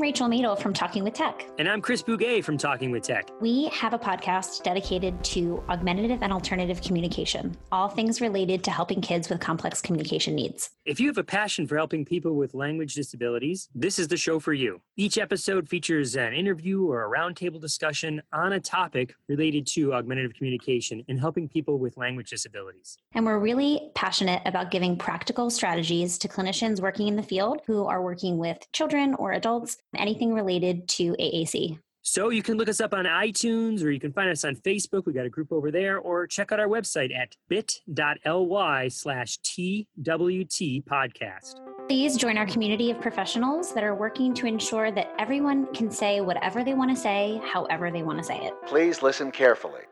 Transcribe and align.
I'm 0.00 0.04
Rachel 0.04 0.28
Madel 0.28 0.58
from 0.58 0.72
Talking 0.72 1.04
with 1.04 1.12
Tech. 1.12 1.44
And 1.58 1.68
I'm 1.68 1.82
Chris 1.82 2.02
Bugaj 2.02 2.42
from 2.42 2.56
Talking 2.56 2.90
with 2.90 3.02
Tech. 3.02 3.28
We 3.38 3.66
have 3.66 3.92
a 3.92 3.98
podcast 3.98 4.62
dedicated 4.62 5.22
to 5.24 5.62
augmentative 5.68 6.22
and 6.22 6.32
alternative 6.32 6.80
communication, 6.80 7.54
all 7.70 7.90
things 7.90 8.22
related 8.22 8.64
to 8.64 8.70
helping 8.70 9.02
kids 9.02 9.28
with 9.28 9.40
complex 9.40 9.82
communication 9.82 10.34
needs. 10.34 10.70
If 10.86 11.00
you 11.00 11.08
have 11.08 11.18
a 11.18 11.22
passion 11.22 11.66
for 11.66 11.76
helping 11.76 12.06
people 12.06 12.34
with 12.36 12.54
language 12.54 12.94
disabilities, 12.94 13.68
this 13.74 13.98
is 13.98 14.08
the 14.08 14.16
show 14.16 14.40
for 14.40 14.54
you. 14.54 14.80
Each 14.96 15.18
episode 15.18 15.68
features 15.68 16.16
an 16.16 16.32
interview 16.32 16.86
or 16.86 17.04
a 17.04 17.18
roundtable 17.18 17.60
discussion 17.60 18.22
on 18.32 18.54
a 18.54 18.60
topic 18.60 19.14
related 19.28 19.66
to 19.74 19.92
augmentative 19.92 20.32
communication 20.32 21.04
and 21.08 21.20
helping 21.20 21.46
people 21.46 21.78
with 21.78 21.98
language 21.98 22.30
disabilities. 22.30 22.96
And 23.12 23.26
we're 23.26 23.38
really 23.38 23.90
passionate 23.94 24.40
about 24.46 24.70
giving 24.70 24.96
practical 24.96 25.50
strategies 25.50 26.16
to 26.20 26.28
clinicians 26.28 26.80
working 26.80 27.06
in 27.06 27.16
the 27.16 27.22
field 27.22 27.60
who 27.66 27.84
are 27.84 28.00
working 28.00 28.38
with 28.38 28.66
children 28.72 29.14
or 29.16 29.32
adults, 29.32 29.76
anything 29.96 30.34
related 30.34 30.88
to 30.88 31.12
AAC. 31.12 31.78
So 32.02 32.30
you 32.30 32.42
can 32.42 32.56
look 32.56 32.68
us 32.68 32.80
up 32.80 32.94
on 32.94 33.04
iTunes 33.04 33.84
or 33.84 33.90
you 33.90 34.00
can 34.00 34.12
find 34.12 34.30
us 34.30 34.44
on 34.44 34.56
Facebook. 34.56 35.04
We 35.04 35.12
got 35.12 35.26
a 35.26 35.30
group 35.30 35.52
over 35.52 35.70
there, 35.70 35.98
or 35.98 36.26
check 36.26 36.50
out 36.50 36.58
our 36.58 36.66
website 36.66 37.14
at 37.14 37.36
bit.ly 37.48 38.88
slash 38.88 39.38
TWT 39.38 40.82
podcast. 40.86 41.60
Please 41.88 42.16
join 42.16 42.38
our 42.38 42.46
community 42.46 42.90
of 42.90 43.00
professionals 43.00 43.74
that 43.74 43.84
are 43.84 43.94
working 43.94 44.32
to 44.34 44.46
ensure 44.46 44.90
that 44.92 45.12
everyone 45.18 45.66
can 45.74 45.90
say 45.90 46.20
whatever 46.20 46.64
they 46.64 46.72
want 46.72 46.90
to 46.90 46.96
say, 46.96 47.40
however 47.44 47.90
they 47.90 48.02
want 48.02 48.18
to 48.18 48.24
say 48.24 48.38
it. 48.38 48.54
Please 48.66 49.02
listen 49.02 49.30
carefully. 49.30 49.82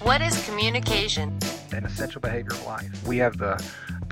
What 0.00 0.20
is 0.20 0.46
communication? 0.46 1.38
An 1.72 1.84
essential 1.84 2.20
behavior 2.20 2.52
of 2.52 2.66
life. 2.66 3.06
We 3.06 3.16
have 3.18 3.36
the 3.36 3.62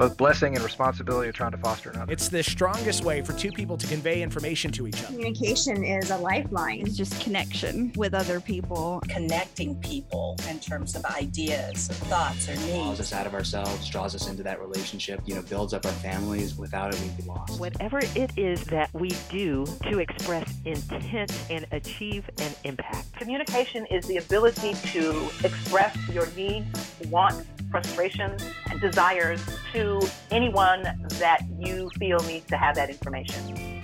both 0.03 0.17
blessing 0.17 0.57
and 0.57 0.65
responsibility 0.65 1.29
of 1.29 1.35
trying 1.37 1.53
to 1.53 1.57
foster 1.59 1.91
another. 1.91 2.13
It's 2.13 2.29
the 2.29 2.43
strongest 2.43 3.05
way 3.05 3.23
for 3.23 3.35
two 3.35 3.53
people 3.53 3.77
to 3.77 3.87
convey 3.87 4.21
information 4.21 4.73
to 4.73 4.89
each 4.89 4.97
other. 4.97 5.07
Communication 5.07 5.85
is 5.85 6.11
a 6.11 6.17
lifeline. 6.17 6.81
It's 6.81 6.97
just 6.97 7.21
connection 7.21 7.93
with 7.95 8.13
other 8.13 8.41
people. 8.41 9.01
Connecting 9.09 9.77
people 9.77 10.37
in 10.51 10.59
terms 10.59 10.97
of 10.97 11.05
ideas, 11.05 11.87
thoughts, 11.87 12.49
or 12.49 12.57
needs. 12.57 12.73
Draws 12.73 12.99
us 12.99 13.13
out 13.13 13.29
of 13.29 13.35
ourselves, 13.35 13.89
draws 13.89 14.17
us 14.17 14.29
into 14.29 14.43
that 14.43 14.61
relationship, 14.61 15.21
you 15.25 15.37
know, 15.37 15.43
builds 15.43 15.73
up 15.73 15.87
our 15.87 15.93
families. 15.93 16.57
Without 16.57 16.93
it, 16.93 17.01
we'd 17.01 17.17
be 17.17 17.23
lost. 17.23 17.61
Whatever 17.61 18.01
it 18.01 18.37
is 18.37 18.65
that 18.65 18.93
we 18.93 19.11
do 19.31 19.65
to 19.89 20.01
express 20.01 20.53
intent 20.65 21.33
and 21.49 21.65
achieve 21.71 22.29
an 22.39 22.53
impact. 22.65 23.13
Communication 23.13 23.87
is 23.87 24.05
the 24.09 24.17
ability 24.17 24.75
to 24.87 25.31
express 25.45 25.97
your 26.09 26.27
needs, 26.35 26.93
wants, 27.09 27.47
frustrations, 27.73 28.45
and 28.71 28.81
desires 28.81 29.41
to 29.73 30.01
anyone 30.31 30.83
that 31.19 31.41
you 31.59 31.91
feel 31.99 32.21
needs 32.21 32.47
to 32.47 32.57
have 32.57 32.77
that 32.77 32.91
information. 32.91 33.83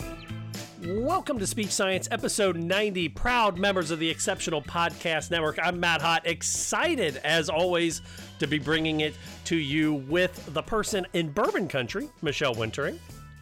Welcome 0.86 1.40
to 1.40 1.46
Speech 1.46 1.70
Science, 1.70 2.06
episode 2.12 2.56
90. 2.56 3.08
Proud 3.08 3.58
members 3.58 3.90
of 3.90 3.98
the 3.98 4.08
Exceptional 4.08 4.62
Podcast 4.62 5.30
Network. 5.30 5.58
I'm 5.60 5.80
Matt 5.80 6.00
Hott, 6.00 6.20
excited 6.24 7.16
as 7.24 7.48
always 7.48 8.00
to 8.38 8.46
be 8.46 8.60
bringing 8.60 9.00
it 9.00 9.14
to 9.46 9.56
you 9.56 9.94
with 9.94 10.54
the 10.54 10.62
person 10.62 11.04
in 11.14 11.30
Bourbon 11.30 11.66
Country, 11.66 12.08
Michelle 12.22 12.54
Wintering. 12.54 13.00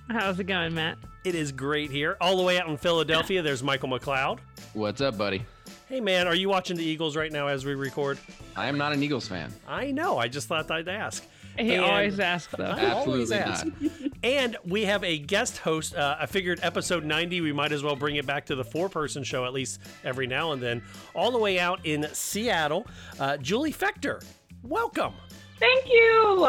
How's 0.09 0.39
it 0.39 0.45
going, 0.45 0.75
Matt? 0.75 0.97
It 1.25 1.35
is 1.35 1.53
great 1.53 1.91
here. 1.91 2.17
All 2.21 2.37
the 2.37 2.43
way 2.45 2.59
out 2.59 2.69
in 2.69 2.77
Philadelphia, 2.77 3.43
there's 3.43 3.63
Michael 3.63 3.89
McLeod. 3.89 4.39
What's 4.73 5.01
up, 5.01 5.19
buddy? 5.19 5.45
Hey, 5.89 6.01
man, 6.01 6.27
are 6.27 6.35
you 6.35 6.49
watching 6.49 6.77
the 6.77 6.83
Eagles 6.85 7.15
right 7.15 7.31
now 7.31 7.47
as 7.47 7.65
we 7.65 7.77
record? 7.77 8.19
I 8.57 8.67
am 8.67 8.77
not 8.77 8.93
an 8.93 9.01
Eagles 9.05 9.29
fan. 9.29 9.53
I 9.69 9.93
know. 9.93 10.19
I 10.19 10.27
just 10.27 10.49
thought 10.49 10.69
I'd 10.69 10.89
ask. 10.89 11.25
He 11.57 11.75
and 11.75 11.85
always 11.85 12.19
asks, 12.19 12.53
though. 12.57 12.65
I 12.65 12.91
always 12.91 13.31
ask. 13.31 13.65
and 14.25 14.57
we 14.65 14.85
have 14.85 15.05
a 15.05 15.17
guest 15.17 15.59
host. 15.59 15.95
Uh, 15.95 16.17
I 16.19 16.27
figured 16.27 16.59
episode 16.65 17.05
90, 17.05 17.41
we 17.41 17.53
might 17.53 17.71
as 17.71 17.85
well 17.85 17.95
bring 17.95 18.17
it 18.17 18.27
back 18.27 18.47
to 18.47 18.57
the 18.57 18.65
four 18.65 18.89
person 18.89 19.23
show 19.23 19.45
at 19.45 19.53
least 19.53 19.81
every 20.03 20.27
now 20.27 20.51
and 20.51 20.61
then. 20.61 20.83
All 21.15 21.31
the 21.31 21.39
way 21.39 21.61
out 21.61 21.79
in 21.87 22.09
Seattle, 22.13 22.85
uh, 23.21 23.37
Julie 23.37 23.73
Fechter. 23.73 24.25
Welcome. 24.65 25.15
Thank 25.61 25.87
you. 25.87 26.49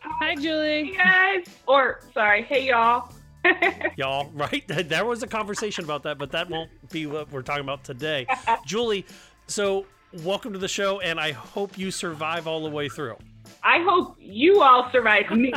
Hi, 0.00 0.34
Julie. 0.34 0.86
Hey, 0.86 0.96
guys. 0.96 1.46
Or, 1.68 2.00
sorry. 2.12 2.42
Hey, 2.42 2.66
y'all. 2.66 3.13
y'all, 3.96 4.30
right? 4.34 4.64
There 4.94 5.04
was 5.04 5.22
a 5.22 5.26
conversation 5.26 5.84
about 5.84 6.02
that, 6.04 6.18
but 6.18 6.30
that 6.32 6.48
won't 6.50 6.70
be 6.90 7.06
what 7.06 7.30
we're 7.32 7.42
talking 7.42 7.64
about 7.64 7.84
today. 7.84 8.26
Julie, 8.66 9.06
so 9.46 9.86
welcome 10.22 10.52
to 10.52 10.58
the 10.58 10.68
show, 10.68 11.00
and 11.00 11.18
I 11.18 11.32
hope 11.32 11.78
you 11.78 11.90
survive 11.90 12.46
all 12.46 12.62
the 12.62 12.70
way 12.70 12.88
through. 12.88 13.16
I 13.62 13.82
hope 13.82 14.16
you 14.18 14.62
all 14.62 14.90
survive 14.92 15.30
me. 15.30 15.52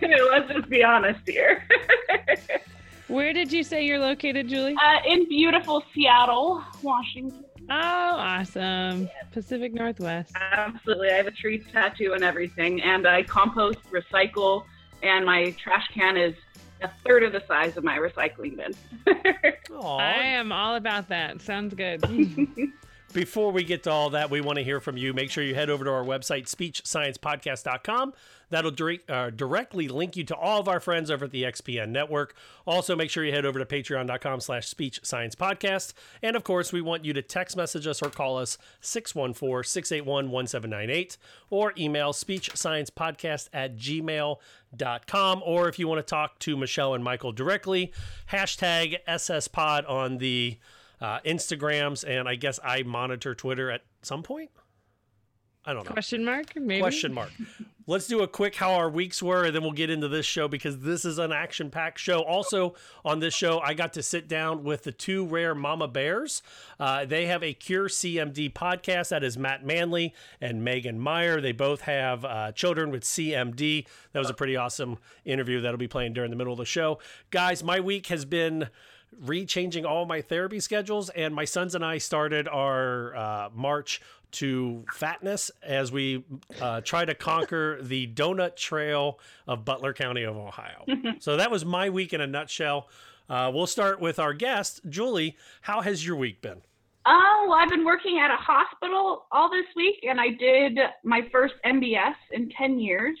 Let's 0.00 0.52
just 0.52 0.68
be 0.68 0.84
honest 0.84 1.20
here. 1.26 1.66
Where 3.08 3.32
did 3.32 3.52
you 3.52 3.64
say 3.64 3.84
you're 3.84 3.98
located, 3.98 4.48
Julie? 4.48 4.76
Uh, 4.76 4.98
in 5.04 5.28
beautiful 5.28 5.82
Seattle, 5.92 6.62
Washington. 6.82 7.44
Oh, 7.68 7.74
awesome. 7.74 9.08
Pacific 9.32 9.74
Northwest. 9.74 10.32
Absolutely. 10.36 11.10
I 11.10 11.14
have 11.14 11.26
a 11.26 11.32
tree 11.32 11.58
tattoo 11.72 12.12
and 12.14 12.22
everything, 12.24 12.80
and 12.82 13.06
I 13.06 13.22
compost, 13.24 13.78
recycle, 13.90 14.64
and 15.02 15.24
my 15.24 15.54
trash 15.62 15.86
can 15.94 16.16
is 16.16 16.34
a 16.82 16.90
third 17.04 17.22
of 17.22 17.32
the 17.32 17.42
size 17.46 17.76
of 17.76 17.84
my 17.84 17.98
recycling 17.98 18.56
bin. 18.56 18.74
I 19.82 20.14
am 20.24 20.52
all 20.52 20.76
about 20.76 21.08
that. 21.08 21.40
Sounds 21.42 21.74
good. 21.74 22.02
Before 23.12 23.50
we 23.50 23.64
get 23.64 23.82
to 23.84 23.90
all 23.90 24.10
that, 24.10 24.30
we 24.30 24.40
want 24.40 24.58
to 24.58 24.64
hear 24.64 24.78
from 24.80 24.96
you. 24.96 25.12
Make 25.12 25.30
sure 25.30 25.42
you 25.42 25.54
head 25.54 25.68
over 25.68 25.84
to 25.84 25.90
our 25.90 26.04
website, 26.04 26.48
speechsciencepodcast.com. 26.48 28.12
That'll 28.50 28.70
direct, 28.70 29.10
uh, 29.10 29.30
directly 29.30 29.88
link 29.88 30.16
you 30.16 30.24
to 30.24 30.36
all 30.36 30.60
of 30.60 30.68
our 30.68 30.78
friends 30.78 31.10
over 31.10 31.24
at 31.24 31.32
the 31.32 31.42
XPN 31.42 31.88
network. 31.88 32.34
Also, 32.66 32.94
make 32.94 33.10
sure 33.10 33.24
you 33.24 33.32
head 33.32 33.44
over 33.44 33.58
to 33.58 33.64
patreon.com 33.64 34.40
slash 34.40 34.68
speech 34.68 35.00
science 35.02 35.34
podcast. 35.34 35.92
And 36.22 36.36
of 36.36 36.44
course, 36.44 36.72
we 36.72 36.80
want 36.80 37.04
you 37.04 37.12
to 37.12 37.22
text 37.22 37.56
message 37.56 37.86
us 37.86 38.00
or 38.00 38.10
call 38.10 38.38
us 38.38 38.58
614 38.80 39.68
681 39.68 40.30
1798 40.30 41.16
or 41.50 41.72
email 41.78 42.12
speechsciencepodcast 42.12 43.48
at 43.52 43.76
gmail.com. 43.76 45.42
Or 45.44 45.68
if 45.68 45.78
you 45.80 45.88
want 45.88 45.98
to 45.98 46.08
talk 46.08 46.38
to 46.40 46.56
Michelle 46.56 46.94
and 46.94 47.02
Michael 47.02 47.32
directly, 47.32 47.92
hashtag 48.30 48.98
SSPod 49.08 49.88
on 49.88 50.18
the 50.18 50.58
uh, 51.00 51.20
Instagrams, 51.20 52.04
and 52.06 52.28
I 52.28 52.34
guess 52.34 52.60
I 52.62 52.82
monitor 52.82 53.34
Twitter 53.34 53.70
at 53.70 53.82
some 54.02 54.22
point. 54.22 54.50
I 55.64 55.74
don't 55.74 55.84
know. 55.84 55.92
Question 55.92 56.24
mark? 56.24 56.56
Maybe. 56.56 56.80
Question 56.80 57.12
mark. 57.12 57.30
Let's 57.86 58.06
do 58.06 58.22
a 58.22 58.28
quick 58.28 58.54
how 58.54 58.74
our 58.74 58.88
weeks 58.88 59.22
were, 59.22 59.44
and 59.44 59.54
then 59.54 59.62
we'll 59.62 59.72
get 59.72 59.90
into 59.90 60.08
this 60.08 60.24
show 60.24 60.48
because 60.48 60.78
this 60.78 61.04
is 61.04 61.18
an 61.18 61.32
action 61.32 61.70
packed 61.70 61.98
show. 61.98 62.20
Also, 62.20 62.74
on 63.04 63.20
this 63.20 63.34
show, 63.34 63.58
I 63.60 63.74
got 63.74 63.92
to 63.94 64.02
sit 64.02 64.26
down 64.26 64.64
with 64.64 64.84
the 64.84 64.92
two 64.92 65.26
rare 65.26 65.54
mama 65.54 65.88
bears. 65.88 66.42
Uh, 66.78 67.04
they 67.04 67.26
have 67.26 67.42
a 67.42 67.52
Cure 67.52 67.88
CMD 67.88 68.52
podcast. 68.52 69.08
That 69.08 69.22
is 69.22 69.36
Matt 69.36 69.64
Manley 69.66 70.14
and 70.40 70.64
Megan 70.64 70.98
Meyer. 70.98 71.40
They 71.40 71.52
both 71.52 71.82
have 71.82 72.24
uh, 72.24 72.52
children 72.52 72.90
with 72.90 73.02
CMD. 73.02 73.86
That 74.12 74.18
was 74.20 74.30
a 74.30 74.34
pretty 74.34 74.56
awesome 74.56 74.98
interview 75.24 75.60
that'll 75.60 75.76
be 75.76 75.88
playing 75.88 76.12
during 76.14 76.30
the 76.30 76.36
middle 76.36 76.52
of 76.52 76.58
the 76.58 76.64
show. 76.64 77.00
Guys, 77.30 77.62
my 77.62 77.80
week 77.80 78.06
has 78.06 78.24
been 78.24 78.68
rechanging 79.24 79.84
all 79.84 80.06
my 80.06 80.20
therapy 80.20 80.60
schedules 80.60 81.08
and 81.10 81.34
my 81.34 81.44
sons 81.44 81.74
and 81.74 81.84
i 81.84 81.98
started 81.98 82.48
our 82.48 83.14
uh, 83.16 83.48
march 83.54 84.00
to 84.32 84.84
fatness 84.92 85.50
as 85.62 85.90
we 85.90 86.24
uh, 86.60 86.80
try 86.82 87.04
to 87.04 87.14
conquer 87.14 87.78
the 87.82 88.06
donut 88.08 88.56
trail 88.56 89.18
of 89.46 89.64
butler 89.64 89.92
county 89.92 90.22
of 90.22 90.36
ohio. 90.36 90.84
So 91.20 91.36
that 91.36 91.50
was 91.50 91.64
my 91.64 91.90
week 91.90 92.12
in 92.12 92.20
a 92.20 92.26
nutshell. 92.26 92.88
Uh, 93.28 93.50
we'll 93.52 93.66
start 93.66 94.00
with 94.00 94.18
our 94.18 94.32
guest. 94.32 94.80
Julie 94.88 95.36
how 95.60 95.80
has 95.80 96.04
your 96.06 96.16
week 96.16 96.40
been? 96.40 96.62
Oh, 97.06 97.46
well, 97.48 97.58
I've 97.58 97.68
been 97.68 97.84
working 97.84 98.20
at 98.22 98.30
a 98.30 98.36
hospital 98.36 99.26
all 99.32 99.50
this 99.50 99.66
week, 99.74 100.04
and 100.08 100.20
I 100.20 100.28
did 100.28 100.78
my 101.02 101.22
first 101.32 101.54
MBS 101.64 102.14
in 102.32 102.50
10 102.50 102.78
years. 102.78 103.18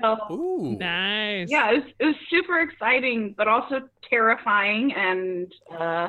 So, 0.00 0.16
Ooh. 0.30 0.76
nice. 0.78 1.48
Yeah, 1.50 1.72
it 1.72 1.74
was, 1.76 1.92
it 1.98 2.04
was 2.06 2.14
super 2.30 2.60
exciting, 2.60 3.34
but 3.36 3.48
also 3.48 3.88
terrifying. 4.08 4.92
And, 4.92 5.52
uh, 5.76 6.08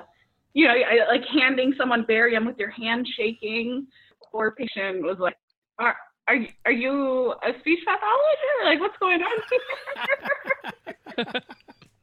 you 0.53 0.67
know, 0.67 0.73
I, 0.73 1.07
like 1.07 1.25
handing 1.25 1.73
someone 1.77 2.05
barium 2.07 2.45
with 2.45 2.57
your 2.57 2.69
hand 2.69 3.07
shaking. 3.17 3.87
Poor 4.31 4.51
patient 4.51 5.01
was 5.01 5.17
like, 5.19 5.37
are, 5.79 5.95
are, 6.27 6.37
are 6.65 6.71
you 6.71 7.33
a 7.43 7.59
speech 7.59 7.79
pathologist? 7.85 8.63
Like, 8.63 8.79
what's 8.79 8.97
going 8.97 9.21
on 9.21 9.41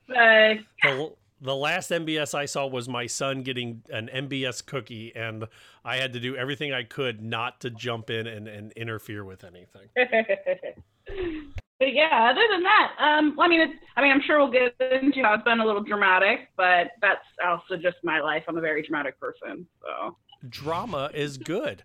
but, 0.08 0.58
the, 0.82 1.12
the 1.40 1.54
last 1.54 1.90
MBS 1.90 2.34
I 2.34 2.46
saw 2.46 2.66
was 2.66 2.88
my 2.88 3.06
son 3.06 3.42
getting 3.42 3.82
an 3.90 4.10
MBS 4.12 4.66
cookie, 4.66 5.14
and 5.14 5.44
I 5.84 5.96
had 5.96 6.12
to 6.14 6.20
do 6.20 6.34
everything 6.36 6.72
I 6.72 6.82
could 6.82 7.22
not 7.22 7.60
to 7.60 7.70
jump 7.70 8.10
in 8.10 8.26
and, 8.26 8.48
and 8.48 8.72
interfere 8.72 9.24
with 9.24 9.44
anything. 9.44 9.88
But 11.86 11.94
yeah, 11.94 12.30
other 12.32 12.42
than 12.50 12.64
that, 12.64 12.92
um, 12.98 13.38
I 13.38 13.46
mean, 13.46 13.60
it's, 13.60 13.74
I 13.96 14.02
mean, 14.02 14.10
I'm 14.10 14.20
sure 14.20 14.38
we'll 14.38 14.50
get 14.50 14.74
into 14.90 15.22
how 15.22 15.34
it's 15.34 15.44
been 15.44 15.60
a 15.60 15.64
little 15.64 15.84
dramatic, 15.84 16.48
but 16.56 16.88
that's 17.00 17.24
also 17.46 17.76
just 17.76 17.98
my 18.02 18.18
life. 18.18 18.42
I'm 18.48 18.58
a 18.58 18.60
very 18.60 18.82
dramatic 18.82 19.20
person, 19.20 19.64
so 19.80 20.16
drama 20.48 21.12
is 21.14 21.38
good. 21.54 21.84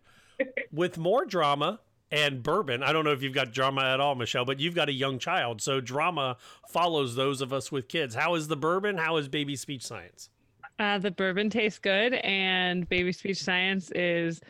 With 0.71 0.97
more 0.97 1.23
drama, 1.23 1.81
and 2.11 2.41
bourbon. 2.41 2.81
I 2.81 2.93
don't 2.93 3.05
know 3.05 3.11
if 3.11 3.21
you've 3.21 3.35
got 3.35 3.53
drama 3.53 3.83
at 3.83 3.99
all, 3.99 4.15
Michelle, 4.15 4.43
but 4.43 4.59
you've 4.59 4.73
got 4.73 4.89
a 4.89 4.91
young 4.91 5.19
child, 5.19 5.61
so 5.61 5.79
drama 5.79 6.37
follows 6.67 7.15
those 7.15 7.39
of 7.39 7.53
us 7.53 7.71
with 7.71 7.87
kids. 7.87 8.15
How 8.15 8.33
is 8.33 8.47
the 8.47 8.57
bourbon? 8.57 8.97
How 8.97 9.17
is 9.17 9.27
baby 9.27 9.55
speech 9.55 9.85
science? 9.85 10.31
Uh, 10.79 10.97
the 10.97 11.11
bourbon 11.11 11.51
tastes 11.51 11.77
good, 11.77 12.15
and 12.15 12.89
baby 12.89 13.11
speech 13.11 13.37
science 13.37 13.91
is 13.91 14.41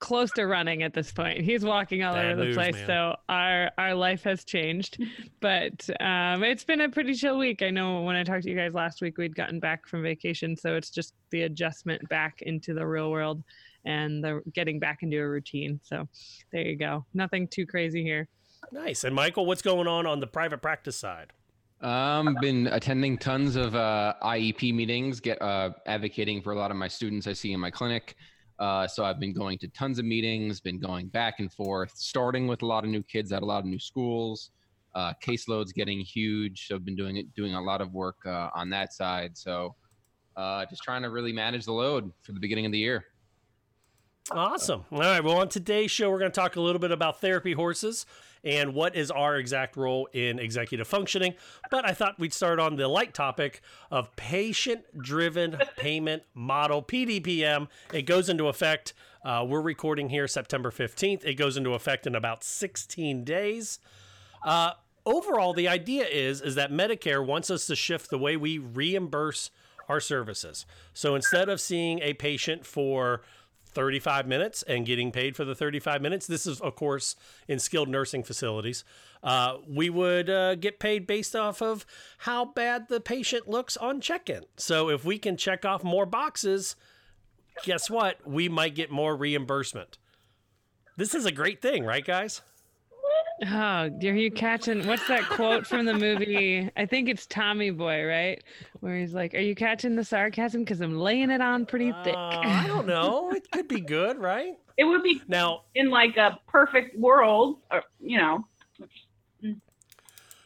close 0.00 0.30
to 0.32 0.46
running 0.46 0.82
at 0.82 0.92
this 0.92 1.12
point. 1.12 1.42
He's 1.42 1.64
walking 1.64 2.02
all 2.02 2.14
Bad 2.14 2.26
over 2.26 2.36
the 2.36 2.44
news, 2.46 2.56
place, 2.56 2.74
man. 2.74 2.86
so 2.86 3.16
our 3.28 3.70
our 3.78 3.94
life 3.94 4.24
has 4.24 4.44
changed. 4.44 5.00
but 5.40 5.88
um, 6.00 6.42
it's 6.42 6.64
been 6.64 6.80
a 6.80 6.88
pretty 6.88 7.14
chill 7.14 7.38
week. 7.38 7.62
I 7.62 7.70
know 7.70 8.02
when 8.02 8.16
I 8.16 8.24
talked 8.24 8.42
to 8.44 8.50
you 8.50 8.56
guys 8.56 8.74
last 8.74 9.00
week, 9.00 9.18
we'd 9.18 9.36
gotten 9.36 9.60
back 9.60 9.86
from 9.86 10.02
vacation, 10.02 10.56
so 10.56 10.74
it's 10.74 10.90
just 10.90 11.14
the 11.30 11.42
adjustment 11.42 12.06
back 12.08 12.42
into 12.42 12.74
the 12.74 12.86
real 12.86 13.10
world 13.10 13.42
and 13.84 14.22
the 14.22 14.42
getting 14.52 14.78
back 14.78 15.02
into 15.02 15.18
a 15.18 15.28
routine. 15.28 15.78
So 15.82 16.08
there 16.52 16.62
you 16.62 16.76
go. 16.76 17.04
Nothing 17.14 17.46
too 17.46 17.66
crazy 17.66 18.02
here. 18.02 18.28
Nice. 18.72 19.04
And 19.04 19.14
Michael, 19.14 19.46
what's 19.46 19.62
going 19.62 19.86
on 19.86 20.06
on 20.06 20.20
the 20.20 20.26
private 20.26 20.60
practice 20.60 20.96
side? 20.96 21.32
Um, 21.80 22.36
been 22.42 22.66
attending 22.66 23.16
tons 23.16 23.56
of 23.56 23.74
uh, 23.74 24.14
IEP 24.22 24.74
meetings, 24.74 25.18
get 25.18 25.40
uh, 25.40 25.70
advocating 25.86 26.42
for 26.42 26.52
a 26.52 26.56
lot 26.56 26.70
of 26.70 26.76
my 26.76 26.88
students 26.88 27.26
I 27.26 27.32
see 27.32 27.54
in 27.54 27.60
my 27.60 27.70
clinic. 27.70 28.16
Uh, 28.60 28.86
so 28.86 29.04
I've 29.04 29.18
been 29.18 29.32
going 29.32 29.58
to 29.58 29.68
tons 29.68 29.98
of 29.98 30.04
meetings, 30.04 30.60
been 30.60 30.78
going 30.78 31.08
back 31.08 31.40
and 31.40 31.50
forth, 31.50 31.92
starting 31.96 32.46
with 32.46 32.60
a 32.62 32.66
lot 32.66 32.84
of 32.84 32.90
new 32.90 33.02
kids 33.02 33.32
at 33.32 33.42
a 33.42 33.46
lot 33.46 33.60
of 33.60 33.64
new 33.64 33.78
schools. 33.78 34.50
Uh, 34.94 35.14
caseloads 35.24 35.72
getting 35.72 36.00
huge, 36.00 36.66
so 36.66 36.74
I've 36.74 36.84
been 36.84 36.96
doing 36.96 37.16
it, 37.16 37.32
doing 37.34 37.54
a 37.54 37.62
lot 37.62 37.80
of 37.80 37.92
work 37.92 38.16
uh, 38.26 38.50
on 38.54 38.68
that 38.70 38.92
side. 38.92 39.38
So 39.38 39.74
uh, 40.36 40.66
just 40.66 40.82
trying 40.82 41.02
to 41.02 41.10
really 41.10 41.32
manage 41.32 41.64
the 41.64 41.72
load 41.72 42.12
for 42.22 42.32
the 42.32 42.40
beginning 42.40 42.66
of 42.66 42.72
the 42.72 42.78
year. 42.78 43.04
Awesome. 44.30 44.84
All 44.92 44.98
right. 44.98 45.24
Well, 45.24 45.38
on 45.38 45.48
today's 45.48 45.90
show, 45.90 46.10
we're 46.10 46.18
going 46.18 46.30
to 46.30 46.40
talk 46.40 46.54
a 46.56 46.60
little 46.60 46.78
bit 46.78 46.92
about 46.92 47.20
therapy 47.20 47.52
horses 47.52 48.06
and 48.44 48.74
what 48.74 48.94
is 48.94 49.10
our 49.10 49.36
exact 49.36 49.76
role 49.76 50.08
in 50.12 50.38
executive 50.38 50.86
functioning. 50.86 51.34
But 51.70 51.84
I 51.84 51.92
thought 51.92 52.18
we'd 52.18 52.32
start 52.32 52.60
on 52.60 52.76
the 52.76 52.86
light 52.86 53.12
topic 53.12 53.60
of 53.90 54.14
patient 54.16 54.84
driven 55.02 55.58
payment 55.76 56.22
model, 56.34 56.82
PDPM. 56.82 57.68
It 57.92 58.02
goes 58.02 58.28
into 58.28 58.46
effect. 58.46 58.94
Uh, 59.24 59.44
we're 59.46 59.60
recording 59.60 60.08
here 60.10 60.28
September 60.28 60.70
15th. 60.70 61.24
It 61.24 61.34
goes 61.34 61.56
into 61.56 61.74
effect 61.74 62.06
in 62.06 62.14
about 62.14 62.44
16 62.44 63.24
days. 63.24 63.80
Uh, 64.44 64.72
overall, 65.04 65.52
the 65.52 65.68
idea 65.68 66.06
is 66.06 66.40
is 66.40 66.54
that 66.54 66.70
Medicare 66.70 67.24
wants 67.24 67.50
us 67.50 67.66
to 67.66 67.74
shift 67.74 68.10
the 68.10 68.18
way 68.18 68.36
we 68.36 68.58
reimburse 68.58 69.50
our 69.88 70.00
services. 70.00 70.66
So 70.94 71.16
instead 71.16 71.48
of 71.48 71.60
seeing 71.60 71.98
a 72.00 72.14
patient 72.14 72.64
for 72.64 73.22
35 73.70 74.26
minutes 74.26 74.62
and 74.64 74.84
getting 74.84 75.12
paid 75.12 75.36
for 75.36 75.44
the 75.44 75.54
35 75.54 76.02
minutes, 76.02 76.26
this 76.26 76.46
is 76.46 76.60
of 76.60 76.74
course 76.76 77.16
in 77.48 77.58
skilled 77.58 77.88
nursing 77.88 78.22
facilities. 78.22 78.84
Uh, 79.22 79.58
we 79.68 79.90
would 79.90 80.30
uh, 80.30 80.54
get 80.54 80.78
paid 80.78 81.06
based 81.06 81.36
off 81.36 81.60
of 81.62 81.86
how 82.18 82.44
bad 82.44 82.88
the 82.88 83.00
patient 83.00 83.48
looks 83.48 83.76
on 83.76 84.00
check-in. 84.00 84.44
So 84.56 84.88
if 84.88 85.04
we 85.04 85.18
can 85.18 85.36
check 85.36 85.64
off 85.64 85.84
more 85.84 86.06
boxes, 86.06 86.76
guess 87.64 87.90
what? 87.90 88.26
We 88.26 88.48
might 88.48 88.74
get 88.74 88.90
more 88.90 89.16
reimbursement. 89.16 89.98
This 90.96 91.14
is 91.14 91.24
a 91.24 91.32
great 91.32 91.62
thing, 91.62 91.84
right, 91.84 92.04
guys? 92.04 92.42
Oh, 93.42 93.46
are 93.48 93.88
you 93.96 94.30
catching 94.30 94.86
what's 94.86 95.06
that 95.08 95.22
quote 95.30 95.66
from 95.66 95.86
the 95.86 95.94
movie? 95.94 96.70
I 96.76 96.84
think 96.84 97.08
it's 97.08 97.26
Tommy 97.26 97.70
Boy, 97.70 98.04
right? 98.04 98.42
Where 98.80 98.98
he's 98.98 99.14
like, 99.14 99.34
"Are 99.34 99.38
you 99.40 99.54
catching 99.54 99.96
the 99.96 100.04
sarcasm? 100.04 100.62
Because 100.62 100.82
I'm 100.82 100.98
laying 100.98 101.30
it 101.30 101.40
on 101.40 101.64
pretty 101.64 101.90
thick." 102.04 102.14
Uh, 102.16 102.40
I 102.44 102.66
don't 102.66 102.86
know. 102.86 103.30
It 103.32 103.50
could 103.50 103.66
be 103.68 103.80
good, 103.80 104.18
right? 104.18 104.54
It 104.76 104.84
would 104.84 105.02
be 105.02 105.20
Now, 105.28 105.64
in 105.74 105.90
like 105.90 106.16
a 106.16 106.38
perfect 106.48 106.98
world, 106.98 107.58
or, 107.70 107.82
you 108.00 108.16
know. 108.16 108.46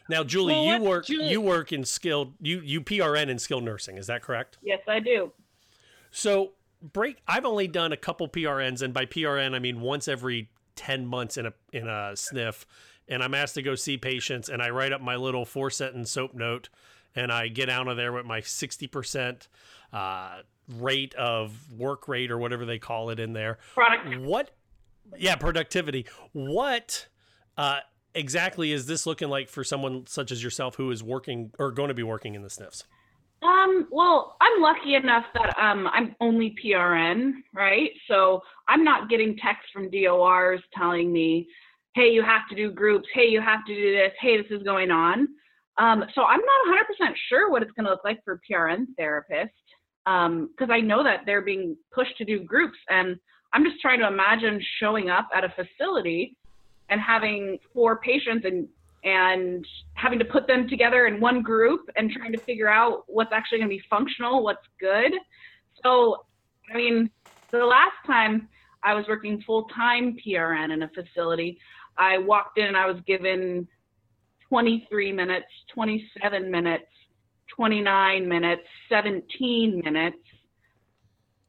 now, 0.09 0.25
Julie, 0.25 0.53
Well, 0.53 0.63
you 0.65 0.81
work 0.81 1.05
Julie- 1.05 1.29
you 1.29 1.39
work 1.39 1.71
in 1.71 1.85
skilled 1.85 2.33
you 2.41 2.59
you 2.59 2.81
PRN 2.81 3.29
in 3.29 3.39
skilled 3.39 3.63
nursing. 3.63 3.97
Is 3.97 4.07
that 4.07 4.21
correct? 4.21 4.57
Yes, 4.61 4.81
I 4.89 4.99
do. 4.99 5.31
So 6.11 6.51
break. 6.81 7.21
I've 7.29 7.45
only 7.45 7.67
done 7.69 7.93
a 7.93 7.97
couple 7.97 8.27
PRNs, 8.27 8.81
and 8.81 8.93
by 8.93 9.05
PRN 9.05 9.53
I 9.55 9.59
mean 9.59 9.79
once 9.79 10.07
every 10.09 10.49
ten 10.75 11.05
months 11.05 11.37
in 11.37 11.45
a 11.45 11.53
in 11.71 11.87
a 11.87 12.15
sniff. 12.15 12.65
And 13.07 13.21
I'm 13.21 13.35
asked 13.35 13.53
to 13.53 13.61
go 13.61 13.75
see 13.75 13.97
patients, 13.97 14.49
and 14.49 14.61
I 14.61 14.69
write 14.69 14.91
up 14.91 14.99
my 14.99 15.15
little 15.15 15.45
four 15.45 15.69
sentence 15.69 16.09
soap 16.09 16.33
note, 16.33 16.69
and 17.15 17.31
I 17.31 17.49
get 17.49 17.69
out 17.69 17.87
of 17.87 17.97
there 17.97 18.11
with 18.11 18.25
my 18.25 18.41
sixty 18.41 18.87
percent 18.87 19.47
uh, 19.93 20.39
rate 20.77 21.13
of 21.13 21.71
work 21.71 22.07
rate 22.07 22.31
or 22.31 22.37
whatever 22.39 22.65
they 22.65 22.79
call 22.79 23.11
it 23.11 23.19
in 23.19 23.33
there. 23.33 23.59
Product. 23.75 24.21
What? 24.21 24.51
Yeah, 25.17 25.35
productivity. 25.35 26.07
What? 26.33 27.07
Uh, 27.57 27.81
exactly 28.15 28.71
is 28.71 28.87
this 28.87 29.05
looking 29.05 29.29
like 29.29 29.49
for 29.49 29.63
someone 29.63 30.07
such 30.07 30.31
as 30.31 30.43
yourself 30.43 30.75
who 30.75 30.89
is 30.89 31.03
working 31.03 31.51
or 31.59 31.71
going 31.71 31.89
to 31.89 31.93
be 31.93 32.03
working 32.03 32.33
in 32.33 32.41
the 32.41 32.49
sniffs? 32.49 32.85
Um, 33.65 33.87
well, 33.91 34.37
I'm 34.41 34.61
lucky 34.61 34.95
enough 34.95 35.25
that 35.33 35.57
um, 35.59 35.87
I'm 35.91 36.15
only 36.19 36.55
PRN, 36.63 37.31
right? 37.53 37.91
So 38.07 38.41
I'm 38.67 38.83
not 38.83 39.09
getting 39.09 39.35
texts 39.37 39.71
from 39.73 39.89
DORs 39.89 40.61
telling 40.77 41.11
me, 41.11 41.47
hey, 41.95 42.09
you 42.09 42.23
have 42.23 42.47
to 42.49 42.55
do 42.55 42.71
groups, 42.71 43.07
hey, 43.13 43.27
you 43.27 43.41
have 43.41 43.65
to 43.65 43.75
do 43.75 43.93
this, 43.93 44.11
hey, 44.19 44.41
this 44.41 44.51
is 44.51 44.63
going 44.63 44.91
on. 44.91 45.27
Um, 45.77 46.03
so 46.13 46.23
I'm 46.23 46.39
not 46.39 46.77
100% 47.01 47.13
sure 47.29 47.49
what 47.49 47.61
it's 47.61 47.71
going 47.71 47.85
to 47.85 47.91
look 47.91 48.03
like 48.03 48.23
for 48.23 48.39
PRN 48.49 48.85
therapist 48.97 49.53
because 50.05 50.69
I 50.69 50.79
know 50.81 51.03
that 51.03 51.21
they're 51.25 51.41
being 51.41 51.75
pushed 51.93 52.15
to 52.17 52.25
do 52.25 52.43
groups. 52.43 52.77
And 52.89 53.17
I'm 53.53 53.63
just 53.63 53.81
trying 53.81 53.99
to 53.99 54.07
imagine 54.07 54.61
showing 54.79 55.09
up 55.09 55.27
at 55.33 55.43
a 55.43 55.49
facility 55.49 56.37
and 56.89 57.01
having 57.01 57.57
four 57.73 57.97
patients 57.97 58.45
and 58.45 58.67
and 59.05 59.65
having 59.93 60.17
to 60.19 60.25
put 60.25 60.47
them 60.47 60.67
together 60.67 61.05
in 61.05 61.21
one 61.21 61.41
group 61.41 61.89
and 61.95 62.11
trying 62.11 62.31
to 62.31 62.39
figure 62.39 62.67
out 62.67 63.03
what's 63.07 63.31
actually 63.31 63.59
going 63.59 63.69
to 63.69 63.75
be 63.75 63.83
functional, 63.87 64.43
what's 64.43 64.65
good. 64.79 65.13
So, 65.83 66.25
I 66.73 66.75
mean, 66.75 67.11
the 67.51 67.63
last 67.63 67.93
time 68.05 68.49
I 68.83 68.95
was 68.95 69.05
working 69.07 69.41
full 69.45 69.65
time 69.65 70.17
PRN 70.25 70.73
in 70.73 70.81
a 70.81 70.89
facility, 70.89 71.59
I 71.97 72.17
walked 72.17 72.57
in 72.57 72.65
and 72.65 72.75
I 72.75 72.87
was 72.87 72.97
given 73.05 73.67
23 74.49 75.11
minutes, 75.11 75.45
27 75.73 76.49
minutes, 76.49 76.85
29 77.55 78.27
minutes, 78.27 78.63
17 78.89 79.81
minutes. 79.83 80.17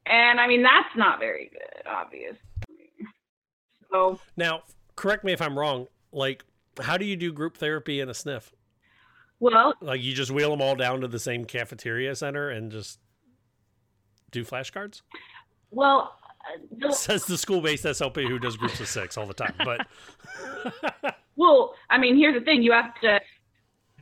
And 0.05 0.39
I 0.39 0.47
mean, 0.47 0.61
that's 0.61 0.95
not 0.95 1.19
very 1.19 1.49
good, 1.51 1.87
obviously. 1.87 2.37
So, 3.91 4.19
Now, 4.35 4.61
correct 4.95 5.23
me 5.23 5.33
if 5.33 5.41
I'm 5.41 5.57
wrong. 5.57 5.87
Like, 6.11 6.45
how 6.81 6.97
do 6.97 7.05
you 7.05 7.15
do 7.15 7.31
group 7.31 7.57
therapy 7.57 7.99
in 7.99 8.09
a 8.09 8.13
sniff? 8.13 8.53
well, 9.39 9.73
Like, 9.81 10.01
you 10.01 10.13
just 10.13 10.31
wheel 10.31 10.49
them 10.49 10.61
all 10.61 10.75
down 10.75 11.01
to 11.01 11.07
the 11.07 11.19
same 11.19 11.45
cafeteria 11.45 12.15
center 12.15 12.49
and 12.49 12.71
just 12.71 12.99
do 14.31 14.43
flashcards? 14.43 15.01
well, 15.71 16.17
the, 16.77 16.91
Says 16.91 17.25
the 17.25 17.37
school-based 17.37 17.83
SLP 17.83 18.27
who 18.27 18.39
does 18.39 18.55
groups 18.55 18.79
of 18.79 18.87
six 18.87 19.17
all 19.17 19.25
the 19.25 19.33
time. 19.33 19.53
But 19.57 19.85
Well, 21.35 21.75
I 21.89 21.97
mean, 21.97 22.15
here's 22.17 22.33
the 22.33 22.43
thing: 22.43 22.63
you 22.63 22.71
have 22.71 22.93
to 23.01 23.19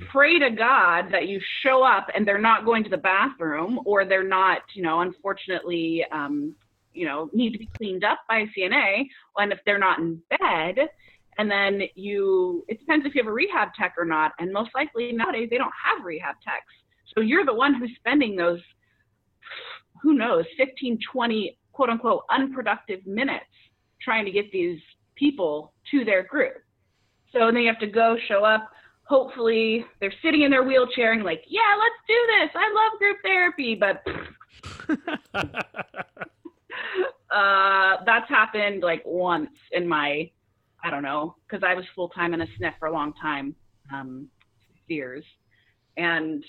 pray 0.09 0.39
to 0.39 0.49
God 0.51 1.11
that 1.11 1.27
you 1.27 1.39
show 1.61 1.83
up 1.83 2.07
and 2.15 2.27
they're 2.27 2.37
not 2.37 2.65
going 2.65 2.83
to 2.83 2.89
the 2.89 2.97
bathroom, 2.97 3.79
or 3.85 4.05
they're 4.05 4.23
not, 4.23 4.61
you 4.73 4.83
know, 4.83 5.01
unfortunately, 5.01 6.05
um, 6.11 6.55
you 6.93 7.05
know, 7.05 7.29
need 7.33 7.51
to 7.51 7.59
be 7.59 7.69
cleaned 7.77 8.03
up 8.03 8.19
by 8.29 8.39
a 8.39 8.47
CNA, 8.47 9.07
and 9.37 9.51
if 9.51 9.59
they're 9.65 9.79
not 9.79 9.99
in 9.99 10.21
bed, 10.29 10.89
and 11.37 11.49
then 11.49 11.81
you, 11.95 12.63
it 12.67 12.79
depends 12.79 13.05
if 13.05 13.15
you 13.15 13.21
have 13.21 13.29
a 13.29 13.33
rehab 13.33 13.69
tech 13.77 13.95
or 13.97 14.05
not, 14.05 14.33
and 14.39 14.51
most 14.51 14.71
likely 14.73 15.11
nowadays 15.11 15.49
they 15.49 15.57
don't 15.57 15.73
have 15.83 16.05
rehab 16.05 16.35
techs, 16.43 16.73
so 17.13 17.21
you're 17.21 17.45
the 17.45 17.53
one 17.53 17.73
who's 17.73 17.91
spending 17.97 18.35
those, 18.35 18.59
who 20.01 20.13
knows, 20.13 20.45
15, 20.57 20.99
20, 21.11 21.57
quote 21.71 21.89
unquote, 21.89 22.23
unproductive 22.29 23.05
minutes 23.05 23.45
trying 24.01 24.25
to 24.25 24.31
get 24.31 24.51
these 24.51 24.79
people 25.15 25.73
to 25.91 26.03
their 26.03 26.23
group. 26.23 26.55
So 27.31 27.51
then 27.51 27.57
you 27.57 27.67
have 27.67 27.79
to 27.79 27.87
go, 27.87 28.17
show 28.27 28.43
up. 28.43 28.69
Hopefully, 29.07 29.85
they're 29.99 30.13
sitting 30.23 30.41
in 30.43 30.51
their 30.51 30.63
wheelchair 30.63 31.13
and 31.13 31.23
like, 31.23 31.43
yeah, 31.47 31.61
let's 31.77 31.95
do 32.07 32.27
this. 32.39 32.49
I 32.55 32.73
love 32.73 32.99
group 32.99 33.17
therapy, 33.23 33.75
but 33.75 34.03
uh, 37.31 37.97
that's 38.05 38.29
happened 38.29 38.81
like 38.83 39.03
once 39.05 39.51
in 39.71 39.87
my, 39.87 40.31
I 40.85 40.91
don't 40.91 41.01
know, 41.01 41.35
because 41.47 41.63
I 41.67 41.73
was 41.73 41.83
full 41.95 42.09
time 42.09 42.35
in 42.35 42.41
a 42.41 42.47
sniff 42.57 42.75
for 42.79 42.87
a 42.87 42.93
long 42.93 43.13
time, 43.19 43.55
um, 43.91 44.27
years, 44.87 45.25
and 45.97 46.43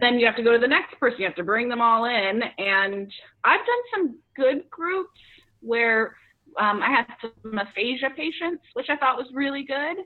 then 0.00 0.18
you 0.18 0.26
have 0.26 0.34
to 0.36 0.42
go 0.42 0.52
to 0.52 0.58
the 0.58 0.66
next 0.66 0.98
person. 0.98 1.20
You 1.20 1.26
have 1.26 1.36
to 1.36 1.44
bring 1.44 1.68
them 1.68 1.80
all 1.80 2.04
in, 2.06 2.42
and 2.58 3.12
I've 3.44 3.60
done 3.60 3.82
some 3.94 4.18
good 4.36 4.68
groups 4.70 5.20
where 5.60 6.16
um, 6.58 6.82
I 6.82 6.90
had 6.90 7.06
some 7.22 7.58
aphasia 7.58 8.10
patients, 8.16 8.64
which 8.72 8.86
I 8.90 8.96
thought 8.96 9.16
was 9.16 9.28
really 9.32 9.62
good. 9.62 9.98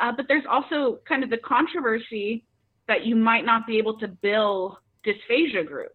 Uh, 0.00 0.12
but 0.16 0.26
there's 0.26 0.44
also 0.50 1.00
kind 1.06 1.22
of 1.22 1.28
the 1.28 1.38
controversy 1.38 2.44
that 2.88 3.04
you 3.04 3.14
might 3.14 3.44
not 3.44 3.66
be 3.66 3.76
able 3.76 3.98
to 3.98 4.08
bill 4.08 4.78
dysphagia 5.06 5.66
groups. 5.66 5.94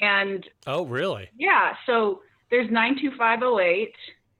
And 0.00 0.44
oh, 0.66 0.84
really? 0.84 1.30
yeah, 1.38 1.74
so 1.86 2.20
there's 2.50 2.70
92508, 2.70 3.92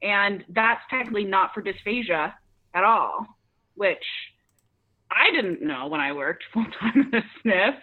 and 0.02 0.44
that's 0.48 0.80
technically 0.90 1.24
not 1.24 1.52
for 1.54 1.62
dysphagia 1.62 2.32
at 2.74 2.84
all, 2.84 3.26
which 3.74 4.04
I 5.10 5.30
didn't 5.30 5.62
know 5.62 5.86
when 5.88 6.00
I 6.00 6.12
worked 6.12 6.44
full 6.52 6.66
time 6.78 7.10
at 7.12 7.22
a 7.22 7.48
SNF. 7.48 7.76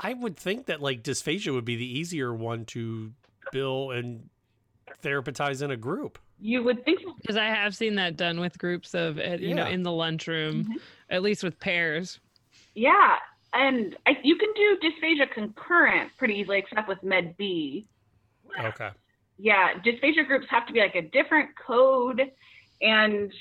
I 0.00 0.12
would 0.14 0.36
think 0.36 0.66
that 0.66 0.80
like 0.82 1.02
dysphagia 1.02 1.52
would 1.52 1.64
be 1.64 1.76
the 1.76 1.98
easier 1.98 2.34
one 2.34 2.64
to 2.66 3.12
bill 3.52 3.90
and 3.92 4.28
therapize 5.02 5.62
in 5.62 5.70
a 5.70 5.76
group. 5.76 6.18
You 6.40 6.62
would 6.64 6.84
think 6.84 7.00
so. 7.00 7.14
Because 7.20 7.36
I 7.36 7.46
have 7.46 7.76
seen 7.76 7.94
that 7.94 8.16
done 8.16 8.40
with 8.40 8.58
groups 8.58 8.92
of, 8.94 9.18
uh, 9.18 9.36
you 9.38 9.54
know, 9.54 9.66
in 9.66 9.82
the 9.82 9.92
lunchroom, 9.92 10.64
Mm-hmm. 10.64 10.72
at 11.10 11.22
least 11.22 11.42
with 11.44 11.58
pairs. 11.60 12.18
Yeah, 12.74 13.16
and 13.52 13.96
I, 14.04 14.18
you 14.24 14.36
can 14.36 14.48
do 14.54 14.76
dysphagia 14.82 15.30
concurrent 15.30 16.10
pretty 16.18 16.34
easily, 16.34 16.58
except 16.58 16.88
with 16.88 17.02
Med 17.04 17.36
B. 17.36 17.86
Okay. 18.60 18.90
Yeah, 19.38 19.70
dysphagia 19.84 20.26
groups 20.26 20.46
have 20.50 20.66
to 20.66 20.72
be 20.72 20.80
like 20.80 20.94
a 20.94 21.02
different 21.02 21.50
code, 21.66 22.20
and 22.80 23.32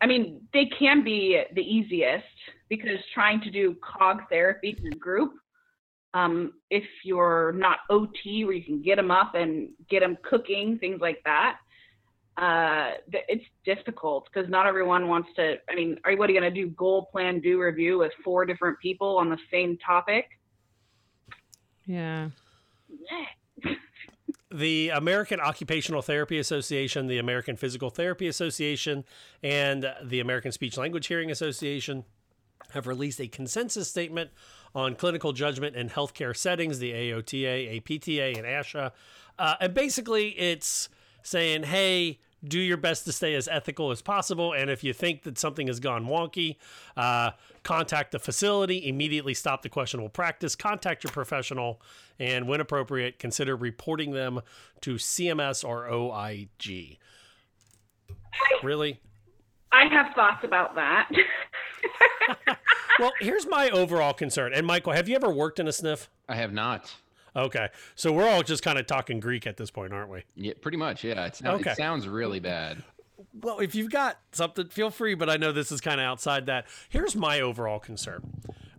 I 0.00 0.06
mean 0.06 0.42
they 0.52 0.68
can 0.78 1.04
be 1.04 1.42
the 1.54 1.62
easiest 1.62 2.24
because 2.68 2.98
trying 3.14 3.40
to 3.42 3.50
do 3.50 3.76
cog 3.82 4.22
therapy 4.28 4.76
in 4.82 4.92
a 4.92 4.96
group, 4.96 5.32
um, 6.14 6.54
if 6.70 6.84
you're 7.04 7.52
not 7.52 7.78
OT 7.88 8.44
where 8.44 8.54
you 8.54 8.64
can 8.64 8.82
get 8.82 8.96
them 8.96 9.10
up 9.10 9.34
and 9.34 9.70
get 9.88 10.00
them 10.00 10.16
cooking, 10.22 10.78
things 10.78 11.00
like 11.00 11.20
that. 11.24 11.58
Uh, 12.36 12.92
it's 13.28 13.44
difficult 13.64 14.26
because 14.32 14.48
not 14.48 14.66
everyone 14.66 15.08
wants 15.08 15.28
to. 15.36 15.56
I 15.68 15.74
mean, 15.74 15.96
are 16.04 16.12
you 16.12 16.18
what 16.18 16.30
are 16.30 16.32
you 16.32 16.40
gonna 16.40 16.50
do? 16.50 16.68
Goal 16.68 17.08
plan, 17.12 17.40
do 17.40 17.60
review 17.60 17.98
with 17.98 18.12
four 18.24 18.44
different 18.46 18.78
people 18.80 19.18
on 19.18 19.28
the 19.28 19.38
same 19.50 19.76
topic? 19.84 20.26
Yeah. 23.10 23.26
the 24.52 24.90
American 24.90 25.40
Occupational 25.40 26.02
Therapy 26.02 26.38
Association, 26.38 27.06
the 27.06 27.18
American 27.18 27.56
Physical 27.56 27.90
Therapy 27.90 28.26
Association, 28.26 29.04
and 29.42 29.92
the 30.02 30.20
American 30.20 30.52
Speech 30.52 30.76
Language 30.76 31.06
Hearing 31.06 31.30
Association 31.30 32.04
have 32.72 32.86
released 32.86 33.20
a 33.20 33.28
consensus 33.28 33.88
statement 33.88 34.30
on 34.74 34.94
clinical 34.94 35.32
judgment 35.32 35.76
in 35.76 35.88
healthcare 35.88 36.36
settings, 36.36 36.78
the 36.78 36.92
AOTA, 36.92 37.76
APTA, 37.76 38.38
and 38.38 38.46
ASHA. 38.46 38.92
Uh, 39.38 39.54
and 39.60 39.74
basically, 39.74 40.30
it's 40.38 40.88
saying, 41.22 41.64
hey, 41.64 42.18
do 42.42 42.58
your 42.58 42.76
best 42.76 43.04
to 43.04 43.12
stay 43.12 43.34
as 43.34 43.48
ethical 43.48 43.90
as 43.90 44.02
possible. 44.02 44.52
And 44.52 44.70
if 44.70 44.82
you 44.82 44.92
think 44.92 45.22
that 45.24 45.38
something 45.38 45.66
has 45.66 45.80
gone 45.80 46.06
wonky, 46.06 46.56
uh, 46.96 47.32
contact 47.62 48.12
the 48.12 48.18
facility, 48.18 48.88
immediately 48.88 49.34
stop 49.34 49.62
the 49.62 49.68
questionable 49.68 50.08
practice, 50.08 50.56
contact 50.56 51.04
your 51.04 51.12
professional, 51.12 51.80
and 52.18 52.48
when 52.48 52.60
appropriate, 52.60 53.18
consider 53.18 53.56
reporting 53.56 54.12
them 54.12 54.40
to 54.80 54.94
CMS 54.94 55.66
or 55.66 55.88
OIG. 55.90 56.98
Really? 58.62 59.00
I 59.72 59.86
have 59.86 60.14
thoughts 60.14 60.44
about 60.44 60.74
that. 60.74 61.08
well, 62.98 63.12
here's 63.20 63.46
my 63.46 63.70
overall 63.70 64.12
concern. 64.12 64.52
And 64.52 64.66
Michael, 64.66 64.92
have 64.92 65.08
you 65.08 65.14
ever 65.14 65.30
worked 65.30 65.60
in 65.60 65.68
a 65.68 65.72
sniff? 65.72 66.08
I 66.28 66.36
have 66.36 66.52
not. 66.52 66.94
Okay. 67.36 67.68
So 67.94 68.12
we're 68.12 68.28
all 68.28 68.42
just 68.42 68.62
kind 68.62 68.78
of 68.78 68.86
talking 68.86 69.20
Greek 69.20 69.46
at 69.46 69.56
this 69.56 69.70
point, 69.70 69.92
aren't 69.92 70.10
we? 70.10 70.24
Yeah, 70.34 70.54
pretty 70.60 70.76
much. 70.76 71.04
Yeah, 71.04 71.26
it, 71.26 71.36
sounds, 71.36 71.60
Okay. 71.60 71.72
it 71.72 71.76
sounds 71.76 72.08
really 72.08 72.40
bad. 72.40 72.82
Well, 73.40 73.60
if 73.60 73.74
you've 73.74 73.90
got 73.90 74.18
something, 74.32 74.68
feel 74.68 74.90
free, 74.90 75.14
but 75.14 75.28
I 75.30 75.36
know 75.36 75.52
this 75.52 75.70
is 75.70 75.80
kind 75.80 76.00
of 76.00 76.04
outside 76.04 76.46
that. 76.46 76.66
Here's 76.88 77.14
my 77.14 77.40
overall 77.40 77.78
concern. 77.78 78.22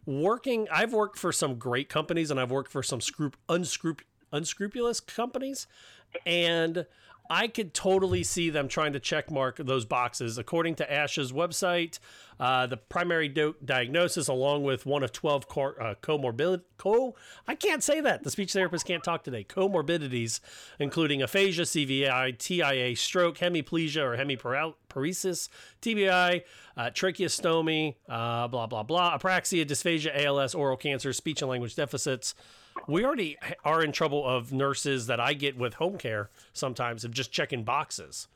Working, 0.05 0.67
I've 0.71 0.93
worked 0.93 1.17
for 1.17 1.31
some 1.31 1.55
great 1.55 1.87
companies 1.89 2.31
and 2.31 2.39
I've 2.39 2.51
worked 2.51 2.71
for 2.71 2.81
some 2.83 2.99
scrup- 3.01 3.37
unscrup- 3.47 4.01
unscrupulous 4.33 4.99
companies, 4.99 5.67
and 6.25 6.85
I 7.31 7.47
could 7.47 7.73
totally 7.73 8.23
see 8.23 8.49
them 8.49 8.67
trying 8.67 8.91
to 8.91 8.99
check 8.99 9.31
mark 9.31 9.55
those 9.55 9.85
boxes. 9.85 10.37
According 10.37 10.75
to 10.75 10.85
ASHA's 10.85 11.31
website, 11.31 11.97
uh, 12.41 12.67
the 12.67 12.75
primary 12.75 13.29
do- 13.29 13.55
diagnosis, 13.63 14.27
along 14.27 14.63
with 14.63 14.85
one 14.85 15.01
of 15.01 15.13
12 15.13 15.47
cor- 15.47 15.81
uh, 15.81 15.95
comorbid 16.03 16.63
co 16.77 17.15
I 17.47 17.55
can't 17.55 17.81
say 17.81 18.01
that. 18.01 18.23
The 18.25 18.31
speech 18.31 18.51
therapist 18.51 18.85
can't 18.85 19.01
talk 19.01 19.23
today. 19.23 19.45
Comorbidities, 19.45 20.41
including 20.77 21.21
aphasia, 21.21 21.61
CVI, 21.61 22.37
TIA, 22.37 22.97
stroke, 22.97 23.37
hemiplegia 23.37 24.01
or 24.01 24.17
hemiparesis, 24.17 25.47
TBI, 25.81 26.43
uh, 26.75 26.89
tracheostomy, 26.89 27.95
uh, 28.09 28.49
blah, 28.49 28.67
blah, 28.67 28.83
blah, 28.83 29.17
apraxia, 29.17 29.65
dysphagia, 29.65 30.25
ALS, 30.25 30.53
oral 30.53 30.75
cancer, 30.75 31.13
speech 31.13 31.41
and 31.41 31.49
language 31.49 31.75
deficits. 31.77 32.35
We 32.87 33.05
already 33.05 33.37
are 33.63 33.83
in 33.83 33.91
trouble 33.91 34.27
of 34.27 34.51
nurses 34.51 35.07
that 35.07 35.19
I 35.19 35.33
get 35.33 35.57
with 35.57 35.75
home 35.75 35.97
care 35.97 36.29
sometimes 36.53 37.03
of 37.05 37.11
just 37.11 37.31
checking 37.31 37.63
boxes. 37.63 38.27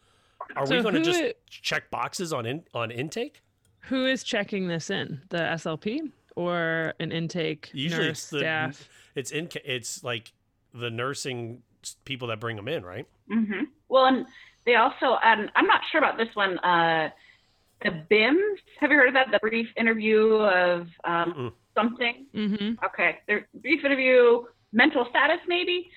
Are 0.56 0.64
we 0.64 0.82
going 0.82 0.94
to 0.96 1.02
just 1.02 1.22
i- 1.22 1.34
check 1.50 1.90
boxes 1.90 2.32
on 2.32 2.46
in, 2.46 2.64
on 2.74 2.92
intake? 2.92 3.42
Who 3.90 4.06
is 4.06 4.24
checking 4.24 4.68
this 4.68 4.90
in? 4.90 5.22
The 5.30 5.38
SLP 5.38 6.12
or 6.36 6.94
an 7.00 7.12
intake 7.12 7.70
Usually 7.74 8.08
nurse 8.08 8.20
it's 8.20 8.30
the 8.30 8.40
staff? 8.40 8.90
it's 9.16 9.32
in 9.32 9.50
it's 9.64 10.04
like 10.04 10.32
the 10.74 10.90
nursing 10.90 11.62
people 12.04 12.28
that 12.30 12.40
bring 12.40 12.56
them 12.56 12.68
in, 12.68 12.84
right? 12.86 13.06
hmm 13.28 13.64
Well, 13.90 14.06
and 14.06 14.26
they 14.66 14.76
also, 14.76 15.18
and 15.24 15.52
I'm 15.56 15.68
not 15.68 15.82
sure 15.92 16.00
about 16.00 16.18
this 16.18 16.30
one. 16.36 16.58
Uh, 16.60 17.10
the 17.84 17.92
BIMS. 18.10 18.60
Have 18.80 18.90
you 18.92 18.98
heard 18.98 19.10
of 19.10 19.14
that? 19.16 19.28
The 19.32 19.40
brief 19.40 19.68
interview 19.78 20.34
of 20.36 20.88
um, 21.04 21.54
something. 21.76 22.26
Mm-hmm. 22.34 22.84
Okay, 22.86 23.18
their 23.28 23.48
brief 23.62 23.84
interview, 23.86 24.44
mental 24.74 25.06
status 25.10 25.40
maybe, 25.48 25.88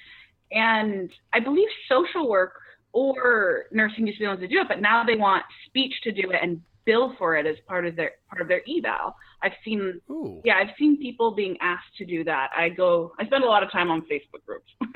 and 0.50 1.10
I 1.32 1.40
believe 1.40 1.68
social 1.88 2.28
work 2.28 2.52
or 2.92 3.64
nursing 3.70 4.06
used 4.06 4.18
to 4.18 4.22
be 4.22 4.24
the 4.26 4.30
ones 4.30 4.40
to 4.40 4.48
do 4.48 4.60
it, 4.60 4.68
but 4.68 4.80
now 4.80 5.04
they 5.04 5.14
want 5.16 5.44
speech 5.66 5.92
to 6.04 6.12
do 6.12 6.30
it 6.30 6.38
and 6.42 6.60
bill 6.86 7.14
for 7.18 7.36
it 7.36 7.44
as 7.46 7.54
part 7.66 7.86
of 7.86 7.94
their 7.96 8.12
part 8.30 8.40
of 8.40 8.48
their 8.48 8.62
eval. 8.66 9.14
I've 9.42 9.52
seen, 9.64 10.00
Ooh. 10.10 10.40
yeah, 10.44 10.54
I've 10.56 10.74
seen 10.78 10.96
people 10.98 11.32
being 11.34 11.56
asked 11.60 11.94
to 11.98 12.06
do 12.06 12.24
that. 12.24 12.48
I 12.56 12.70
go, 12.70 13.12
I 13.20 13.26
spend 13.26 13.44
a 13.44 13.46
lot 13.46 13.62
of 13.62 13.70
time 13.70 13.90
on 13.90 14.00
Facebook 14.02 14.44
groups, 14.46 14.70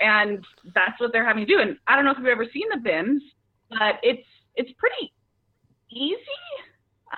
and 0.00 0.44
that's 0.74 0.98
what 1.00 1.12
they're 1.12 1.26
having 1.26 1.46
to 1.46 1.52
do. 1.52 1.60
And 1.60 1.76
I 1.86 1.96
don't 1.96 2.04
know 2.04 2.10
if 2.12 2.18
you've 2.18 2.26
ever 2.26 2.46
seen 2.52 2.66
the 2.70 2.78
BIMS, 2.80 3.22
but 3.70 3.94
it's 4.02 4.26
it's 4.56 4.70
pretty 4.78 5.12
easy. 5.90 6.18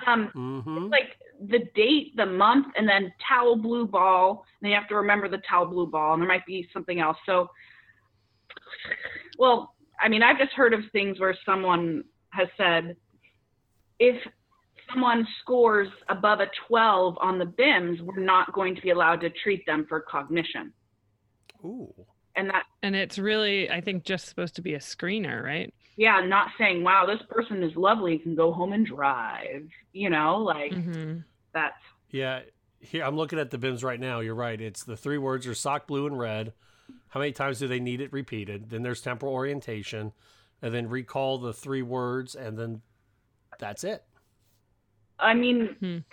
Um, 0.07 0.31
Mm-hmm. 0.35 0.77
it's 0.85 0.91
like 0.91 1.17
the 1.49 1.59
date, 1.75 2.15
the 2.15 2.25
month, 2.25 2.67
and 2.75 2.87
then 2.87 3.11
towel 3.27 3.55
blue 3.55 3.85
ball. 3.85 4.45
And 4.61 4.69
you 4.69 4.75
have 4.77 4.87
to 4.89 4.95
remember 4.95 5.27
the 5.27 5.41
towel 5.49 5.65
blue 5.65 5.87
ball, 5.87 6.13
and 6.13 6.21
there 6.21 6.27
might 6.27 6.45
be 6.45 6.67
something 6.73 6.99
else. 6.99 7.17
So, 7.25 7.49
well, 9.37 9.75
I 10.01 10.09
mean, 10.09 10.23
I've 10.23 10.37
just 10.37 10.53
heard 10.53 10.73
of 10.73 10.81
things 10.91 11.19
where 11.19 11.35
someone 11.45 12.03
has 12.29 12.47
said, 12.57 12.95
if 13.99 14.15
someone 14.91 15.25
scores 15.41 15.89
above 16.09 16.39
a 16.39 16.47
12 16.67 17.17
on 17.21 17.39
the 17.39 17.45
BIMS, 17.45 18.01
we're 18.01 18.23
not 18.23 18.53
going 18.53 18.75
to 18.75 18.81
be 18.81 18.89
allowed 18.89 19.21
to 19.21 19.29
treat 19.29 19.65
them 19.65 19.85
for 19.87 20.01
cognition. 20.01 20.73
Ooh. 21.63 21.93
And 22.35 22.49
that, 22.49 22.63
And 22.81 22.95
it's 22.95 23.19
really, 23.19 23.69
I 23.69 23.79
think, 23.81 24.03
just 24.03 24.27
supposed 24.27 24.55
to 24.55 24.61
be 24.61 24.73
a 24.73 24.79
screener, 24.79 25.43
right? 25.43 25.73
yeah, 25.95 26.21
not 26.25 26.47
saying, 26.57 26.83
wow, 26.83 27.05
this 27.05 27.21
person 27.29 27.61
is 27.61 27.75
lovely, 27.75 28.17
can 28.17 28.35
go 28.35 28.51
home 28.51 28.73
and 28.73 28.85
drive. 28.85 29.67
You 29.91 30.09
know, 30.09 30.37
like 30.37 30.71
Mm-hmm. 30.71 31.19
That's 31.53 31.77
Yeah, 32.09 32.41
here 32.79 33.03
I'm 33.03 33.15
looking 33.15 33.39
at 33.39 33.51
the 33.51 33.57
BIMS 33.57 33.83
right 33.83 33.99
now. 33.99 34.19
You're 34.19 34.35
right. 34.35 34.59
It's 34.59 34.83
the 34.83 34.97
three 34.97 35.17
words 35.17 35.47
are 35.47 35.55
sock 35.55 35.87
blue 35.87 36.05
and 36.07 36.17
red. 36.17 36.53
How 37.09 37.19
many 37.19 37.31
times 37.31 37.59
do 37.59 37.67
they 37.67 37.79
need 37.79 38.01
it 38.01 38.11
repeated? 38.11 38.69
Then 38.69 38.83
there's 38.83 39.01
temporal 39.01 39.33
orientation, 39.33 40.13
and 40.61 40.73
then 40.73 40.89
recall 40.89 41.37
the 41.37 41.53
three 41.53 41.81
words, 41.81 42.35
and 42.35 42.57
then 42.57 42.81
that's 43.59 43.83
it. 43.83 44.03
I 45.19 45.33
mean, 45.33 46.03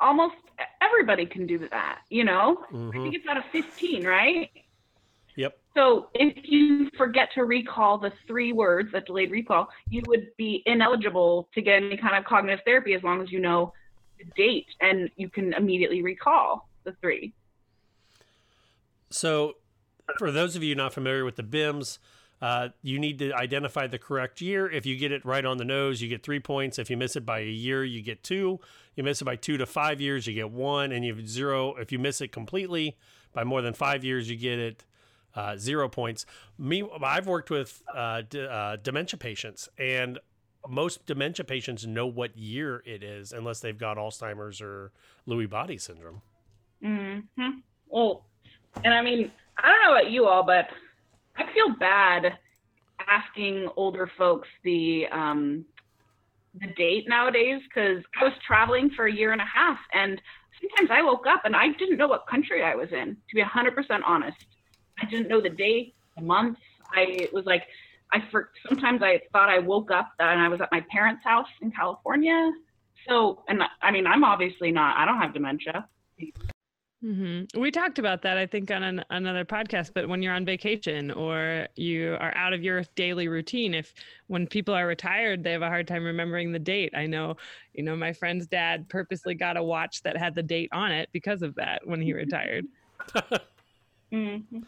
almost 0.00 0.34
everybody 0.80 1.26
can 1.26 1.46
do 1.46 1.58
that, 1.68 2.00
you 2.10 2.24
know? 2.24 2.64
I 2.70 2.74
Mhm. 2.74 3.02
think 3.02 3.14
it's 3.14 3.26
out 3.28 3.36
of 3.36 3.44
15, 3.46 4.06
right? 4.06 4.50
Yep. 5.36 5.58
So 5.76 6.10
if 6.14 6.48
you 6.48 6.88
forget 6.96 7.30
to 7.34 7.44
recall 7.44 7.98
the 7.98 8.12
three 8.26 8.52
words, 8.52 8.92
that 8.92 9.06
delayed 9.06 9.30
recall, 9.30 9.68
you 9.90 10.02
would 10.06 10.28
be 10.36 10.62
ineligible 10.66 11.48
to 11.54 11.60
get 11.62 11.82
any 11.82 11.96
kind 11.96 12.16
of 12.16 12.24
cognitive 12.24 12.60
therapy 12.64 12.94
as 12.94 13.02
long 13.02 13.20
as 13.22 13.32
you 13.32 13.40
know 13.40 13.72
date 14.36 14.66
and 14.80 15.10
you 15.16 15.28
can 15.28 15.52
immediately 15.52 16.02
recall 16.02 16.68
the 16.84 16.92
three. 17.00 17.32
So, 19.10 19.54
for 20.18 20.30
those 20.30 20.56
of 20.56 20.62
you 20.62 20.74
not 20.74 20.92
familiar 20.92 21.24
with 21.24 21.36
the 21.36 21.42
BIMS, 21.42 21.98
uh, 22.42 22.68
you 22.82 22.98
need 22.98 23.18
to 23.20 23.32
identify 23.32 23.86
the 23.86 23.98
correct 23.98 24.40
year. 24.40 24.70
If 24.70 24.84
you 24.84 24.96
get 24.96 25.12
it 25.12 25.24
right 25.24 25.44
on 25.44 25.56
the 25.56 25.64
nose, 25.64 26.02
you 26.02 26.08
get 26.08 26.22
three 26.22 26.40
points. 26.40 26.78
If 26.78 26.90
you 26.90 26.96
miss 26.96 27.16
it 27.16 27.24
by 27.24 27.40
a 27.40 27.48
year, 27.48 27.84
you 27.84 28.02
get 28.02 28.22
two. 28.22 28.60
You 28.96 29.02
miss 29.02 29.22
it 29.22 29.24
by 29.24 29.36
two 29.36 29.56
to 29.56 29.66
five 29.66 30.00
years, 30.00 30.26
you 30.26 30.34
get 30.34 30.50
one, 30.50 30.92
and 30.92 31.04
you 31.04 31.14
have 31.14 31.28
zero. 31.28 31.74
If 31.76 31.90
you 31.90 31.98
miss 31.98 32.20
it 32.20 32.32
completely 32.32 32.96
by 33.32 33.44
more 33.44 33.62
than 33.62 33.72
five 33.72 34.04
years, 34.04 34.28
you 34.28 34.36
get 34.36 34.58
it 34.58 34.84
uh, 35.34 35.56
zero 35.56 35.88
points. 35.88 36.26
Me, 36.58 36.84
I've 37.02 37.26
worked 37.26 37.50
with 37.50 37.82
uh, 37.92 38.22
d- 38.28 38.46
uh, 38.46 38.76
dementia 38.76 39.18
patients, 39.18 39.68
and 39.78 40.18
most 40.68 41.06
dementia 41.06 41.44
patients 41.44 41.86
know 41.86 42.06
what 42.06 42.36
year 42.36 42.82
it 42.86 43.02
is 43.02 43.32
unless 43.32 43.60
they've 43.60 43.78
got 43.78 43.96
Alzheimer's 43.96 44.60
or 44.60 44.92
Lewy 45.28 45.48
body 45.48 45.78
syndrome. 45.78 46.22
Mm-hmm. 46.82 47.50
Well, 47.88 48.24
and 48.82 48.92
I 48.92 49.02
mean, 49.02 49.30
I 49.58 49.68
don't 49.68 49.82
know 49.84 49.98
about 49.98 50.10
you 50.10 50.26
all, 50.26 50.42
but 50.42 50.66
I 51.36 51.44
feel 51.52 51.76
bad 51.78 52.38
asking 53.06 53.68
older 53.76 54.10
folks 54.16 54.48
the 54.62 55.06
um, 55.12 55.64
the 56.60 56.68
date 56.68 57.08
nowadays 57.08 57.60
because 57.68 58.02
I 58.20 58.24
was 58.24 58.32
traveling 58.46 58.90
for 58.90 59.06
a 59.06 59.12
year 59.12 59.32
and 59.32 59.40
a 59.40 59.46
half, 59.46 59.78
and 59.92 60.20
sometimes 60.60 60.90
I 60.90 61.02
woke 61.02 61.26
up 61.26 61.42
and 61.44 61.56
I 61.56 61.68
didn't 61.78 61.98
know 61.98 62.08
what 62.08 62.26
country 62.26 62.62
I 62.62 62.74
was 62.74 62.88
in. 62.92 63.16
To 63.16 63.34
be 63.34 63.42
100% 63.42 64.00
honest, 64.06 64.36
I 65.00 65.06
didn't 65.06 65.28
know 65.28 65.40
the 65.40 65.50
day, 65.50 65.92
the 66.16 66.22
month. 66.22 66.58
I 66.94 67.02
it 67.08 67.32
was 67.32 67.44
like 67.44 67.62
I 68.12 68.22
for 68.30 68.50
sometimes 68.68 69.02
I 69.02 69.20
thought 69.32 69.48
I 69.48 69.58
woke 69.58 69.90
up 69.90 70.12
and 70.18 70.40
I 70.40 70.48
was 70.48 70.60
at 70.60 70.68
my 70.70 70.84
parents' 70.90 71.22
house 71.24 71.48
in 71.60 71.70
California. 71.70 72.52
So, 73.08 73.42
and 73.48 73.62
I 73.82 73.90
mean, 73.90 74.06
I'm 74.06 74.24
obviously 74.24 74.70
not. 74.70 74.96
I 74.96 75.04
don't 75.04 75.20
have 75.20 75.34
dementia. 75.34 75.86
Mm-hmm. 77.04 77.60
We 77.60 77.70
talked 77.70 77.98
about 77.98 78.22
that, 78.22 78.38
I 78.38 78.46
think, 78.46 78.70
on 78.70 78.82
an, 78.82 79.04
another 79.10 79.44
podcast. 79.44 79.90
But 79.94 80.08
when 80.08 80.22
you're 80.22 80.32
on 80.32 80.46
vacation 80.46 81.10
or 81.10 81.68
you 81.76 82.16
are 82.18 82.34
out 82.34 82.54
of 82.54 82.62
your 82.62 82.82
daily 82.94 83.28
routine, 83.28 83.74
if 83.74 83.92
when 84.28 84.46
people 84.46 84.72
are 84.72 84.86
retired, 84.86 85.44
they 85.44 85.52
have 85.52 85.60
a 85.60 85.68
hard 85.68 85.86
time 85.86 86.02
remembering 86.02 86.50
the 86.50 86.58
date. 86.58 86.94
I 86.96 87.06
know, 87.06 87.36
you 87.74 87.82
know, 87.82 87.94
my 87.94 88.14
friend's 88.14 88.46
dad 88.46 88.88
purposely 88.88 89.34
got 89.34 89.58
a 89.58 89.62
watch 89.62 90.02
that 90.04 90.16
had 90.16 90.34
the 90.34 90.42
date 90.42 90.70
on 90.72 90.92
it 90.92 91.10
because 91.12 91.42
of 91.42 91.54
that 91.56 91.86
when 91.86 92.00
he 92.00 92.14
retired. 92.14 92.64
mm-hmm. 94.12 94.60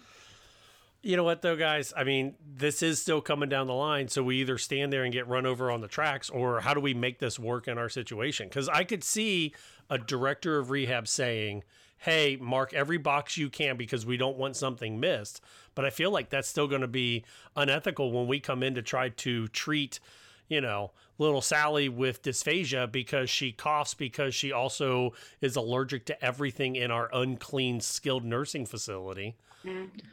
You 1.06 1.16
know 1.16 1.22
what, 1.22 1.40
though, 1.40 1.54
guys? 1.54 1.92
I 1.96 2.02
mean, 2.02 2.34
this 2.44 2.82
is 2.82 3.00
still 3.00 3.20
coming 3.20 3.48
down 3.48 3.68
the 3.68 3.74
line. 3.74 4.08
So 4.08 4.24
we 4.24 4.40
either 4.40 4.58
stand 4.58 4.92
there 4.92 5.04
and 5.04 5.12
get 5.12 5.28
run 5.28 5.46
over 5.46 5.70
on 5.70 5.80
the 5.80 5.86
tracks, 5.86 6.28
or 6.28 6.58
how 6.58 6.74
do 6.74 6.80
we 6.80 6.94
make 6.94 7.20
this 7.20 7.38
work 7.38 7.68
in 7.68 7.78
our 7.78 7.88
situation? 7.88 8.48
Because 8.48 8.68
I 8.68 8.82
could 8.82 9.04
see 9.04 9.54
a 9.88 9.98
director 9.98 10.58
of 10.58 10.70
rehab 10.70 11.06
saying, 11.06 11.62
hey, 11.98 12.36
mark 12.40 12.74
every 12.74 12.98
box 12.98 13.38
you 13.38 13.48
can 13.50 13.76
because 13.76 14.04
we 14.04 14.16
don't 14.16 14.36
want 14.36 14.56
something 14.56 14.98
missed. 14.98 15.40
But 15.76 15.84
I 15.84 15.90
feel 15.90 16.10
like 16.10 16.28
that's 16.28 16.48
still 16.48 16.66
going 16.66 16.80
to 16.80 16.88
be 16.88 17.24
unethical 17.54 18.10
when 18.10 18.26
we 18.26 18.40
come 18.40 18.64
in 18.64 18.74
to 18.74 18.82
try 18.82 19.10
to 19.10 19.46
treat, 19.46 20.00
you 20.48 20.60
know, 20.60 20.90
little 21.18 21.40
Sally 21.40 21.88
with 21.88 22.20
dysphagia 22.20 22.90
because 22.90 23.30
she 23.30 23.52
coughs 23.52 23.94
because 23.94 24.34
she 24.34 24.50
also 24.50 25.12
is 25.40 25.54
allergic 25.54 26.04
to 26.06 26.24
everything 26.24 26.74
in 26.74 26.90
our 26.90 27.08
unclean 27.12 27.80
skilled 27.80 28.24
nursing 28.24 28.66
facility. 28.66 29.36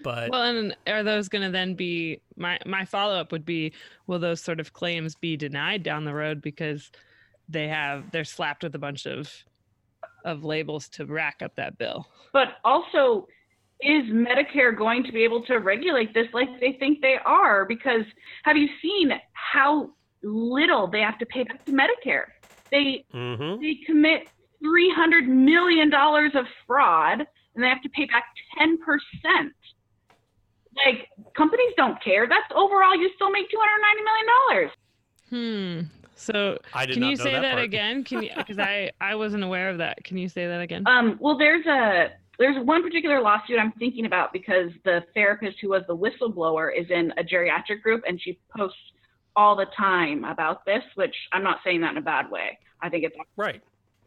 But 0.03 0.29
well, 0.31 0.43
and 0.43 0.75
are 0.87 1.03
those 1.03 1.29
going 1.29 1.43
to 1.43 1.51
then 1.51 1.75
be 1.75 2.21
my 2.35 2.59
my 2.65 2.85
follow 2.85 3.15
up 3.15 3.31
would 3.31 3.45
be 3.45 3.73
will 4.07 4.19
those 4.19 4.41
sort 4.41 4.59
of 4.59 4.73
claims 4.73 5.15
be 5.15 5.37
denied 5.37 5.83
down 5.83 6.05
the 6.05 6.13
road 6.13 6.41
because 6.41 6.91
they 7.49 7.67
have 7.67 8.11
they're 8.11 8.23
slapped 8.23 8.63
with 8.63 8.75
a 8.75 8.79
bunch 8.79 9.05
of 9.05 9.31
of 10.25 10.43
labels 10.43 10.87
to 10.89 11.05
rack 11.05 11.41
up 11.41 11.55
that 11.55 11.77
bill. 11.77 12.07
But 12.31 12.59
also, 12.63 13.27
is 13.81 14.03
Medicare 14.05 14.75
going 14.75 15.03
to 15.03 15.11
be 15.11 15.23
able 15.23 15.43
to 15.45 15.57
regulate 15.57 16.13
this 16.13 16.27
like 16.33 16.47
they 16.59 16.73
think 16.73 17.01
they 17.01 17.17
are? 17.25 17.65
Because 17.65 18.03
have 18.43 18.57
you 18.57 18.69
seen 18.81 19.11
how 19.33 19.91
little 20.23 20.87
they 20.87 21.01
have 21.01 21.17
to 21.19 21.25
pay 21.25 21.43
back 21.43 21.63
to 21.65 21.71
Medicare? 21.71 22.25
They 22.71 23.05
mm-hmm. 23.13 23.61
they 23.61 23.77
commit 23.85 24.29
three 24.63 24.91
hundred 24.95 25.27
million 25.27 25.89
dollars 25.89 26.31
of 26.35 26.45
fraud, 26.65 27.27
and 27.55 27.63
they 27.63 27.67
have 27.67 27.81
to 27.81 27.89
pay 27.89 28.05
back 28.05 28.25
ten 28.57 28.77
percent. 28.77 29.53
Like 30.85 31.09
companies 31.37 31.73
don't 31.77 32.01
care. 32.03 32.27
That's 32.27 32.51
overall, 32.55 32.95
you 32.95 33.09
still 33.15 33.29
make 33.29 33.49
two 33.49 33.59
hundred 33.59 33.81
ninety 33.81 34.03
million 34.03 34.27
dollars. 34.37 34.71
Hmm. 35.29 35.99
So 36.15 36.57
can 36.73 37.03
you 37.03 37.15
say 37.15 37.33
that, 37.33 37.41
that 37.41 37.59
again? 37.59 38.03
Can 38.03 38.23
you 38.23 38.29
because 38.35 38.59
I 38.59 38.91
I 39.01 39.15
wasn't 39.15 39.43
aware 39.43 39.69
of 39.69 39.79
that. 39.79 40.03
Can 40.03 40.17
you 40.17 40.29
say 40.29 40.47
that 40.47 40.61
again? 40.61 40.83
Um, 40.87 41.17
well, 41.19 41.37
there's 41.37 41.65
a 41.65 42.11
there's 42.39 42.63
one 42.65 42.81
particular 42.81 43.21
lawsuit 43.21 43.59
I'm 43.59 43.73
thinking 43.73 44.05
about 44.05 44.33
because 44.33 44.71
the 44.85 45.03
therapist 45.13 45.57
who 45.61 45.69
was 45.69 45.83
the 45.87 45.95
whistleblower 45.95 46.69
is 46.75 46.89
in 46.89 47.11
a 47.17 47.23
geriatric 47.23 47.81
group 47.81 48.03
and 48.07 48.19
she 48.21 48.39
posts 48.55 48.77
all 49.35 49.55
the 49.55 49.67
time 49.77 50.23
about 50.23 50.65
this, 50.65 50.83
which 50.95 51.15
I'm 51.31 51.43
not 51.43 51.59
saying 51.63 51.81
that 51.81 51.91
in 51.91 51.97
a 51.97 52.01
bad 52.01 52.29
way. 52.29 52.57
I 52.81 52.89
think 52.89 53.03
it's 53.03 53.15
right. 53.35 53.61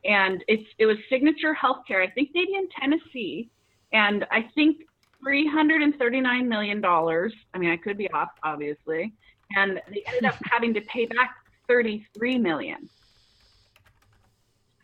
And 0.07 0.45
it's 0.49 0.69
it 0.79 0.87
was 0.87 0.97
Signature 1.11 1.55
Healthcare, 1.55 2.03
I 2.03 2.11
think 2.11 2.31
maybe 2.35 2.55
in 2.55 2.69
Tennessee, 2.81 3.51
and 3.93 4.27
I 4.31 4.49
think 4.55 4.79
339 5.23 6.49
million 6.49 6.81
dollars. 6.81 7.33
I 7.55 7.59
mean, 7.59 7.71
I 7.71 7.77
could 7.77 7.99
be 7.99 8.11
off, 8.13 8.29
obviously, 8.43 9.13
and 9.57 9.81
they 9.89 10.05
ended 10.07 10.25
up 10.27 10.37
having 10.51 10.75
to 10.75 10.81
pay 10.83 11.07
back 11.07 11.35
33 11.69 12.39
million. 12.39 12.89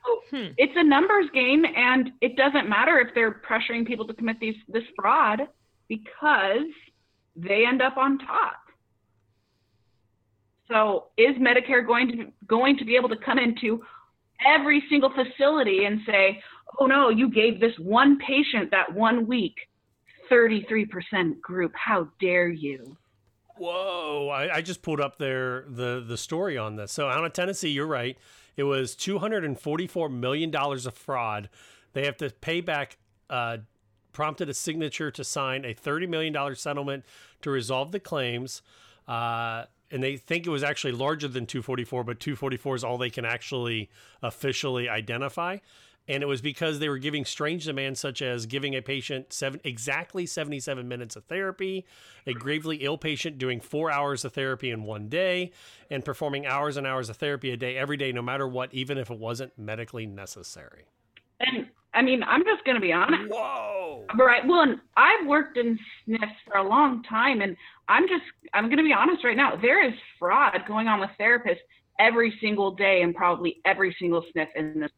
So 0.04 0.36
hmm. 0.36 0.52
it's 0.56 0.72
a 0.76 0.82
numbers 0.82 1.26
game, 1.32 1.64
and 1.64 2.10
it 2.20 2.36
doesn't 2.36 2.68
matter 2.68 2.98
if 2.98 3.14
they're 3.14 3.40
pressuring 3.48 3.86
people 3.86 4.06
to 4.08 4.14
commit 4.14 4.40
these 4.40 4.56
this 4.68 4.84
fraud 4.96 5.42
because 5.88 6.66
they 7.36 7.64
end 7.66 7.82
up 7.82 7.96
on 7.96 8.18
top. 8.18 8.56
So 10.68 11.08
is 11.16 11.36
Medicare 11.36 11.86
going 11.86 12.08
to 12.08 12.32
going 12.46 12.78
to 12.78 12.84
be 12.84 12.96
able 12.96 13.10
to 13.10 13.16
come 13.16 13.38
into 13.38 13.82
every 14.46 14.82
single 14.88 15.10
facility 15.10 15.84
and 15.84 16.00
say, 16.06 16.42
"Oh 16.78 16.86
no, 16.86 17.08
you 17.08 17.30
gave 17.30 17.60
this 17.60 17.74
one 17.78 18.18
patient 18.18 18.70
that 18.70 18.92
one 18.94 19.26
week 19.26 19.54
33% 20.30 21.40
group. 21.40 21.72
How 21.74 22.08
dare 22.20 22.48
you?" 22.48 22.96
Whoa! 23.56 24.28
I, 24.28 24.56
I, 24.56 24.60
just 24.62 24.82
pulled 24.82 25.00
up 25.00 25.18
their 25.18 25.64
the 25.68 26.02
the 26.06 26.16
story 26.16 26.56
on 26.56 26.76
this. 26.76 26.90
So 26.90 27.08
out 27.08 27.24
of 27.24 27.32
Tennessee, 27.32 27.68
you're 27.70 27.86
right. 27.86 28.16
It 28.56 28.64
was 28.64 28.96
two 28.96 29.18
hundred 29.18 29.44
and 29.44 29.58
forty 29.58 29.86
four 29.86 30.08
million 30.08 30.50
dollars 30.50 30.86
of 30.86 30.94
fraud. 30.94 31.48
They 31.92 32.04
have 32.04 32.16
to 32.18 32.30
pay 32.30 32.60
back. 32.60 32.96
Uh, 33.28 33.58
prompted 34.12 34.48
a 34.48 34.54
signature 34.54 35.10
to 35.10 35.24
sign 35.24 35.64
a 35.64 35.74
thirty 35.74 36.06
million 36.06 36.32
dollar 36.32 36.54
settlement 36.54 37.04
to 37.42 37.50
resolve 37.50 37.92
the 37.92 38.00
claims. 38.00 38.62
Uh, 39.06 39.64
and 39.92 40.02
they 40.02 40.16
think 40.16 40.46
it 40.46 40.50
was 40.50 40.62
actually 40.62 40.92
larger 40.92 41.28
than 41.28 41.46
244, 41.46 42.02
but 42.04 42.18
244 42.18 42.76
is 42.76 42.84
all 42.84 42.98
they 42.98 43.10
can 43.10 43.24
actually 43.24 43.90
officially 44.22 44.88
identify. 44.88 45.58
And 46.08 46.22
it 46.22 46.26
was 46.26 46.40
because 46.40 46.80
they 46.80 46.88
were 46.88 46.98
giving 46.98 47.24
strange 47.24 47.64
demands 47.64 48.00
such 48.00 48.22
as 48.22 48.46
giving 48.46 48.74
a 48.74 48.82
patient 48.82 49.32
seven, 49.32 49.60
exactly 49.62 50.26
77 50.26 50.88
minutes 50.88 51.14
of 51.14 51.24
therapy 51.24 51.86
a 52.26 52.32
gravely 52.32 52.78
ill 52.78 52.98
patient 52.98 53.38
doing 53.38 53.60
four 53.60 53.90
hours 53.90 54.24
of 54.24 54.32
therapy 54.32 54.70
in 54.70 54.82
one 54.82 55.08
day 55.08 55.52
and 55.90 56.04
performing 56.04 56.44
hours 56.44 56.76
and 56.76 56.86
hours 56.86 57.08
of 57.08 57.16
therapy 57.16 57.52
a 57.52 57.56
day 57.56 57.76
every 57.76 57.96
day 57.96 58.10
no 58.10 58.22
matter 58.22 58.48
what 58.48 58.74
even 58.74 58.98
if 58.98 59.10
it 59.10 59.18
wasn't 59.18 59.56
medically 59.56 60.06
necessary. 60.06 60.86
And 61.38 61.68
i 61.94 62.00
mean 62.02 62.22
i'm 62.22 62.42
just 62.44 62.64
going 62.64 62.74
to 62.74 62.80
be 62.80 62.92
honest. 62.92 63.30
Whoa. 63.30 64.04
Right 64.16 64.46
well 64.46 64.62
and 64.62 64.80
i've 64.96 65.26
worked 65.26 65.56
in 65.56 65.78
sniffs 66.04 66.32
for 66.46 66.56
a 66.56 66.68
long 66.68 67.02
time 67.04 67.42
and 67.42 67.56
i'm 67.88 68.08
just 68.08 68.24
i'm 68.54 68.66
going 68.66 68.78
to 68.78 68.84
be 68.84 68.92
honest 68.92 69.24
right 69.24 69.36
now 69.36 69.56
there 69.56 69.86
is 69.86 69.94
fraud 70.18 70.62
going 70.66 70.88
on 70.88 71.00
with 71.00 71.10
therapists 71.20 71.60
every 71.98 72.36
single 72.40 72.72
day 72.72 73.02
and 73.02 73.14
probably 73.14 73.60
every 73.64 73.94
single 73.98 74.24
sniff 74.32 74.48
in 74.56 74.80
this 74.80 74.90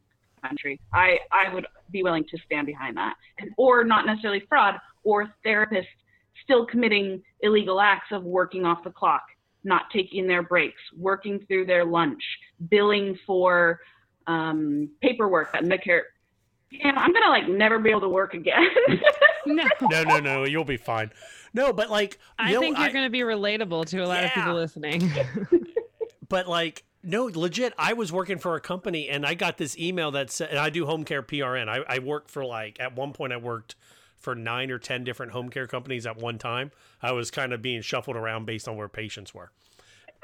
country. 0.46 0.80
I, 0.92 1.18
I 1.32 1.52
would 1.52 1.66
be 1.90 2.02
willing 2.02 2.24
to 2.30 2.38
stand 2.44 2.66
behind 2.66 2.96
that. 2.96 3.14
And, 3.38 3.50
or 3.56 3.84
not 3.84 4.06
necessarily 4.06 4.42
fraud, 4.48 4.76
or 5.02 5.32
therapists 5.44 5.86
still 6.42 6.66
committing 6.66 7.22
illegal 7.40 7.80
acts 7.80 8.08
of 8.12 8.24
working 8.24 8.64
off 8.64 8.84
the 8.84 8.90
clock, 8.90 9.24
not 9.64 9.82
taking 9.92 10.26
their 10.26 10.42
breaks, 10.42 10.80
working 10.96 11.44
through 11.46 11.66
their 11.66 11.84
lunch, 11.84 12.22
billing 12.68 13.18
for 13.26 13.80
um, 14.26 14.88
paperwork 15.00 15.52
that 15.52 15.64
Medicare. 15.64 16.02
Yeah, 16.70 16.92
I'm 16.96 17.12
gonna 17.12 17.28
like 17.28 17.48
never 17.48 17.78
be 17.78 17.90
able 17.90 18.00
to 18.00 18.08
work 18.08 18.34
again. 18.34 18.66
no. 19.46 19.64
no, 19.82 20.02
no, 20.02 20.18
no, 20.18 20.44
you'll 20.44 20.64
be 20.64 20.76
fine. 20.76 21.10
No, 21.54 21.72
but 21.72 21.88
like, 21.88 22.18
I 22.38 22.52
know, 22.52 22.60
think 22.60 22.76
you're 22.76 22.88
I, 22.88 22.92
gonna 22.92 23.10
be 23.10 23.20
relatable 23.20 23.86
to 23.86 24.00
a 24.00 24.06
lot 24.06 24.20
yeah. 24.20 24.26
of 24.26 24.32
people 24.32 24.54
listening. 24.54 25.10
but 26.28 26.48
like, 26.48 26.84
no, 27.02 27.26
legit. 27.26 27.72
I 27.78 27.92
was 27.92 28.12
working 28.12 28.38
for 28.38 28.56
a 28.56 28.60
company 28.60 29.08
and 29.08 29.24
I 29.24 29.34
got 29.34 29.56
this 29.56 29.78
email 29.78 30.10
that 30.12 30.30
said, 30.30 30.50
and 30.50 30.58
I 30.58 30.68
do 30.68 30.84
home 30.84 31.04
care 31.04 31.22
PRN. 31.22 31.68
I, 31.68 31.84
I 31.88 31.98
work 32.00 32.28
for 32.28 32.44
like, 32.44 32.80
at 32.80 32.96
one 32.96 33.12
point, 33.12 33.32
I 33.32 33.36
worked 33.36 33.76
for 34.16 34.34
nine 34.34 34.70
or 34.70 34.78
10 34.78 35.04
different 35.04 35.32
home 35.32 35.48
care 35.50 35.66
companies 35.66 36.06
at 36.06 36.16
one 36.16 36.38
time. 36.38 36.72
I 37.02 37.12
was 37.12 37.30
kind 37.30 37.52
of 37.52 37.62
being 37.62 37.82
shuffled 37.82 38.16
around 38.16 38.46
based 38.46 38.66
on 38.66 38.76
where 38.76 38.88
patients 38.88 39.34
were. 39.34 39.52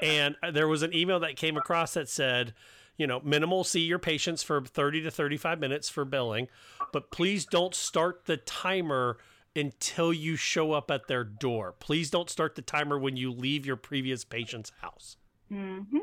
And 0.03 0.37
uh, 0.43 0.51
there 0.51 0.67
was 0.67 0.83
an 0.83 0.95
email 0.95 1.21
that 1.21 1.37
came 1.37 1.57
across 1.57 1.95
that 1.95 2.09
said, 2.09 2.55
you 2.97 3.07
know, 3.07 3.21
minimal 3.23 3.63
see 3.63 3.81
your 3.81 3.99
patients 3.99 4.43
for 4.43 4.63
30 4.63 5.03
to 5.03 5.11
35 5.11 5.61
minutes 5.61 5.89
for 5.89 6.05
billing, 6.05 6.49
but 6.93 7.11
please 7.11 7.45
don't 7.45 7.75
start 7.75 8.25
the 8.25 8.39
timer 8.39 9.19
until 9.57 10.13
you 10.13 10.37
show 10.37 10.73
up 10.73 10.91
at 10.91 11.09
their 11.09 11.25
door. 11.25 11.75
Please 11.79 12.11
don't 12.11 12.31
start 12.31 12.55
the 12.55 12.63
timer 12.63 12.99
when 12.99 13.17
you 13.17 13.33
leave 13.33 13.67
your 13.67 13.77
previous 13.77 14.25
patient's 14.25 14.73
house. 14.81 15.17
Mm-hmm 15.53 15.99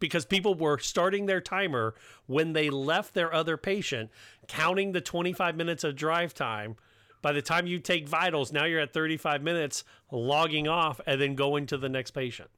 because 0.00 0.24
people 0.24 0.54
were 0.54 0.78
starting 0.78 1.26
their 1.26 1.40
timer 1.40 1.94
when 2.26 2.54
they 2.54 2.70
left 2.70 3.14
their 3.14 3.32
other 3.32 3.56
patient, 3.56 4.10
counting 4.48 4.92
the 4.92 5.00
25 5.00 5.54
minutes 5.54 5.84
of 5.84 5.94
drive 5.94 6.34
time. 6.34 6.74
By 7.22 7.32
the 7.32 7.42
time 7.42 7.66
you 7.66 7.78
take 7.78 8.08
vitals, 8.08 8.50
now 8.50 8.64
you're 8.64 8.80
at 8.80 8.94
35 8.94 9.42
minutes, 9.42 9.84
logging 10.10 10.66
off, 10.66 11.00
and 11.06 11.20
then 11.20 11.34
going 11.34 11.66
to 11.66 11.76
the 11.76 11.88
next 11.88 12.12
patient. 12.12 12.48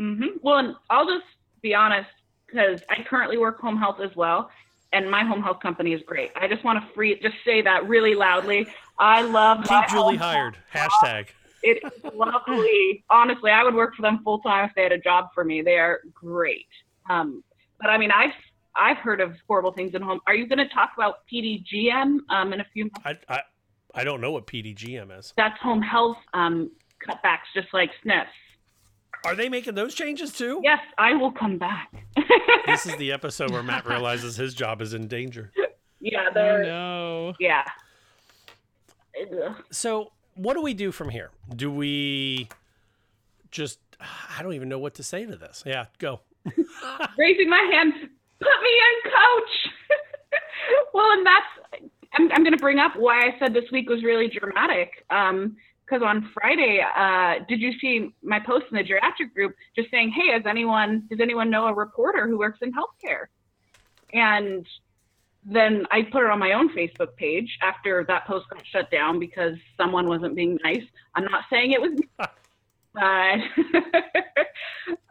Mm-hmm. 0.00 0.38
Well, 0.42 0.80
I'll 0.88 1.06
just 1.06 1.26
be 1.60 1.74
honest 1.74 2.08
because 2.46 2.80
I 2.88 3.02
currently 3.02 3.36
work 3.36 3.60
home 3.60 3.76
health 3.76 4.00
as 4.00 4.16
well, 4.16 4.50
and 4.94 5.10
my 5.10 5.24
home 5.24 5.42
health 5.42 5.60
company 5.60 5.92
is 5.92 6.00
great. 6.06 6.30
I 6.34 6.48
just 6.48 6.64
want 6.64 6.82
to 6.82 6.94
free 6.94 7.20
just 7.20 7.34
say 7.44 7.60
that 7.60 7.86
really 7.86 8.14
loudly. 8.14 8.66
I 8.98 9.22
love 9.22 9.64
keep 9.64 9.88
Julie 9.88 10.16
hired. 10.16 10.56
Hashtag. 10.74 11.28
It 11.62 11.82
is 11.84 12.12
lovely. 12.14 13.04
Honestly, 13.10 13.50
I 13.50 13.62
would 13.62 13.74
work 13.74 13.94
for 13.94 14.02
them 14.02 14.20
full 14.24 14.40
time 14.40 14.68
if 14.68 14.74
they 14.74 14.82
had 14.82 14.92
a 14.92 14.98
job 14.98 15.26
for 15.34 15.44
me. 15.44 15.62
They 15.62 15.78
are 15.78 16.00
great. 16.14 16.66
Um, 17.10 17.42
but 17.80 17.90
I 17.90 17.98
mean, 17.98 18.10
I've 18.10 18.32
I've 18.76 18.98
heard 18.98 19.20
of 19.20 19.34
horrible 19.46 19.72
things 19.72 19.94
at 19.94 20.02
home. 20.02 20.20
Are 20.26 20.34
you 20.34 20.46
going 20.46 20.58
to 20.58 20.68
talk 20.68 20.90
about 20.96 21.26
PDGM 21.32 22.18
um, 22.30 22.52
in 22.52 22.60
a 22.60 22.66
few 22.72 22.84
months? 22.84 23.24
I, 23.28 23.34
I 23.34 23.42
I 23.94 24.04
don't 24.04 24.20
know 24.20 24.30
what 24.30 24.46
PDGM 24.46 25.16
is. 25.18 25.32
That's 25.36 25.58
home 25.60 25.82
health 25.82 26.18
um, 26.34 26.70
cutbacks, 27.06 27.48
just 27.54 27.68
like 27.72 27.90
SNFs. 28.04 28.26
Are 29.24 29.34
they 29.34 29.48
making 29.48 29.74
those 29.74 29.94
changes 29.94 30.32
too? 30.32 30.60
Yes, 30.62 30.78
I 30.96 31.14
will 31.14 31.32
come 31.32 31.58
back. 31.58 31.92
this 32.66 32.86
is 32.86 32.94
the 32.96 33.10
episode 33.10 33.50
where 33.50 33.62
Matt 33.62 33.86
realizes 33.86 34.36
his 34.36 34.54
job 34.54 34.80
is 34.80 34.94
in 34.94 35.08
danger. 35.08 35.50
Yeah, 36.00 36.30
they're 36.32 36.62
no. 36.62 37.34
yeah. 37.40 37.64
So, 39.70 40.12
what 40.34 40.54
do 40.54 40.62
we 40.62 40.74
do 40.74 40.92
from 40.92 41.08
here? 41.08 41.30
Do 41.54 41.70
we 41.70 42.48
just 43.50 43.78
I 44.00 44.42
don't 44.42 44.54
even 44.54 44.68
know 44.68 44.78
what 44.78 44.94
to 44.94 45.02
say 45.02 45.26
to 45.26 45.36
this. 45.36 45.62
Yeah, 45.66 45.86
go. 45.98 46.20
Raising 47.18 47.50
my 47.50 47.68
hand, 47.72 47.92
put 47.92 48.62
me 48.62 48.70
in, 48.70 49.10
coach. 49.10 49.72
well, 50.94 51.10
and 51.12 51.26
that's 51.26 51.82
I'm, 52.14 52.32
I'm 52.32 52.42
going 52.42 52.56
to 52.56 52.62
bring 52.62 52.78
up 52.78 52.92
why 52.96 53.20
I 53.26 53.38
said 53.38 53.52
this 53.52 53.70
week 53.72 53.88
was 53.88 54.02
really 54.02 54.28
dramatic. 54.28 55.04
Um, 55.10 55.56
because 55.84 56.02
on 56.04 56.28
Friday, 56.34 56.80
uh, 56.82 57.44
did 57.48 57.60
you 57.60 57.72
see 57.80 58.10
my 58.22 58.38
post 58.38 58.66
in 58.70 58.76
the 58.76 58.84
geriatric 58.84 59.32
group 59.32 59.54
just 59.74 59.90
saying, 59.90 60.10
"Hey, 60.14 60.34
has 60.34 60.42
anyone 60.46 61.04
does 61.08 61.18
anyone 61.18 61.48
know 61.48 61.66
a 61.66 61.72
reporter 61.72 62.28
who 62.28 62.36
works 62.38 62.58
in 62.60 62.72
healthcare?" 62.72 63.26
And 64.12 64.66
then 65.44 65.86
I 65.90 66.02
put 66.02 66.24
it 66.24 66.30
on 66.30 66.38
my 66.38 66.52
own 66.52 66.68
Facebook 66.74 67.16
page 67.16 67.58
after 67.62 68.04
that 68.08 68.26
post 68.26 68.46
got 68.50 68.62
shut 68.66 68.90
down 68.90 69.18
because 69.18 69.56
someone 69.76 70.06
wasn't 70.06 70.34
being 70.34 70.58
nice. 70.64 70.82
I'm 71.14 71.24
not 71.24 71.44
saying 71.50 71.72
it 71.72 71.80
was, 71.80 71.98
but 72.94 73.38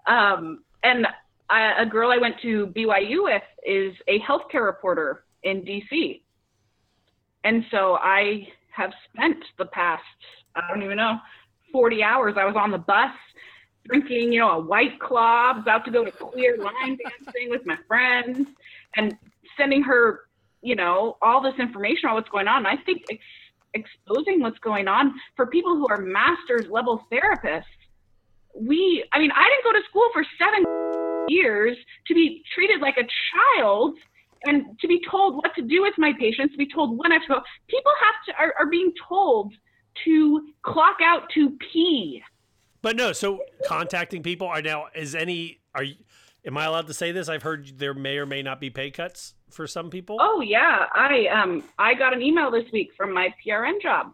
um, 0.12 0.63
and 0.84 1.08
I, 1.50 1.82
a 1.82 1.86
girl 1.86 2.12
I 2.12 2.18
went 2.18 2.40
to 2.42 2.68
BYU 2.68 3.24
with 3.24 3.44
is 3.66 3.96
a 4.08 4.20
healthcare 4.20 4.66
reporter 4.66 5.24
in 5.44 5.62
DC, 5.62 6.22
and 7.44 7.66
so 7.72 7.96
I 7.96 8.48
have 8.72 8.92
spent 9.12 9.44
the 9.58 9.66
past 9.66 10.04
I 10.58 10.68
don't 10.68 10.84
even 10.84 10.98
know 10.98 11.20
40 11.72 12.04
hours. 12.04 12.36
I 12.38 12.46
was 12.46 12.56
on 12.56 12.72
the 12.72 12.78
bus 12.78 13.12
drinking, 13.86 14.34
you 14.34 14.40
know, 14.40 14.52
a 14.52 14.60
white 14.60 15.00
claw, 15.00 15.52
about 15.52 15.86
to 15.86 15.92
go 15.92 16.04
to 16.04 16.12
queer 16.12 16.58
line 16.58 16.98
dancing 16.98 17.50
with 17.50 17.66
my 17.66 17.78
friends, 17.88 18.48
and 18.96 19.18
sending 19.58 19.84
her, 19.84 20.22
you 20.62 20.76
know, 20.76 21.17
all 21.22 21.41
this 21.41 21.54
information 21.60 22.10
on 22.10 22.15
what's 22.15 22.30
going 22.30 22.48
on. 22.48 22.65
I 22.65 22.78
think 22.78 23.04
ex- 23.10 23.22
exposing 23.74 24.41
what's 24.41 24.60
going 24.60 24.88
on 24.88 25.13
for 25.36 25.48
people 25.48 25.76
who 25.76 25.88
are 25.89 25.98
master's 25.98 26.65
level 26.70 27.04
therapists. 27.12 27.63
We, 28.56 29.04
I 29.13 29.20
mean, 29.20 29.32
I 29.32 29.43
didn't 29.50 29.63
go 29.63 29.80
to 29.80 29.86
school 29.89 30.10
for 30.13 30.26
seven 30.39 30.63
years 31.28 31.78
to 32.08 32.13
be 32.13 32.43
treated 32.54 32.82
like 32.82 32.98
a 32.98 33.08
child 33.60 33.96
and 34.46 34.80
to 34.80 34.88
be 34.88 35.02
told 35.10 35.36
what 35.36 35.54
to 35.56 35.62
do 35.62 35.82
with 35.82 35.93
my 35.98 36.13
patients, 36.20 36.52
to 36.54 36.58
be 36.58 36.67
told 36.72 36.98
when 36.98 37.12
I 37.12 37.15
have 37.15 37.24
to 37.24 37.28
go. 37.28 37.41
People 37.67 37.91
have 38.04 38.36
to 38.36 38.41
are, 38.41 38.54
are 38.60 38.70
being 38.70 38.93
told 39.08 39.54
to 40.06 40.48
clock 40.63 40.98
out 41.04 41.30
to 41.34 41.58
pee. 41.72 42.22
But 42.82 42.96
no, 42.96 43.12
so 43.12 43.39
contacting 43.65 44.24
people 44.24 44.48
are 44.48 44.62
now 44.62 44.86
is 44.96 45.15
any 45.15 45.60
are 45.74 45.84
you 45.84 45.96
am 46.48 46.58
I 46.58 46.66
allowed 46.66 46.88
to 46.88 46.94
say 46.94 47.12
this? 47.12 47.30
I've 47.30 47.44
heard 47.44 47.78
there 47.78 47.94
may 47.94 48.18
or 48.18 48.26
may 48.26 48.42
not 48.42 48.60
be 48.60 48.70
pay 48.70 48.90
cuts 48.90 49.36
for 49.52 49.68
some 49.68 49.90
people. 49.90 50.18
Oh 50.20 50.42
yeah, 50.42 50.86
I 50.94 51.28
um 51.28 51.64
I 51.78 51.94
got 51.94 52.14
an 52.14 52.22
email 52.22 52.50
this 52.50 52.66
week 52.72 52.92
from 52.98 53.14
my 53.14 53.34
PRN 53.46 53.82
job, 53.82 54.14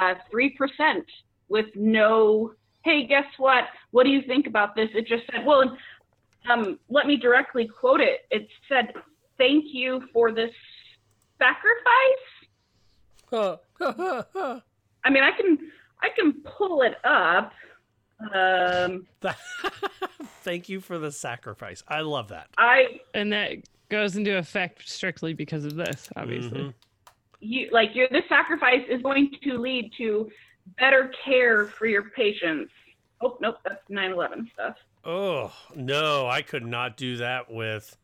uh, 0.00 0.14
three 0.30 0.50
percent 0.50 1.04
with 1.48 1.66
no. 1.74 2.52
Hey, 2.84 3.06
guess 3.06 3.26
what? 3.38 3.64
What 3.90 4.04
do 4.04 4.10
you 4.10 4.22
think 4.26 4.46
about 4.46 4.74
this? 4.74 4.88
It 4.94 5.06
just 5.06 5.22
said, 5.30 5.46
well, 5.46 5.76
um, 6.50 6.80
let 6.88 7.06
me 7.06 7.16
directly 7.16 7.68
quote 7.68 8.00
it. 8.00 8.20
It 8.30 8.48
said, 8.68 8.92
"Thank 9.38 9.66
you 9.68 10.02
for 10.12 10.32
this 10.32 10.50
sacrifice." 11.38 12.26
I 15.04 15.10
mean, 15.10 15.22
I 15.22 15.30
can 15.36 15.58
I 16.02 16.08
can 16.16 16.42
pull 16.42 16.82
it 16.82 16.94
up. 17.04 17.52
Um, 18.34 19.06
Thank 20.42 20.68
you 20.68 20.80
for 20.80 20.98
the 20.98 21.12
sacrifice. 21.12 21.82
I 21.88 22.00
love 22.00 22.28
that. 22.28 22.48
I 22.58 23.00
and 23.14 23.32
that 23.32 23.58
goes 23.88 24.16
into 24.16 24.36
effect 24.36 24.88
strictly 24.88 25.34
because 25.34 25.64
of 25.64 25.76
this, 25.76 26.08
obviously. 26.16 26.60
Mm-hmm. 26.60 26.70
you 27.40 27.68
like 27.72 27.94
your 27.94 28.08
this 28.10 28.24
sacrifice 28.28 28.82
is 28.88 29.02
going 29.02 29.30
to 29.44 29.58
lead 29.58 29.92
to 29.98 30.30
better 30.78 31.12
care 31.24 31.66
for 31.66 31.86
your 31.86 32.10
patients. 32.10 32.72
Oh 33.20 33.36
nope, 33.40 33.56
that's 33.64 33.82
9/11 33.90 34.50
stuff. 34.52 34.76
Oh 35.04 35.52
no, 35.74 36.26
I 36.28 36.42
could 36.42 36.66
not 36.66 36.96
do 36.96 37.16
that 37.18 37.50
with 37.50 37.96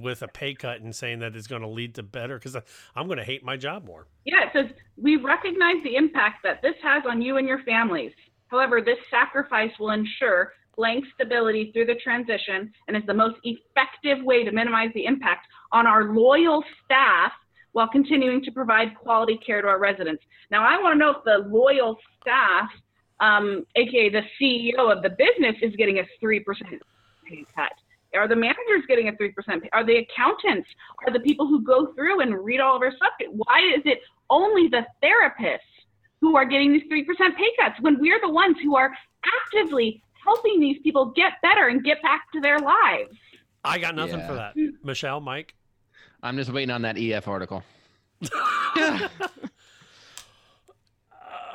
with 0.00 0.22
a 0.22 0.28
pay 0.28 0.54
cut 0.54 0.80
and 0.80 0.94
saying 0.94 1.20
that 1.20 1.36
it's 1.36 1.46
going 1.46 1.62
to 1.62 1.68
lead 1.68 1.94
to 1.94 2.02
better 2.02 2.38
because 2.38 2.56
I'm 2.94 3.06
going 3.06 3.18
to 3.18 3.24
hate 3.24 3.44
my 3.44 3.56
job 3.56 3.84
more. 3.84 4.06
Yeah, 4.24 4.44
it 4.44 4.50
says 4.52 4.76
we 4.96 5.16
recognize 5.16 5.82
the 5.84 5.96
impact 5.96 6.42
that 6.42 6.60
this 6.62 6.74
has 6.82 7.04
on 7.08 7.22
you 7.22 7.36
and 7.36 7.46
your 7.46 7.62
families. 7.62 8.12
However, 8.50 8.80
this 8.80 8.98
sacrifice 9.10 9.70
will 9.78 9.90
ensure 9.90 10.52
blank 10.76 11.04
stability 11.14 11.70
through 11.72 11.86
the 11.86 11.96
transition 11.96 12.72
and 12.88 12.96
is 12.96 13.02
the 13.06 13.14
most 13.14 13.36
effective 13.44 14.24
way 14.24 14.44
to 14.44 14.50
minimize 14.50 14.90
the 14.94 15.04
impact 15.04 15.46
on 15.72 15.86
our 15.86 16.12
loyal 16.12 16.64
staff 16.84 17.32
while 17.72 17.88
continuing 17.88 18.42
to 18.42 18.50
provide 18.50 18.96
quality 18.96 19.38
care 19.44 19.62
to 19.62 19.68
our 19.68 19.78
residents. 19.78 20.22
Now, 20.50 20.64
I 20.64 20.80
want 20.80 20.94
to 20.94 20.98
know 20.98 21.10
if 21.10 21.24
the 21.24 21.48
loyal 21.48 21.96
staff, 22.20 22.68
um, 23.20 23.64
aka 23.76 24.08
the 24.08 24.22
CEO 24.40 24.90
of 24.90 25.02
the 25.02 25.10
business, 25.10 25.56
is 25.62 25.74
getting 25.76 25.98
a 25.98 26.24
3% 26.24 26.40
pay 27.28 27.44
cut. 27.54 27.72
Are 28.12 28.26
the 28.26 28.34
managers 28.34 28.82
getting 28.88 29.08
a 29.08 29.12
3% 29.12 29.32
pay? 29.62 29.68
Are 29.72 29.86
the 29.86 29.98
accountants? 29.98 30.68
Are 31.06 31.12
the 31.12 31.20
people 31.20 31.46
who 31.46 31.62
go 31.62 31.92
through 31.94 32.22
and 32.22 32.44
read 32.44 32.58
all 32.58 32.74
of 32.74 32.82
our 32.82 32.90
stuff? 32.96 33.12
Why 33.30 33.60
is 33.76 33.82
it 33.84 34.00
only 34.30 34.66
the 34.66 34.84
therapists 35.02 35.58
who 36.20 36.36
are 36.36 36.44
getting 36.44 36.72
these 36.72 36.82
3% 36.90 37.06
pay 37.36 37.50
cuts 37.60 37.80
when 37.80 37.98
we're 38.00 38.20
the 38.20 38.30
ones 38.30 38.56
who 38.62 38.76
are 38.76 38.90
actively 39.46 40.02
helping 40.24 40.60
these 40.60 40.78
people 40.82 41.06
get 41.16 41.32
better 41.42 41.68
and 41.68 41.82
get 41.84 42.02
back 42.02 42.30
to 42.32 42.40
their 42.40 42.58
lives? 42.58 43.16
I 43.64 43.78
got 43.78 43.94
nothing 43.94 44.20
Yeah. 44.20 44.26
for 44.26 44.34
that. 44.34 44.54
Michelle, 44.84 45.20
Mike? 45.20 45.54
I'm 46.22 46.36
just 46.36 46.52
waiting 46.52 46.70
on 46.70 46.82
that 46.82 46.96
EF 46.98 47.26
article. 47.28 47.62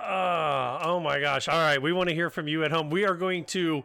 Uh, 0.06 0.80
oh 0.84 1.00
my 1.00 1.20
gosh. 1.20 1.48
All 1.48 1.58
right. 1.60 1.82
We 1.82 1.92
want 1.92 2.10
to 2.10 2.16
hear 2.16 2.30
from 2.30 2.48
you 2.48 2.64
at 2.64 2.72
home. 2.72 2.92
We 2.92 3.06
are 3.06 3.16
going 3.16 3.44
to 3.46 3.84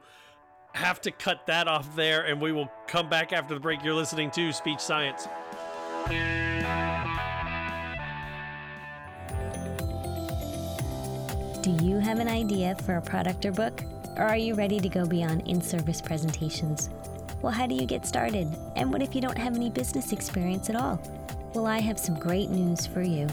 have 0.74 1.00
to 1.00 1.10
cut 1.10 1.46
that 1.46 1.66
off 1.66 1.96
there 1.96 2.26
and 2.26 2.40
we 2.40 2.52
will 2.52 2.70
come 2.86 3.08
back 3.08 3.32
after 3.32 3.54
the 3.54 3.60
break. 3.60 3.82
You're 3.82 3.94
listening 3.94 4.30
to 4.32 4.52
Speech 4.52 4.80
Science. 4.80 5.26
Idea 12.40 12.74
for 12.86 12.96
a 12.96 13.02
product 13.02 13.44
or 13.44 13.52
book? 13.52 13.82
Or 14.16 14.24
are 14.24 14.36
you 14.36 14.54
ready 14.54 14.80
to 14.80 14.88
go 14.88 15.06
beyond 15.06 15.46
in 15.46 15.60
service 15.60 16.00
presentations? 16.00 16.90
Well, 17.42 17.52
how 17.52 17.66
do 17.66 17.74
you 17.74 17.86
get 17.86 18.06
started? 18.06 18.48
And 18.76 18.92
what 18.92 19.02
if 19.02 19.14
you 19.14 19.20
don't 19.20 19.38
have 19.38 19.54
any 19.54 19.70
business 19.70 20.12
experience 20.12 20.70
at 20.70 20.76
all? 20.76 21.00
Well, 21.54 21.66
I 21.66 21.78
have 21.80 21.98
some 21.98 22.18
great 22.18 22.50
news 22.50 22.86
for 22.86 23.02
you. 23.02 23.28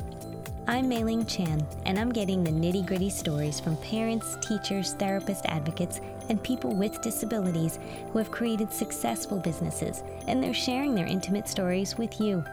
I'm 0.68 0.90
Mei 0.90 1.04
Ling 1.04 1.26
Chan, 1.26 1.66
and 1.86 1.98
I'm 1.98 2.12
getting 2.12 2.44
the 2.44 2.52
nitty 2.52 2.86
gritty 2.86 3.10
stories 3.10 3.60
from 3.60 3.78
parents, 3.78 4.38
teachers, 4.42 4.94
therapist 4.94 5.46
advocates, 5.46 6.02
and 6.28 6.44
people 6.44 6.76
with 6.76 7.02
disabilities 7.02 7.80
who 8.12 8.18
have 8.18 8.32
created 8.32 8.74
successful 8.74 9.40
businesses, 9.40 10.04
and 10.28 10.44
they're 10.44 10.54
sharing 10.54 10.94
their 10.94 11.06
intimate 11.06 11.48
stories 11.48 11.98
with 11.98 12.20
you. 12.20 12.44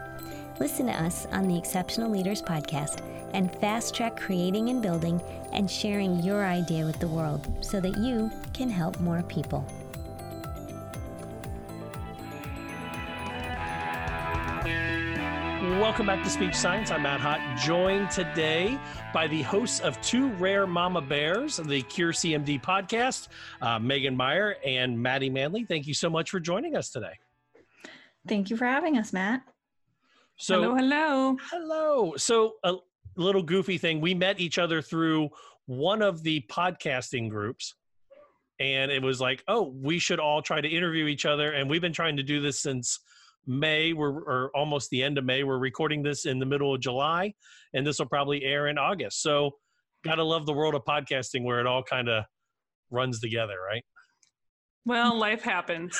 Listen 0.57 0.85
to 0.85 0.93
us 0.93 1.25
on 1.33 1.49
the 1.49 1.57
Exceptional 1.57 2.09
Leaders 2.09 2.41
Podcast 2.41 3.01
and 3.33 3.53
fast 3.55 3.93
track 3.93 4.15
creating 4.15 4.69
and 4.69 4.81
building 4.81 5.21
and 5.51 5.69
sharing 5.69 6.23
your 6.23 6.45
idea 6.45 6.85
with 6.85 6.97
the 7.01 7.07
world 7.07 7.53
so 7.59 7.81
that 7.81 7.97
you 7.97 8.31
can 8.53 8.69
help 8.69 8.97
more 9.01 9.21
people. 9.23 9.65
Welcome 15.81 16.05
back 16.05 16.23
to 16.23 16.29
Speech 16.29 16.55
Science. 16.55 16.89
I'm 16.89 17.01
Matt 17.01 17.19
Hott, 17.19 17.57
joined 17.57 18.09
today 18.09 18.79
by 19.13 19.27
the 19.27 19.41
hosts 19.41 19.81
of 19.81 19.99
Two 20.01 20.29
Rare 20.33 20.65
Mama 20.65 21.01
Bears, 21.01 21.57
the 21.57 21.81
Cure 21.81 22.13
CMD 22.13 22.61
podcast, 22.61 23.27
uh, 23.61 23.77
Megan 23.77 24.15
Meyer 24.15 24.55
and 24.65 24.97
Matty 24.97 25.29
Manley. 25.29 25.65
Thank 25.65 25.85
you 25.85 25.93
so 25.93 26.09
much 26.09 26.29
for 26.29 26.39
joining 26.39 26.77
us 26.77 26.91
today. 26.91 27.13
Thank 28.25 28.49
you 28.49 28.55
for 28.55 28.65
having 28.65 28.97
us, 28.97 29.11
Matt. 29.11 29.41
So, 30.37 30.61
hello, 30.61 30.75
hello. 30.75 31.37
Hello. 31.51 32.13
So, 32.17 32.53
a 32.63 32.75
little 33.15 33.43
goofy 33.43 33.77
thing. 33.77 34.01
We 34.01 34.13
met 34.13 34.39
each 34.39 34.57
other 34.57 34.81
through 34.81 35.29
one 35.65 36.01
of 36.01 36.23
the 36.23 36.41
podcasting 36.49 37.29
groups. 37.29 37.75
And 38.59 38.89
it 38.89 39.01
was 39.01 39.19
like, 39.19 39.43
oh, 39.47 39.73
we 39.81 39.99
should 39.99 40.19
all 40.19 40.41
try 40.41 40.61
to 40.61 40.67
interview 40.67 41.07
each 41.07 41.25
other. 41.25 41.51
And 41.51 41.69
we've 41.69 41.81
been 41.81 41.93
trying 41.93 42.15
to 42.17 42.23
do 42.23 42.41
this 42.41 42.61
since 42.61 42.99
May, 43.45 43.93
we're 43.93 44.11
or 44.11 44.51
almost 44.55 44.89
the 44.89 45.03
end 45.03 45.17
of 45.17 45.25
May. 45.25 45.43
We're 45.43 45.57
recording 45.57 46.01
this 46.01 46.25
in 46.25 46.39
the 46.39 46.45
middle 46.45 46.73
of 46.73 46.79
July, 46.79 47.33
and 47.73 47.85
this 47.85 47.99
will 47.99 48.05
probably 48.05 48.43
air 48.43 48.67
in 48.67 48.77
August. 48.77 49.21
So 49.21 49.55
Gotta 50.05 50.23
love 50.23 50.45
the 50.45 50.53
world 50.53 50.75
of 50.75 50.85
podcasting 50.85 51.43
where 51.43 51.59
it 51.59 51.65
all 51.65 51.81
kind 51.81 52.07
of 52.09 52.25
runs 52.91 53.19
together, 53.19 53.55
right? 53.67 53.83
Well, 54.85 55.17
life 55.17 55.41
happens. 55.41 55.99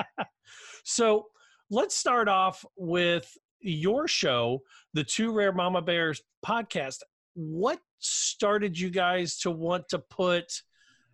so 0.84 1.28
let's 1.70 1.94
start 1.94 2.28
off 2.28 2.64
with 2.76 3.30
your 3.60 4.08
show, 4.08 4.62
the 4.94 5.04
Two 5.04 5.32
Rare 5.32 5.52
Mama 5.52 5.82
Bears 5.82 6.22
podcast. 6.44 7.02
What 7.34 7.80
started 7.98 8.78
you 8.78 8.90
guys 8.90 9.38
to 9.40 9.50
want 9.50 9.88
to 9.90 9.98
put 9.98 10.62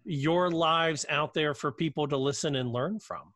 your 0.04 0.50
lives 0.50 1.06
out 1.08 1.34
there 1.34 1.54
for 1.54 1.72
people 1.72 2.06
to 2.08 2.16
listen 2.16 2.56
and 2.56 2.70
learn 2.70 2.98
from? 2.98 3.32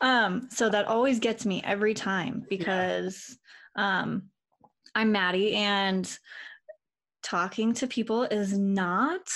Um, 0.00 0.48
so 0.50 0.68
that 0.68 0.88
always 0.88 1.20
gets 1.20 1.46
me 1.46 1.62
every 1.64 1.94
time 1.94 2.44
because 2.48 3.38
um, 3.76 4.24
I'm 4.94 5.12
Matty 5.12 5.54
and 5.54 6.18
talking 7.22 7.72
to 7.74 7.86
people 7.86 8.24
is 8.24 8.58
not 8.58 9.28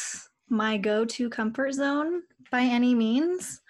my 0.49 0.77
go 0.77 1.05
to 1.05 1.31
comfort 1.31 1.73
zone 1.73 2.23
by 2.51 2.63
any 2.63 2.95
means. 2.95 3.61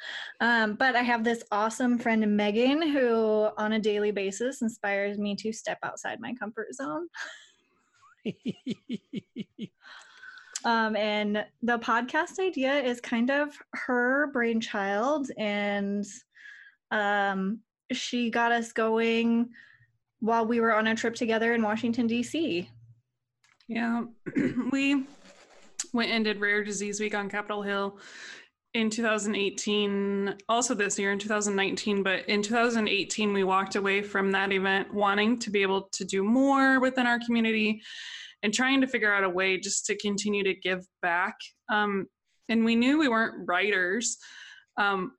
Um, 0.40 0.74
but 0.74 0.96
I 0.96 1.02
have 1.02 1.24
this 1.24 1.42
awesome 1.50 1.98
friend, 1.98 2.36
Megan, 2.36 2.82
who 2.82 3.48
on 3.56 3.72
a 3.72 3.78
daily 3.78 4.10
basis 4.10 4.62
inspires 4.62 5.18
me 5.18 5.34
to 5.36 5.52
step 5.52 5.78
outside 5.82 6.20
my 6.20 6.34
comfort 6.34 6.74
zone. 6.74 7.08
um, 10.64 10.96
and 10.96 11.44
the 11.62 11.78
podcast 11.78 12.38
idea 12.38 12.74
is 12.74 13.00
kind 13.00 13.30
of 13.30 13.56
her 13.72 14.30
brainchild, 14.32 15.30
and 15.38 16.04
um, 16.90 17.60
she 17.92 18.30
got 18.30 18.52
us 18.52 18.72
going 18.72 19.48
while 20.20 20.46
we 20.46 20.60
were 20.60 20.74
on 20.74 20.86
a 20.86 20.94
trip 20.94 21.14
together 21.14 21.54
in 21.54 21.62
Washington, 21.62 22.06
D.C. 22.06 22.68
Yeah, 23.68 24.04
we 24.70 25.04
went 25.92 26.10
and 26.10 26.24
did 26.24 26.40
Rare 26.40 26.64
Disease 26.64 27.00
Week 27.00 27.14
on 27.14 27.28
Capitol 27.28 27.62
Hill 27.62 27.98
in 28.76 28.90
2018, 28.90 30.36
also 30.48 30.74
this 30.74 30.98
year 30.98 31.10
in 31.10 31.18
2019, 31.18 32.02
but 32.02 32.28
in 32.28 32.42
2018, 32.42 33.32
we 33.32 33.42
walked 33.42 33.74
away 33.74 34.02
from 34.02 34.30
that 34.32 34.52
event 34.52 34.92
wanting 34.92 35.38
to 35.38 35.50
be 35.50 35.62
able 35.62 35.88
to 35.92 36.04
do 36.04 36.22
more 36.22 36.78
within 36.78 37.06
our 37.06 37.18
community 37.18 37.80
and 38.42 38.52
trying 38.52 38.80
to 38.82 38.86
figure 38.86 39.12
out 39.12 39.24
a 39.24 39.28
way 39.28 39.58
just 39.58 39.86
to 39.86 39.96
continue 39.96 40.44
to 40.44 40.54
give 40.54 40.86
back. 41.00 41.36
Um, 41.70 42.06
and 42.48 42.64
we 42.64 42.76
knew 42.76 42.98
we 42.98 43.08
weren't 43.08 43.48
writers, 43.48 44.18
um, 44.76 45.12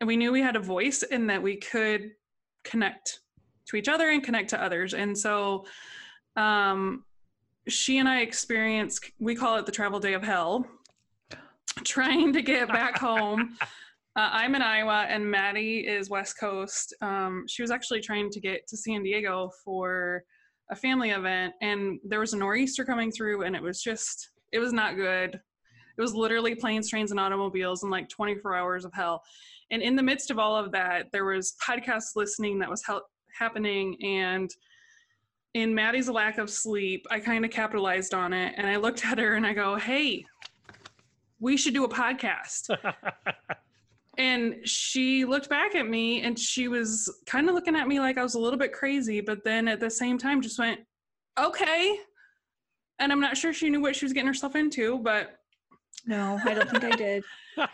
and 0.00 0.08
we 0.08 0.16
knew 0.16 0.32
we 0.32 0.42
had 0.42 0.56
a 0.56 0.60
voice 0.60 1.04
and 1.04 1.30
that 1.30 1.42
we 1.42 1.56
could 1.56 2.10
connect 2.64 3.20
to 3.68 3.76
each 3.76 3.88
other 3.88 4.10
and 4.10 4.22
connect 4.22 4.50
to 4.50 4.62
others. 4.62 4.94
And 4.94 5.16
so, 5.16 5.66
um, 6.36 7.04
she 7.68 7.98
and 7.98 8.08
I 8.08 8.20
experienced, 8.20 9.10
we 9.20 9.36
call 9.36 9.56
it 9.58 9.66
the 9.66 9.72
travel 9.72 10.00
day 10.00 10.14
of 10.14 10.22
hell, 10.22 10.66
trying 11.84 12.32
to 12.32 12.42
get 12.42 12.68
back 12.68 12.98
home. 12.98 13.56
Uh, 14.16 14.28
I'm 14.32 14.54
in 14.54 14.62
Iowa 14.62 15.06
and 15.08 15.28
Matty 15.28 15.86
is 15.86 16.10
West 16.10 16.38
Coast. 16.38 16.94
Um, 17.00 17.44
she 17.48 17.62
was 17.62 17.70
actually 17.70 18.00
trying 18.00 18.30
to 18.30 18.40
get 18.40 18.66
to 18.68 18.76
San 18.76 19.02
Diego 19.02 19.50
for 19.64 20.24
a 20.70 20.76
family 20.76 21.10
event, 21.10 21.54
and 21.62 21.98
there 22.04 22.20
was 22.20 22.32
a 22.32 22.36
nor'easter 22.36 22.84
coming 22.84 23.10
through, 23.10 23.42
and 23.42 23.56
it 23.56 23.62
was 23.62 23.82
just, 23.82 24.30
it 24.52 24.58
was 24.58 24.72
not 24.72 24.96
good. 24.96 25.34
It 25.34 26.00
was 26.00 26.14
literally 26.14 26.54
planes, 26.54 26.88
trains, 26.88 27.10
and 27.10 27.20
automobiles 27.20 27.82
and 27.82 27.90
like 27.90 28.08
24 28.08 28.54
hours 28.54 28.84
of 28.84 28.92
hell. 28.92 29.22
And 29.70 29.82
in 29.82 29.96
the 29.96 30.02
midst 30.02 30.30
of 30.30 30.38
all 30.38 30.56
of 30.56 30.72
that, 30.72 31.06
there 31.12 31.24
was 31.24 31.56
podcast 31.64 32.16
listening 32.16 32.58
that 32.60 32.70
was 32.70 32.84
happening, 33.38 33.96
and 34.02 34.50
in 35.54 35.74
Matty's 35.74 36.08
lack 36.08 36.38
of 36.38 36.50
sleep, 36.50 37.06
I 37.10 37.18
kind 37.20 37.44
of 37.44 37.50
capitalized 37.50 38.14
on 38.14 38.32
it 38.32 38.54
and 38.56 38.66
I 38.66 38.76
looked 38.76 39.04
at 39.04 39.18
her 39.18 39.34
and 39.34 39.46
I 39.46 39.52
go, 39.52 39.76
Hey, 39.76 40.24
we 41.40 41.56
should 41.56 41.74
do 41.74 41.84
a 41.84 41.88
podcast. 41.88 42.76
and 44.18 44.56
she 44.64 45.24
looked 45.24 45.48
back 45.48 45.74
at 45.74 45.88
me 45.88 46.22
and 46.22 46.38
she 46.38 46.68
was 46.68 47.12
kind 47.26 47.48
of 47.48 47.54
looking 47.54 47.74
at 47.74 47.88
me 47.88 47.98
like 47.98 48.18
I 48.18 48.22
was 48.22 48.34
a 48.34 48.38
little 48.38 48.58
bit 48.58 48.72
crazy, 48.72 49.20
but 49.20 49.42
then 49.44 49.66
at 49.66 49.80
the 49.80 49.90
same 49.90 50.18
time 50.18 50.42
just 50.42 50.58
went, 50.58 50.80
Okay. 51.38 51.98
And 52.98 53.10
I'm 53.10 53.20
not 53.20 53.36
sure 53.36 53.52
she 53.52 53.70
knew 53.70 53.80
what 53.80 53.96
she 53.96 54.04
was 54.04 54.12
getting 54.12 54.26
herself 54.26 54.56
into, 54.56 54.98
but 54.98 55.38
no, 56.06 56.38
I 56.44 56.54
don't 56.54 56.70
think 56.70 56.84
I 56.84 56.90
did. 56.90 57.24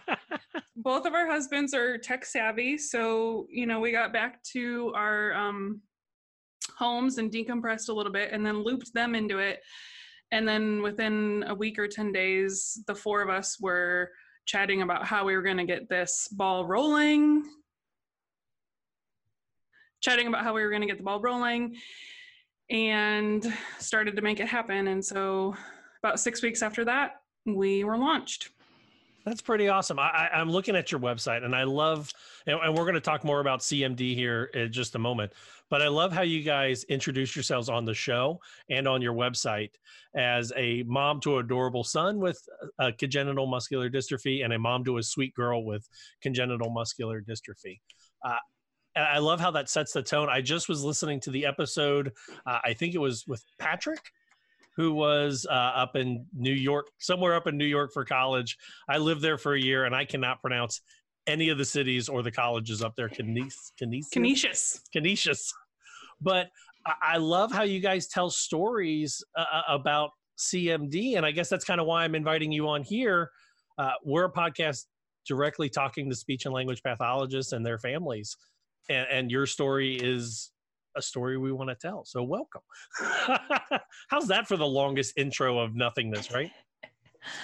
Both 0.76 1.07
of 1.07 1.14
our 1.14 1.26
husbands 1.26 1.74
are 1.74 1.98
tech 1.98 2.24
savvy, 2.24 2.79
so 2.79 3.46
you 3.50 3.66
know 3.66 3.81
we 3.81 3.92
got 3.92 4.12
back 4.12 4.42
to 4.52 4.92
our 4.94 5.35
um, 5.35 5.81
homes 6.76 7.18
and 7.18 7.31
decompressed 7.31 7.88
a 7.88 7.92
little 7.92 8.12
bit 8.12 8.33
and 8.33 8.44
then 8.44 8.62
looped 8.62 8.92
them 8.94 9.14
into 9.14 9.38
it. 9.38 9.61
And 10.33 10.47
then 10.47 10.83
within 10.83 11.45
a 11.47 11.55
week 11.55 11.79
or 11.79 11.87
10 11.87 12.12
days, 12.12 12.83
the 12.87 12.95
four 12.95 13.23
of 13.23 13.31
us 13.31 13.61
were 13.61 14.11
chatting 14.45 14.83
about 14.83 15.07
how 15.07 15.25
we 15.25 15.37
were 15.37 15.43
going 15.43 15.57
to 15.57 15.65
get 15.65 15.89
this 15.89 16.29
ball 16.31 16.65
rolling, 16.65 17.45
chatting 20.01 20.27
about 20.27 20.45
how 20.45 20.55
we 20.55 20.62
were 20.62 20.71
going 20.71 20.83
to 20.83 20.89
get 20.89 20.99
the 20.99 21.05
ball 21.05 21.21
rolling, 21.21 21.77
and 22.71 23.53
started 23.79 24.17
to 24.17 24.23
make 24.23 24.41
it 24.41 24.49
happen. 24.49 24.89
And 24.89 25.05
so, 25.05 25.55
about 26.03 26.21
six 26.21 26.43
weeks 26.43 26.62
after 26.62 26.85
that, 26.85 27.23
we 27.45 27.85
were 27.85 27.97
launched. 27.97 28.51
That's 29.25 29.43
pretty 29.43 29.69
awesome. 29.69 29.99
I, 29.99 30.29
am 30.33 30.51
looking 30.51 30.77
at 30.77 30.93
your 30.93 31.01
website 31.01 31.45
and 31.45 31.55
I 31.55 31.65
love, 31.65 32.12
and, 32.46 32.59
and 32.61 32.74
we're 32.74 32.85
going 32.85 32.94
to 32.94 33.00
talk 33.00 33.24
more 33.24 33.40
about 33.40 33.61
CMD 33.61 34.14
here 34.14 34.44
in 34.54 34.72
just 34.72 34.94
a 34.94 34.98
moment, 34.98 35.32
but 35.70 35.82
I 35.82 35.88
love 35.88 36.12
how 36.12 36.22
you 36.22 36.42
guys 36.42 36.85
introduce 36.85 37.35
yourselves 37.35 37.68
on 37.68 37.85
the 37.85 37.94
show 37.94 38.40
and 38.70 38.87
on 38.87 39.02
your 39.02 39.14
website 39.14 39.70
as 40.14 40.52
a 40.56 40.82
mom 40.85 41.20
to 41.20 41.38
an 41.38 41.44
adorable 41.44 41.85
son 41.85 42.18
with 42.18 42.40
a 42.78 42.92
congenital 42.92 43.46
muscular 43.46 43.90
dystrophy 43.90 44.44
and 44.44 44.52
a 44.52 44.59
mom 44.59 44.85
to 44.85 44.98
a 44.98 45.02
sweet 45.02 45.35
girl 45.35 45.64
with 45.64 45.88
congenital 46.22 46.70
muscular 46.70 47.20
dystrophy. 47.20 47.80
Uh, 48.24 48.37
I 48.96 49.18
love 49.18 49.40
how 49.40 49.50
that 49.50 49.68
sets 49.68 49.92
the 49.92 50.02
tone. 50.02 50.28
I 50.30 50.40
just 50.40 50.68
was 50.68 50.82
listening 50.82 51.20
to 51.20 51.30
the 51.30 51.44
episode, 51.44 52.12
uh, 52.46 52.61
I 52.64 52.72
think 52.72 52.94
it 52.94 52.98
was 52.98 53.26
with 53.26 53.44
Patrick 53.59 54.00
who 54.76 54.92
was 54.92 55.46
uh, 55.48 55.54
up 55.54 55.96
in 55.96 56.26
New 56.35 56.52
York, 56.52 56.88
somewhere 56.98 57.35
up 57.35 57.46
in 57.46 57.56
New 57.56 57.64
York 57.64 57.92
for 57.92 58.04
college. 58.04 58.59
I 58.88 58.98
lived 58.98 59.22
there 59.22 59.38
for 59.38 59.54
a 59.54 59.61
year, 59.61 59.87
and 59.87 59.94
I 59.94 60.04
cannot 60.04 60.42
pronounce 60.42 60.82
any 61.27 61.49
of 61.49 61.59
the 61.59 61.65
cities 61.65 62.09
or 62.09 62.23
the 62.23 62.31
colleges 62.31 62.83
up 62.83 62.95
there. 62.97 63.09
Canisius, 63.09 63.73
Canisius, 64.12 64.81
Canisius. 64.93 65.53
But 66.21 66.49
I 67.03 67.17
love 67.17 67.53
how 67.53 67.62
you 67.62 67.81
guys 67.81 68.07
tell 68.07 68.31
stories 68.31 69.23
uh, 69.37 69.45
uh 69.53 69.62
about 69.69 70.11
CMD, 70.39 71.17
and 71.17 71.27
I 71.27 71.31
guess 71.31 71.49
that's 71.49 71.65
kind 71.65 71.81
of 71.81 71.87
why 71.87 72.05
I'm 72.05 72.15
inviting 72.15 72.53
you 72.53 72.69
on 72.69 72.83
here. 72.83 73.31
Uh, 73.79 73.93
we're 74.05 74.25
a 74.25 74.33
podcast 74.33 74.85
directly 75.27 75.69
talking 75.69 76.09
to 76.09 76.17
speech 76.17 76.45
and 76.45 76.55
language 76.55 76.83
pathologists 76.83 77.53
and 77.53 77.67
their 77.67 77.79
families, 77.79 78.37
and, 78.89 79.07
and 79.11 79.31
your 79.31 79.47
story 79.47 79.97
is 79.97 80.53
a 80.97 81.03
story 81.03 81.37
we 81.37 81.53
want 81.53 81.69
to 81.69 81.75
tell. 81.75 82.05
So 82.05 82.23
welcome. 82.23 82.62
How's 84.09 84.29
that 84.29 84.49
for 84.49 84.57
the 84.57 84.67
longest 84.67 85.15
intro 85.17 85.59
of 85.59 85.75
nothingness, 85.75 86.33
right? 86.33 86.51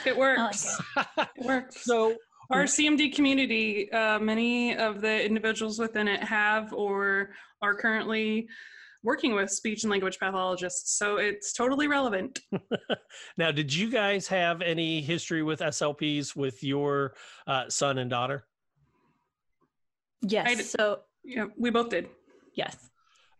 It 0.07 0.16
works. 0.16 0.81
it 1.18 1.45
works. 1.45 1.77
So 1.85 2.16
our 2.52 2.64
CMD 2.64 3.14
community, 3.14 3.90
uh, 3.92 4.18
many 4.18 4.76
of 4.76 5.00
the 5.00 5.24
individuals 5.24 5.78
within 5.78 6.08
it 6.08 6.22
have 6.22 6.72
or 6.72 7.30
are 7.62 7.74
currently 7.74 8.48
working 9.02 9.34
with 9.34 9.50
speech 9.50 9.82
and 9.82 9.90
language 9.90 10.18
pathologists. 10.18 10.96
So 10.96 11.16
it's 11.16 11.52
totally 11.52 11.88
relevant. 11.88 12.40
now, 13.36 13.50
did 13.50 13.74
you 13.74 13.90
guys 13.90 14.28
have 14.28 14.62
any 14.62 15.00
history 15.00 15.42
with 15.42 15.60
SLPs 15.60 16.36
with 16.36 16.62
your 16.62 17.14
uh, 17.46 17.64
son 17.68 17.98
and 17.98 18.08
daughter? 18.10 18.44
Yes. 20.20 20.70
so 20.70 21.00
yeah, 21.24 21.46
we 21.58 21.70
both 21.70 21.90
did. 21.90 22.08
Yes 22.54 22.76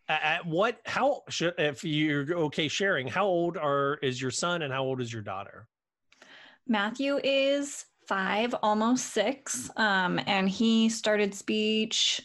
at 0.09 0.44
what 0.44 0.81
how 0.85 1.22
should 1.29 1.55
if 1.59 1.85
you're 1.85 2.35
okay 2.35 2.68
sharing 2.68 3.07
how 3.07 3.25
old 3.25 3.57
are 3.57 3.98
is 4.03 4.20
your 4.20 4.31
son 4.31 4.62
and 4.62 4.72
how 4.72 4.83
old 4.83 5.01
is 5.01 5.12
your 5.12 5.22
daughter 5.22 5.68
matthew 6.66 7.18
is 7.22 7.85
five 8.07 8.55
almost 8.62 9.12
six 9.12 9.71
um, 9.77 10.21
and 10.27 10.49
he 10.49 10.88
started 10.88 11.35
speech 11.35 12.21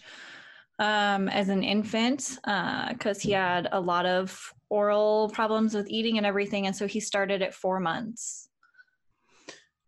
um, 0.79 1.27
as 1.29 1.49
an 1.49 1.63
infant 1.63 2.37
because 2.43 3.17
uh, 3.17 3.21
he 3.21 3.31
had 3.31 3.67
a 3.71 3.79
lot 3.79 4.05
of 4.05 4.53
oral 4.69 5.29
problems 5.29 5.73
with 5.73 5.87
eating 5.89 6.17
and 6.17 6.25
everything 6.25 6.67
and 6.67 6.75
so 6.75 6.87
he 6.87 6.99
started 6.99 7.41
at 7.41 7.53
four 7.53 7.79
months 7.79 8.49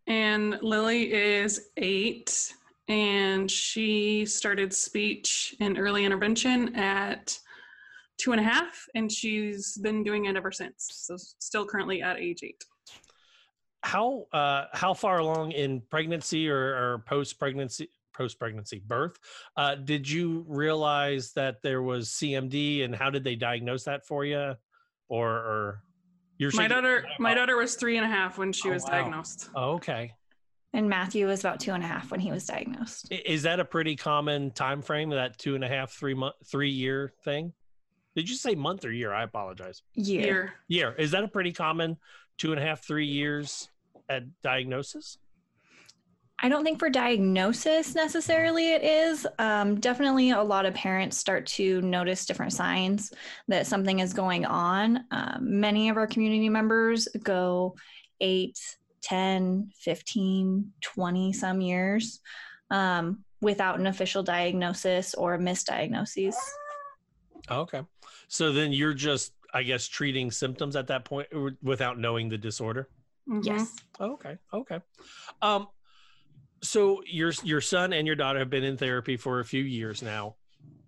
and 0.07 0.57
lily 0.61 1.13
is 1.13 1.69
eight 1.77 2.53
and 2.87 3.49
she 3.49 4.25
started 4.25 4.73
speech 4.73 5.55
in 5.59 5.77
early 5.77 6.05
intervention 6.05 6.75
at 6.75 7.37
two 8.19 8.33
and 8.33 8.41
a 8.41 8.43
half, 8.43 8.85
and 8.95 9.11
she's 9.11 9.77
been 9.77 10.03
doing 10.03 10.25
it 10.25 10.35
ever 10.35 10.51
since. 10.51 10.89
So 10.91 11.15
still 11.17 11.65
currently 11.65 12.01
at 12.01 12.19
age 12.19 12.41
eight. 12.43 12.63
How 13.81 14.25
uh, 14.33 14.65
how 14.73 14.93
far 14.93 15.19
along 15.19 15.51
in 15.51 15.81
pregnancy 15.89 16.49
or, 16.49 16.57
or 16.93 17.03
post 17.07 17.39
pregnancy 17.39 17.89
post 18.13 18.37
pregnancy 18.37 18.83
birth 18.85 19.17
uh, 19.55 19.75
did 19.75 20.09
you 20.09 20.43
realize 20.49 21.31
that 21.33 21.61
there 21.63 21.81
was 21.81 22.09
CMD, 22.09 22.83
and 22.83 22.93
how 22.93 23.09
did 23.09 23.23
they 23.23 23.35
diagnose 23.35 23.83
that 23.85 24.05
for 24.05 24.25
you? 24.25 24.55
or 25.07 25.29
or 25.31 25.83
you're 26.37 26.51
My 26.53 26.67
daughter, 26.67 27.05
my 27.19 27.33
daughter 27.33 27.57
was 27.57 27.75
three 27.75 27.97
and 27.97 28.05
a 28.05 28.09
half 28.09 28.37
when 28.37 28.53
she 28.53 28.69
Oh, 28.69 28.73
was 28.73 28.83
wow. 28.83 28.89
diagnosed. 28.91 29.49
Oh, 29.55 29.71
okay. 29.73 30.13
And 30.71 30.87
Matthew 30.87 31.25
was 31.27 31.39
about 31.39 31.59
two 31.59 31.71
and 31.73 31.83
a 31.83 31.87
half 31.87 32.11
when 32.11 32.19
he 32.19 32.31
was 32.31 32.45
diagnosed. 32.45 33.11
Is 33.11 33.43
that 33.43 33.59
a 33.59 33.65
pretty 33.65 33.95
common 33.95 34.51
time 34.51 34.81
frame? 34.81 35.09
That 35.09 35.37
two 35.37 35.55
and 35.55 35.63
a 35.63 35.67
half, 35.67 35.91
three 35.91 36.13
month, 36.13 36.35
three 36.45 36.69
year 36.69 37.11
thing? 37.25 37.51
Did 38.15 38.29
you 38.29 38.35
say 38.35 38.53
month 38.55 38.85
or 38.85 38.91
year? 38.91 39.11
I 39.13 39.23
apologize. 39.23 39.81
Year. 39.95 40.21
Year. 40.21 40.53
Year. 40.67 40.95
Is 40.97 41.11
that 41.11 41.23
a 41.23 41.27
pretty 41.27 41.51
common 41.51 41.97
two 42.39 42.51
and 42.51 42.59
a 42.59 42.63
half, 42.63 42.83
three 42.83 43.05
years 43.05 43.69
at 44.09 44.23
diagnosis? 44.41 45.19
I 46.41 46.47
don't 46.47 46.63
think 46.63 46.79
for 46.79 46.89
diagnosis 46.89 47.95
necessarily 47.95 48.71
it 48.71 48.81
is. 48.81 49.27
Um, 49.39 49.77
definitely, 49.79 50.31
a 50.31 50.41
lot 50.41 50.65
of 50.65 50.73
parents 50.73 51.17
start 51.17 51.45
to 51.47 51.81
notice 51.81 52.25
different 52.25 52.53
signs 52.53 53.11
that 53.49 53.67
something 53.67 53.99
is 53.99 54.13
going 54.13 54.45
on. 54.45 55.03
Um, 55.11 55.59
many 55.59 55.89
of 55.89 55.97
our 55.97 56.07
community 56.07 56.47
members 56.47 57.09
go 57.23 57.75
8, 58.21 58.57
10, 59.01 59.71
15, 59.75 60.71
20 60.81 61.33
some 61.33 61.59
years 61.59 62.21
um, 62.71 63.25
without 63.41 63.77
an 63.77 63.87
official 63.87 64.23
diagnosis 64.23 65.13
or 65.15 65.37
misdiagnoses. 65.37 66.35
Okay. 67.51 67.81
So 68.29 68.53
then 68.53 68.71
you're 68.71 68.93
just, 68.93 69.33
I 69.53 69.63
guess, 69.63 69.87
treating 69.87 70.31
symptoms 70.31 70.75
at 70.75 70.87
that 70.87 71.05
point 71.05 71.27
without 71.61 71.97
knowing 71.97 72.29
the 72.29 72.37
disorder. 72.37 72.89
Yes. 73.43 73.75
Okay. 73.99 74.37
Okay. 74.53 74.79
Um, 75.41 75.67
so 76.61 77.01
your 77.05 77.31
your 77.43 77.61
son 77.61 77.93
and 77.93 78.05
your 78.05 78.15
daughter 78.15 78.39
have 78.39 78.49
been 78.49 78.63
in 78.63 78.77
therapy 78.77 79.17
for 79.17 79.39
a 79.39 79.45
few 79.45 79.63
years 79.63 80.01
now. 80.01 80.35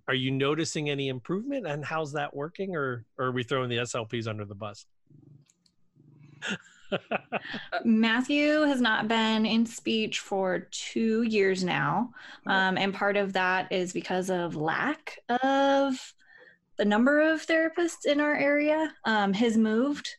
Are 0.07 0.15
you 0.15 0.31
noticing 0.31 0.89
any 0.89 1.07
improvement, 1.07 1.65
and 1.67 1.85
how's 1.85 2.11
that 2.13 2.35
working, 2.35 2.75
or, 2.75 3.05
or 3.17 3.27
are 3.27 3.31
we 3.31 3.43
throwing 3.43 3.69
the 3.69 3.77
SLPs 3.77 4.27
under 4.27 4.43
the 4.43 4.55
bus? 4.55 4.85
Matthew 7.85 8.61
has 8.61 8.81
not 8.81 9.07
been 9.07 9.45
in 9.45 9.65
speech 9.65 10.19
for 10.19 10.67
two 10.71 11.21
years 11.23 11.63
now. 11.63 12.11
Um, 12.45 12.77
and 12.77 12.93
part 12.93 13.15
of 13.15 13.33
that 13.33 13.71
is 13.71 13.93
because 13.93 14.29
of 14.29 14.55
lack 14.55 15.19
of 15.43 16.13
the 16.81 16.85
number 16.85 17.21
of 17.21 17.45
therapists 17.45 18.07
in 18.07 18.19
our 18.19 18.35
area 18.35 18.91
um, 19.05 19.33
has 19.33 19.55
moved. 19.55 20.09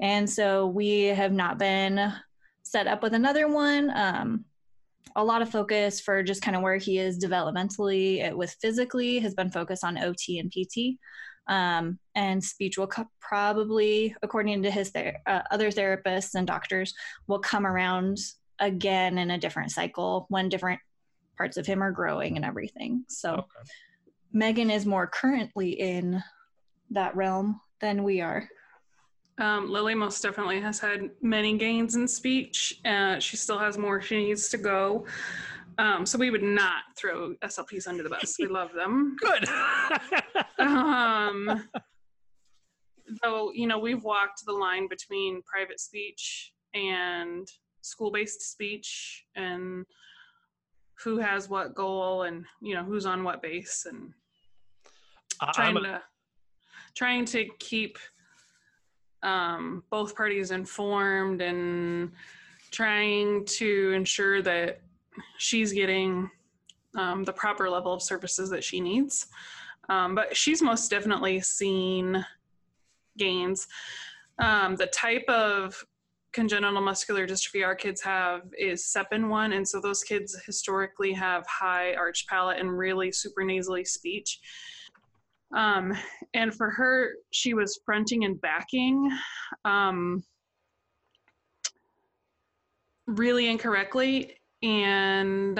And 0.00 0.30
so 0.30 0.68
we 0.68 1.06
have 1.06 1.32
not 1.32 1.58
been 1.58 2.12
set 2.62 2.86
up 2.86 3.02
with 3.02 3.12
another 3.12 3.48
one. 3.48 3.90
Um, 3.92 4.44
a 5.16 5.24
lot 5.24 5.42
of 5.42 5.50
focus 5.50 6.00
for 6.00 6.22
just 6.22 6.42
kind 6.42 6.56
of 6.56 6.62
where 6.62 6.76
he 6.76 7.00
is 7.00 7.18
developmentally 7.18 8.30
uh, 8.30 8.36
with 8.36 8.54
physically 8.62 9.18
has 9.18 9.34
been 9.34 9.50
focused 9.50 9.82
on 9.82 9.98
OT 9.98 10.38
and 10.38 10.52
PT. 10.52 10.96
Um, 11.48 11.98
and 12.14 12.42
speech 12.42 12.78
will 12.78 12.86
co- 12.86 13.10
probably, 13.20 14.14
according 14.22 14.62
to 14.62 14.70
his 14.70 14.90
ther- 14.90 15.18
uh, 15.26 15.40
other 15.50 15.72
therapists 15.72 16.36
and 16.36 16.46
doctors, 16.46 16.94
will 17.26 17.40
come 17.40 17.66
around 17.66 18.18
again 18.60 19.18
in 19.18 19.32
a 19.32 19.38
different 19.38 19.72
cycle 19.72 20.26
when 20.28 20.48
different 20.48 20.78
parts 21.36 21.56
of 21.56 21.66
him 21.66 21.82
are 21.82 21.90
growing 21.90 22.36
and 22.36 22.44
everything. 22.44 23.04
So 23.08 23.44
Megan 24.32 24.70
is 24.70 24.86
more 24.86 25.06
currently 25.06 25.70
in 25.70 26.22
that 26.90 27.14
realm 27.16 27.60
than 27.80 28.02
we 28.02 28.20
are. 28.20 28.48
Um, 29.38 29.70
Lily 29.70 29.94
most 29.94 30.22
definitely 30.22 30.60
has 30.60 30.78
had 30.78 31.10
many 31.20 31.58
gains 31.58 31.94
in 31.94 32.08
speech. 32.08 32.80
Uh, 32.84 33.18
she 33.18 33.36
still 33.36 33.58
has 33.58 33.76
more 33.76 34.00
she 34.00 34.16
needs 34.24 34.48
to 34.48 34.58
go. 34.58 35.04
Um, 35.78 36.06
so 36.06 36.18
we 36.18 36.30
would 36.30 36.42
not 36.42 36.84
throw 36.96 37.34
SLPs 37.44 37.86
under 37.86 38.02
the 38.02 38.08
bus. 38.08 38.36
We 38.38 38.46
love 38.46 38.72
them. 38.72 39.16
Good. 39.20 39.46
um, 40.58 41.68
though, 43.22 43.52
you 43.52 43.66
know, 43.66 43.78
we've 43.78 44.02
walked 44.02 44.44
the 44.46 44.52
line 44.52 44.88
between 44.88 45.42
private 45.42 45.80
speech 45.80 46.52
and 46.72 47.46
school 47.82 48.10
based 48.10 48.50
speech 48.50 49.24
and 49.34 49.84
who 51.02 51.18
has 51.18 51.48
what 51.48 51.74
goal 51.74 52.22
and, 52.22 52.44
you 52.60 52.74
know, 52.74 52.84
who's 52.84 53.06
on 53.06 53.22
what 53.22 53.42
base 53.42 53.86
and 53.88 54.12
trying 55.52 55.76
a- 55.76 55.80
to 55.80 56.02
trying 56.94 57.24
to 57.26 57.46
keep 57.58 57.98
um, 59.22 59.82
both 59.90 60.16
parties 60.16 60.50
informed 60.50 61.42
and 61.42 62.10
trying 62.70 63.44
to 63.44 63.92
ensure 63.92 64.40
that 64.42 64.80
she's 65.38 65.72
getting 65.72 66.30
um, 66.96 67.24
the 67.24 67.32
proper 67.32 67.68
level 67.68 67.92
of 67.92 68.02
services 68.02 68.48
that 68.50 68.64
she 68.64 68.80
needs. 68.80 69.26
Um, 69.88 70.14
but 70.14 70.36
she's 70.36 70.62
most 70.62 70.90
definitely 70.90 71.40
seen 71.40 72.24
gains. 73.18 73.66
Um, 74.38 74.76
the 74.76 74.86
type 74.86 75.24
of 75.28 75.84
congenital 76.36 76.82
muscular 76.82 77.26
dystrophy 77.26 77.64
our 77.64 77.74
kids 77.74 78.02
have 78.02 78.42
is 78.58 78.84
SEPN1, 78.84 79.56
and 79.56 79.66
so 79.66 79.80
those 79.80 80.04
kids 80.04 80.38
historically 80.44 81.10
have 81.14 81.46
high 81.46 81.94
arch 81.94 82.26
palate 82.28 82.60
and 82.60 82.76
really 82.76 83.10
super 83.10 83.42
nasally 83.42 83.86
speech. 83.86 84.38
Um, 85.56 85.94
and 86.34 86.54
for 86.54 86.68
her, 86.68 87.14
she 87.30 87.54
was 87.54 87.80
fronting 87.86 88.26
and 88.26 88.38
backing 88.38 89.10
um, 89.64 90.22
really 93.06 93.48
incorrectly. 93.48 94.36
And 94.62 95.58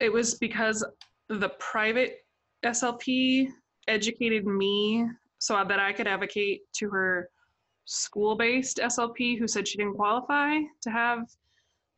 it 0.00 0.10
was 0.10 0.36
because 0.36 0.82
the 1.28 1.50
private 1.58 2.24
SLP 2.64 3.48
educated 3.86 4.46
me 4.46 5.06
so 5.38 5.62
that 5.62 5.78
I 5.78 5.92
could 5.92 6.06
advocate 6.06 6.62
to 6.76 6.88
her 6.88 7.28
school 7.84 8.36
based 8.36 8.78
SLP 8.78 9.38
who 9.38 9.48
said 9.48 9.66
she 9.66 9.78
didn't 9.78 9.96
qualify 9.96 10.58
to 10.82 10.90
have 10.90 11.26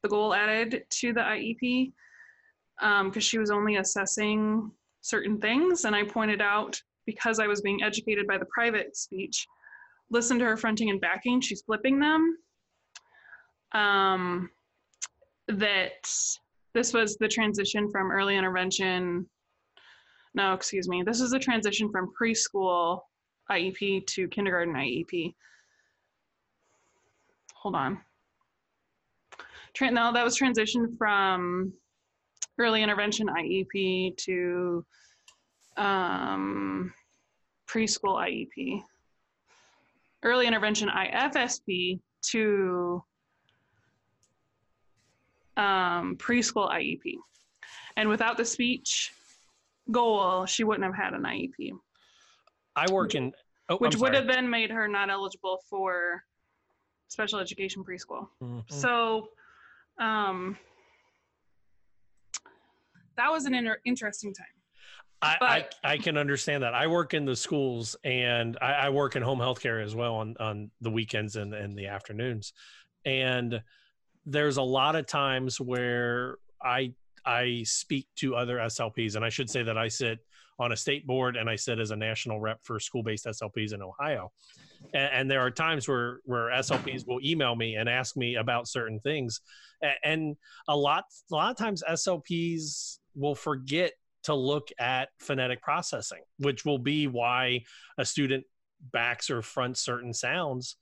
the 0.02 0.08
goal 0.08 0.34
added 0.34 0.84
to 0.90 1.12
the 1.12 1.20
IEP 1.20 1.92
because 3.04 3.24
she 3.24 3.38
was 3.38 3.50
only 3.50 3.76
assessing 3.76 4.70
certain 5.00 5.38
things. 5.40 5.84
And 5.84 5.94
I 5.94 6.04
pointed 6.04 6.40
out 6.40 6.80
because 7.06 7.38
I 7.38 7.46
was 7.46 7.60
being 7.60 7.82
educated 7.82 8.26
by 8.26 8.38
the 8.38 8.46
private 8.46 8.96
speech, 8.96 9.46
listen 10.10 10.38
to 10.38 10.44
her 10.44 10.56
fronting 10.56 10.90
and 10.90 11.00
backing, 11.00 11.40
she's 11.40 11.62
flipping 11.62 11.98
them. 11.98 12.36
Um, 13.72 14.50
that 15.48 16.08
this 16.74 16.92
was 16.92 17.16
the 17.16 17.28
transition 17.28 17.90
from 17.90 18.10
early 18.10 18.36
intervention. 18.36 19.26
No, 20.34 20.54
excuse 20.54 20.88
me. 20.88 21.02
This 21.02 21.20
is 21.20 21.30
the 21.30 21.38
transition 21.38 21.90
from 21.90 22.12
preschool 22.20 23.00
IEP 23.50 24.06
to 24.06 24.28
kindergarten 24.28 24.74
IEP. 24.74 25.34
Hold 27.62 27.76
on. 27.76 28.00
Tran- 29.78 29.92
no, 29.92 30.12
that 30.12 30.24
was 30.24 30.36
transitioned 30.36 30.98
from 30.98 31.72
early 32.58 32.82
intervention 32.82 33.28
IEP 33.28 34.16
to 34.16 34.84
um, 35.76 36.92
preschool 37.68 38.16
IEP. 38.16 38.82
Early 40.24 40.48
intervention 40.48 40.88
IFSP 40.88 42.00
to 42.30 43.04
um, 45.56 46.16
preschool 46.16 46.68
IEP. 46.68 47.14
And 47.96 48.08
without 48.08 48.36
the 48.36 48.44
speech 48.44 49.12
goal, 49.92 50.46
she 50.46 50.64
wouldn't 50.64 50.84
have 50.84 50.96
had 50.96 51.14
an 51.14 51.22
IEP, 51.22 51.70
I 52.74 52.90
work 52.90 53.14
in, 53.14 53.32
oh, 53.68 53.76
which 53.76 53.96
would 53.96 54.14
have 54.14 54.26
then 54.26 54.48
made 54.50 54.70
her 54.70 54.88
not 54.88 55.10
eligible 55.10 55.62
for 55.68 56.24
special 57.12 57.38
education 57.38 57.84
preschool. 57.84 58.26
Mhm. 58.42 58.64
So, 58.72 59.28
um, 60.00 60.56
that 63.16 63.30
was 63.30 63.44
an 63.44 63.54
inter- 63.54 63.80
interesting 63.84 64.32
time. 64.32 64.46
I, 65.20 65.36
I, 65.84 65.92
I 65.92 65.98
can 65.98 66.16
understand 66.16 66.64
that. 66.64 66.74
I 66.74 66.88
work 66.88 67.14
in 67.14 67.24
the 67.24 67.36
schools 67.36 67.94
and 68.02 68.56
I, 68.60 68.72
I 68.72 68.88
work 68.88 69.14
in 69.14 69.22
home 69.22 69.38
health 69.38 69.60
care 69.60 69.80
as 69.80 69.94
well 69.94 70.14
on, 70.16 70.34
on 70.40 70.70
the 70.80 70.90
weekends 70.90 71.36
and, 71.36 71.54
and 71.54 71.78
the 71.78 71.86
afternoons. 71.86 72.54
And 73.04 73.62
there's 74.26 74.56
a 74.56 74.62
lot 74.62 74.96
of 74.96 75.06
times 75.06 75.60
where 75.60 76.38
I 76.62 76.94
I 77.24 77.62
speak 77.64 78.08
to 78.16 78.34
other 78.34 78.56
SLPs, 78.56 79.14
and 79.14 79.24
I 79.24 79.28
should 79.28 79.48
say 79.48 79.62
that 79.62 79.78
I 79.78 79.86
sit 79.86 80.18
on 80.58 80.72
a 80.72 80.76
state 80.76 81.06
board 81.06 81.36
and 81.36 81.48
I 81.48 81.54
sit 81.54 81.78
as 81.78 81.92
a 81.92 81.96
national 81.96 82.40
rep 82.40 82.58
for 82.64 82.80
school-based 82.80 83.26
SLPs 83.26 83.72
in 83.72 83.80
Ohio. 83.80 84.32
And, 84.94 85.10
and 85.12 85.30
there 85.30 85.40
are 85.40 85.50
times 85.50 85.88
where 85.88 86.20
where 86.24 86.50
SLPs 86.50 87.06
will 87.06 87.20
email 87.24 87.54
me 87.56 87.76
and 87.76 87.88
ask 87.88 88.16
me 88.16 88.36
about 88.36 88.68
certain 88.68 89.00
things, 89.00 89.40
and 90.04 90.36
a 90.68 90.76
lot 90.76 91.04
a 91.30 91.34
lot 91.34 91.50
of 91.50 91.56
times 91.56 91.82
SLPs 91.88 92.98
will 93.14 93.34
forget 93.34 93.92
to 94.24 94.34
look 94.34 94.68
at 94.78 95.08
phonetic 95.18 95.60
processing, 95.62 96.22
which 96.38 96.64
will 96.64 96.78
be 96.78 97.06
why 97.06 97.62
a 97.98 98.04
student 98.04 98.44
backs 98.92 99.30
or 99.30 99.42
fronts 99.42 99.80
certain 99.80 100.12
sounds. 100.14 100.76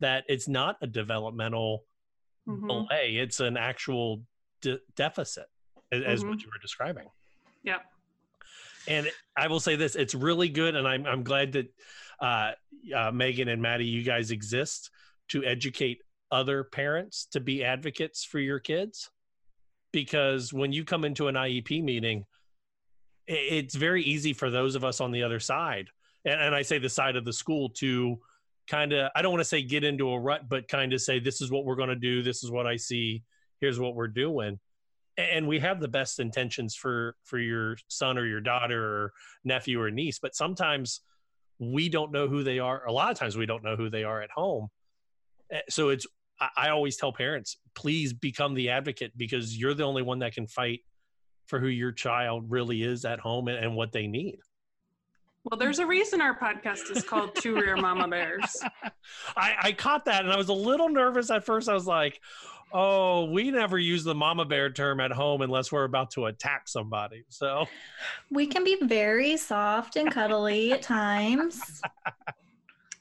That 0.00 0.24
it's 0.28 0.48
not 0.48 0.76
a 0.82 0.86
developmental 0.86 1.84
Mhm. 2.48 2.66
delay; 2.68 3.16
it's 3.16 3.38
an 3.40 3.56
actual 3.56 4.24
de- 4.60 4.80
deficit, 4.96 5.46
as 5.92 6.24
Mhm. 6.24 6.28
what 6.30 6.42
you 6.42 6.48
were 6.48 6.58
describing. 6.60 7.08
Yeah. 7.62 7.80
and 8.88 9.08
I 9.36 9.46
will 9.46 9.60
say 9.60 9.76
this: 9.76 9.94
it's 9.94 10.12
really 10.14 10.48
good, 10.48 10.74
and 10.74 10.88
I'm 10.88 11.06
I'm 11.06 11.22
glad 11.22 11.52
that 11.52 11.72
uh, 12.22 12.52
uh, 12.96 13.10
Megan 13.10 13.48
and 13.48 13.60
Matty, 13.60 13.84
you 13.84 14.02
guys 14.02 14.30
exist 14.30 14.90
to 15.28 15.44
educate 15.44 16.00
other 16.30 16.64
parents 16.64 17.26
to 17.32 17.40
be 17.40 17.64
advocates 17.64 18.24
for 18.24 18.38
your 18.38 18.58
kids. 18.58 19.10
Because 19.92 20.52
when 20.52 20.72
you 20.72 20.84
come 20.84 21.04
into 21.04 21.28
an 21.28 21.34
IEP 21.34 21.82
meeting, 21.82 22.24
it's 23.26 23.74
very 23.74 24.02
easy 24.02 24.32
for 24.32 24.50
those 24.50 24.74
of 24.74 24.84
us 24.84 25.00
on 25.00 25.10
the 25.12 25.22
other 25.22 25.40
side, 25.40 25.88
and, 26.24 26.40
and 26.40 26.54
I 26.54 26.62
say 26.62 26.78
the 26.78 26.88
side 26.88 27.16
of 27.16 27.24
the 27.24 27.32
school 27.32 27.68
to 27.76 28.18
kind 28.68 28.92
of 28.92 29.10
I 29.14 29.22
don't 29.22 29.32
want 29.32 29.42
to 29.42 29.48
say 29.48 29.62
get 29.62 29.84
into 29.84 30.10
a 30.10 30.18
rut, 30.18 30.48
but 30.48 30.66
kind 30.68 30.92
of 30.92 31.00
say 31.00 31.18
this 31.18 31.40
is 31.40 31.50
what 31.50 31.64
we're 31.64 31.76
going 31.76 31.88
to 31.88 31.96
do, 31.96 32.22
this 32.22 32.42
is 32.42 32.50
what 32.50 32.66
I 32.66 32.76
see, 32.76 33.22
here's 33.60 33.78
what 33.78 33.94
we're 33.94 34.08
doing. 34.08 34.58
And 35.18 35.46
we 35.46 35.58
have 35.60 35.78
the 35.78 35.88
best 35.88 36.20
intentions 36.20 36.74
for 36.74 37.14
for 37.24 37.38
your 37.38 37.76
son 37.88 38.16
or 38.16 38.26
your 38.26 38.40
daughter 38.40 38.82
or 38.82 39.12
nephew 39.44 39.80
or 39.80 39.90
niece 39.90 40.18
but 40.18 40.34
sometimes 40.34 41.02
we 41.62 41.88
don't 41.88 42.10
know 42.10 42.26
who 42.26 42.42
they 42.42 42.58
are. 42.58 42.84
A 42.86 42.92
lot 42.92 43.12
of 43.12 43.18
times 43.18 43.36
we 43.36 43.46
don't 43.46 43.62
know 43.62 43.76
who 43.76 43.88
they 43.88 44.02
are 44.02 44.20
at 44.20 44.30
home. 44.30 44.68
Eh, 45.50 45.60
so 45.68 45.90
it's 45.90 46.06
I, 46.56 46.70
always 46.70 46.96
tell 46.96 47.12
parents 47.12 47.58
please 47.74 48.12
become 48.12 48.54
the 48.54 48.70
advocate 48.70 49.12
because 49.16 49.56
you're 49.56 49.74
the 49.74 49.84
only 49.84 50.02
one 50.02 50.18
that 50.20 50.34
can 50.34 50.48
fight 50.48 50.80
for 51.46 51.60
who 51.60 51.68
your 51.68 51.92
child 51.92 52.50
really 52.50 52.82
is 52.82 53.04
at 53.04 53.20
home 53.20 53.46
and, 53.46 53.58
and 53.64 53.76
what 53.76 53.92
they 53.92 54.08
need 54.08 54.38
Well, 55.44 55.58
there's 55.58 55.80
a 55.80 55.86
reason 55.86 56.20
our 56.20 56.38
podcast 56.38 56.94
is 56.94 57.02
called 57.02 57.34
Two 57.34 57.54
Rare 57.56 57.76
Mama 57.76 58.06
Bears. 58.06 58.62
I, 59.36 59.54
I 59.62 59.72
caught 59.72 60.04
that 60.04 60.22
and 60.24 60.32
I 60.32 60.36
was 60.36 60.48
a 60.48 60.54
little 60.54 60.88
nervous 60.88 61.30
at 61.30 61.44
first. 61.44 61.68
I 61.68 61.74
was 61.74 61.86
like, 61.86 62.20
oh, 62.72 63.24
we 63.24 63.50
never 63.50 63.76
use 63.76 64.04
the 64.04 64.14
mama 64.14 64.44
bear 64.44 64.70
term 64.70 65.00
at 65.00 65.10
home 65.10 65.42
unless 65.42 65.72
we're 65.72 65.84
about 65.84 66.12
to 66.12 66.26
attack 66.26 66.68
somebody. 66.68 67.24
So 67.28 67.66
We 68.30 68.46
can 68.46 68.62
be 68.62 68.76
very 68.82 69.36
soft 69.36 69.96
and 69.96 70.10
cuddly 70.12 70.72
at 70.72 70.82
times. 70.82 71.80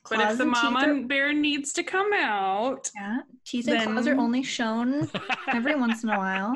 But 0.10 0.32
if 0.32 0.38
the 0.40 0.46
mama 0.46 0.80
are- 0.80 1.04
bear 1.04 1.32
needs 1.32 1.72
to 1.74 1.84
come 1.84 2.12
out, 2.12 2.90
yeah, 2.98 3.20
teeth 3.46 3.70
and 3.70 3.82
claws 3.94 4.08
are 4.08 4.18
only 4.18 4.44
shown 4.44 5.10
every 5.54 5.74
once 5.74 6.04
in 6.04 6.10
a 6.10 6.18
while. 6.18 6.54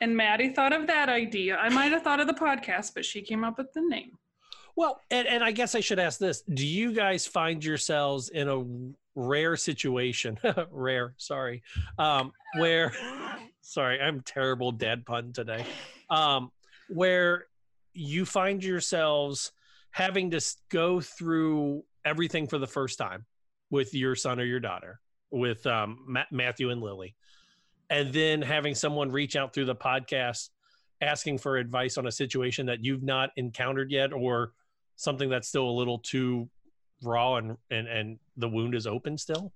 And 0.00 0.16
Matty 0.16 0.48
thought 0.48 0.72
of 0.72 0.88
that 0.88 1.08
idea. 1.08 1.56
I 1.56 1.68
might 1.68 1.92
have 1.92 2.02
thought 2.02 2.18
of 2.18 2.26
the 2.26 2.32
podcast, 2.34 2.92
but 2.94 3.04
she 3.04 3.22
came 3.22 3.44
up 3.44 3.58
with 3.58 3.72
the 3.74 3.82
name. 3.82 4.18
Well, 4.76 5.00
and, 5.10 5.26
and 5.28 5.44
I 5.44 5.52
guess 5.52 5.74
I 5.74 5.80
should 5.80 5.98
ask 5.98 6.18
this. 6.18 6.42
Do 6.42 6.66
you 6.66 6.92
guys 6.92 7.26
find 7.26 7.64
yourselves 7.64 8.28
in 8.28 8.48
a 8.48 8.64
rare 9.14 9.56
situation, 9.56 10.38
rare, 10.70 11.14
sorry, 11.16 11.62
um, 11.98 12.32
where, 12.58 12.92
sorry, 13.60 14.00
I'm 14.00 14.20
terrible 14.22 14.72
dad 14.72 15.06
pun 15.06 15.32
today, 15.32 15.64
um, 16.10 16.50
where 16.88 17.46
you 17.92 18.24
find 18.24 18.62
yourselves 18.64 19.52
having 19.90 20.30
to 20.32 20.40
go 20.70 21.00
through 21.00 21.84
everything 22.04 22.48
for 22.48 22.58
the 22.58 22.66
first 22.66 22.98
time 22.98 23.24
with 23.70 23.94
your 23.94 24.16
son 24.16 24.40
or 24.40 24.44
your 24.44 24.60
daughter, 24.60 25.00
with 25.30 25.64
um, 25.68 25.98
Ma- 26.08 26.24
Matthew 26.32 26.70
and 26.70 26.82
Lily, 26.82 27.14
and 27.90 28.12
then 28.12 28.42
having 28.42 28.74
someone 28.74 29.12
reach 29.12 29.36
out 29.36 29.54
through 29.54 29.66
the 29.66 29.76
podcast 29.76 30.48
asking 31.00 31.38
for 31.38 31.56
advice 31.58 31.96
on 31.98 32.06
a 32.06 32.12
situation 32.12 32.66
that 32.66 32.82
you've 32.82 33.02
not 33.02 33.30
encountered 33.36 33.90
yet 33.90 34.12
or 34.12 34.52
something 34.96 35.28
that's 35.28 35.48
still 35.48 35.68
a 35.68 35.72
little 35.72 35.98
too 35.98 36.48
raw 37.02 37.36
and 37.36 37.56
and 37.70 37.88
and 37.88 38.18
the 38.36 38.48
wound 38.48 38.74
is 38.74 38.86
open 38.86 39.18
still? 39.18 39.52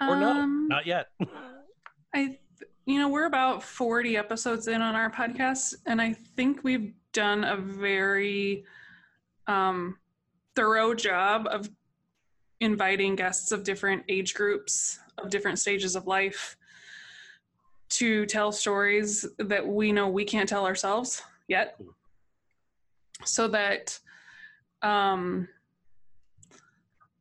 Or 0.00 0.16
no 0.16 0.30
Um, 0.30 0.68
not 0.68 0.86
yet. 0.86 1.08
I, 2.14 2.38
you 2.86 2.98
know, 2.98 3.08
we're 3.08 3.26
about 3.26 3.62
40 3.62 4.16
episodes 4.16 4.68
in 4.68 4.82
on 4.82 4.94
our 4.94 5.10
podcast, 5.10 5.74
and 5.86 6.00
I 6.00 6.12
think 6.12 6.62
we've 6.62 6.92
done 7.12 7.44
a 7.44 7.56
very 7.56 8.64
um, 9.46 9.96
thorough 10.54 10.94
job 10.94 11.46
of 11.50 11.70
inviting 12.60 13.16
guests 13.16 13.52
of 13.52 13.64
different 13.64 14.04
age 14.08 14.34
groups, 14.34 14.98
of 15.18 15.30
different 15.30 15.58
stages 15.58 15.96
of 15.96 16.06
life, 16.06 16.56
to 17.90 18.26
tell 18.26 18.52
stories 18.52 19.26
that 19.38 19.66
we 19.66 19.92
know 19.92 20.08
we 20.08 20.24
can't 20.24 20.48
tell 20.48 20.66
ourselves 20.66 21.22
yet. 21.48 21.78
So 23.24 23.48
that, 23.48 23.98
um, 24.82 25.48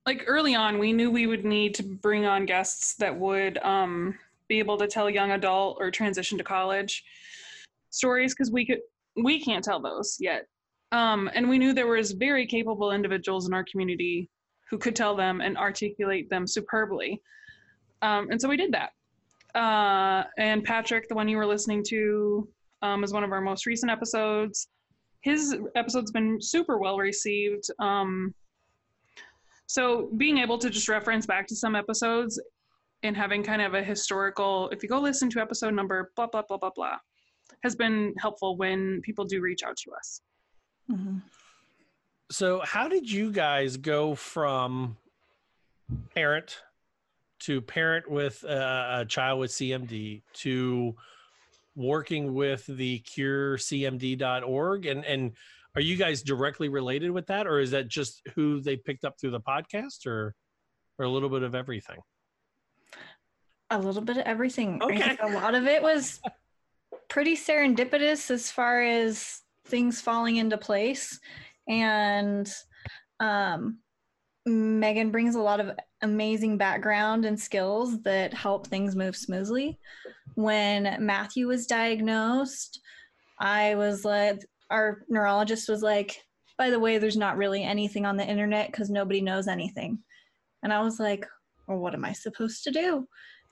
like 0.05 0.23
early 0.27 0.55
on, 0.55 0.79
we 0.79 0.93
knew 0.93 1.09
we 1.09 1.27
would 1.27 1.45
need 1.45 1.73
to 1.75 1.83
bring 1.83 2.25
on 2.25 2.45
guests 2.45 2.95
that 2.95 3.17
would 3.17 3.57
um, 3.59 4.17
be 4.47 4.59
able 4.59 4.77
to 4.77 4.87
tell 4.87 5.09
young 5.09 5.31
adult 5.31 5.77
or 5.79 5.89
transition 5.91 6.37
to 6.37 6.43
college 6.43 7.03
stories 7.89 8.33
because 8.33 8.51
we 8.51 8.65
could 8.65 8.79
we 9.15 9.39
can't 9.39 9.63
tell 9.63 9.79
those 9.79 10.17
yet. 10.19 10.47
Um, 10.91 11.29
and 11.33 11.47
we 11.49 11.57
knew 11.57 11.73
there 11.73 11.87
was 11.87 12.11
very 12.11 12.45
capable 12.45 12.91
individuals 12.91 13.47
in 13.47 13.53
our 13.53 13.63
community 13.63 14.29
who 14.69 14.77
could 14.77 14.95
tell 14.95 15.15
them 15.15 15.41
and 15.41 15.57
articulate 15.57 16.29
them 16.29 16.47
superbly. 16.47 17.21
Um, 18.01 18.29
and 18.31 18.41
so 18.41 18.49
we 18.49 18.57
did 18.57 18.73
that. 18.73 18.91
Uh, 19.57 20.23
and 20.37 20.63
Patrick, 20.63 21.07
the 21.07 21.15
one 21.15 21.27
you 21.27 21.37
were 21.37 21.45
listening 21.45 21.83
to, 21.89 22.47
um, 22.81 23.03
is 23.03 23.13
one 23.13 23.23
of 23.23 23.31
our 23.31 23.41
most 23.41 23.65
recent 23.65 23.91
episodes. 23.91 24.67
His 25.23 25.55
episode's 25.75 26.11
been 26.11 26.41
super 26.41 26.77
well 26.77 26.97
received. 26.97 27.63
Um, 27.79 28.33
so 29.65 30.09
being 30.17 30.37
able 30.37 30.57
to 30.59 30.69
just 30.69 30.87
reference 30.87 31.25
back 31.25 31.47
to 31.47 31.55
some 31.55 31.75
episodes 31.75 32.39
and 33.01 33.17
having 33.17 33.43
kind 33.43 33.61
of 33.61 33.73
a 33.73 33.83
historical, 33.83 34.69
if 34.69 34.83
you 34.83 34.89
go 34.89 34.99
listen 34.99 35.29
to 35.31 35.39
episode 35.39 35.73
number 35.73 36.11
blah 36.15 36.27
blah 36.27 36.43
blah 36.47 36.57
blah 36.57 36.71
blah, 36.75 36.97
has 37.63 37.75
been 37.75 38.13
helpful 38.19 38.57
when 38.57 39.01
people 39.01 39.25
do 39.25 39.41
reach 39.41 39.63
out 39.63 39.77
to 39.77 39.91
us. 39.93 40.21
so 42.31 42.61
how 42.65 42.87
did 42.87 43.09
you 43.09 43.31
guys 43.31 43.77
go 43.77 44.15
from 44.15 44.97
parent 46.15 46.61
to 47.39 47.61
parent 47.61 48.09
with 48.09 48.43
a, 48.43 48.99
a 49.01 49.05
child 49.05 49.39
with 49.39 49.51
cmd 49.51 50.21
to 50.33 50.95
working 51.75 52.33
with 52.33 52.65
the 52.67 53.01
curecmd.org 53.01 54.85
and 54.85 55.03
and 55.05 55.31
are 55.75 55.81
you 55.81 55.95
guys 55.95 56.21
directly 56.21 56.69
related 56.69 57.09
with 57.09 57.25
that 57.27 57.47
or 57.47 57.59
is 57.59 57.71
that 57.71 57.87
just 57.87 58.21
who 58.35 58.61
they 58.61 58.77
picked 58.77 59.03
up 59.03 59.15
through 59.19 59.31
the 59.31 59.39
podcast 59.39 60.05
or 60.05 60.35
or 60.99 61.05
a 61.05 61.09
little 61.09 61.29
bit 61.29 61.41
of 61.43 61.55
everything 61.55 61.97
A 63.71 63.79
little 63.79 64.03
bit 64.03 64.17
of 64.17 64.23
everything. 64.25 64.81
Okay. 64.83 65.17
a 65.19 65.29
lot 65.29 65.55
of 65.55 65.65
it 65.65 65.81
was 65.81 66.21
pretty 67.09 67.35
serendipitous 67.35 68.29
as 68.29 68.51
far 68.51 68.83
as 68.83 69.41
things 69.65 69.99
falling 70.01 70.37
into 70.37 70.57
place. 70.57 71.19
And 71.67 72.51
um, 73.19 73.79
Megan 74.45 75.09
brings 75.11 75.35
a 75.35 75.41
lot 75.41 75.59
of 75.59 75.71
amazing 76.01 76.57
background 76.57 77.25
and 77.25 77.39
skills 77.39 78.01
that 78.03 78.33
help 78.33 78.67
things 78.67 78.95
move 78.95 79.15
smoothly. 79.15 79.79
When 80.35 80.97
Matthew 80.99 81.47
was 81.47 81.67
diagnosed, 81.67 82.79
I 83.39 83.75
was 83.75 84.05
like, 84.05 84.45
our 84.69 85.03
neurologist 85.09 85.69
was 85.69 85.81
like, 85.81 86.21
by 86.57 86.69
the 86.69 86.79
way, 86.79 86.97
there's 86.97 87.17
not 87.17 87.37
really 87.37 87.63
anything 87.63 88.05
on 88.05 88.17
the 88.17 88.25
internet 88.25 88.71
because 88.71 88.89
nobody 88.89 89.21
knows 89.21 89.47
anything. 89.47 89.99
And 90.63 90.71
I 90.71 90.81
was 90.81 90.99
like, 90.99 91.25
well, 91.67 91.79
what 91.79 91.93
am 91.93 92.05
I 92.05 92.13
supposed 92.13 92.63
to 92.63 92.71
do? 92.71 93.07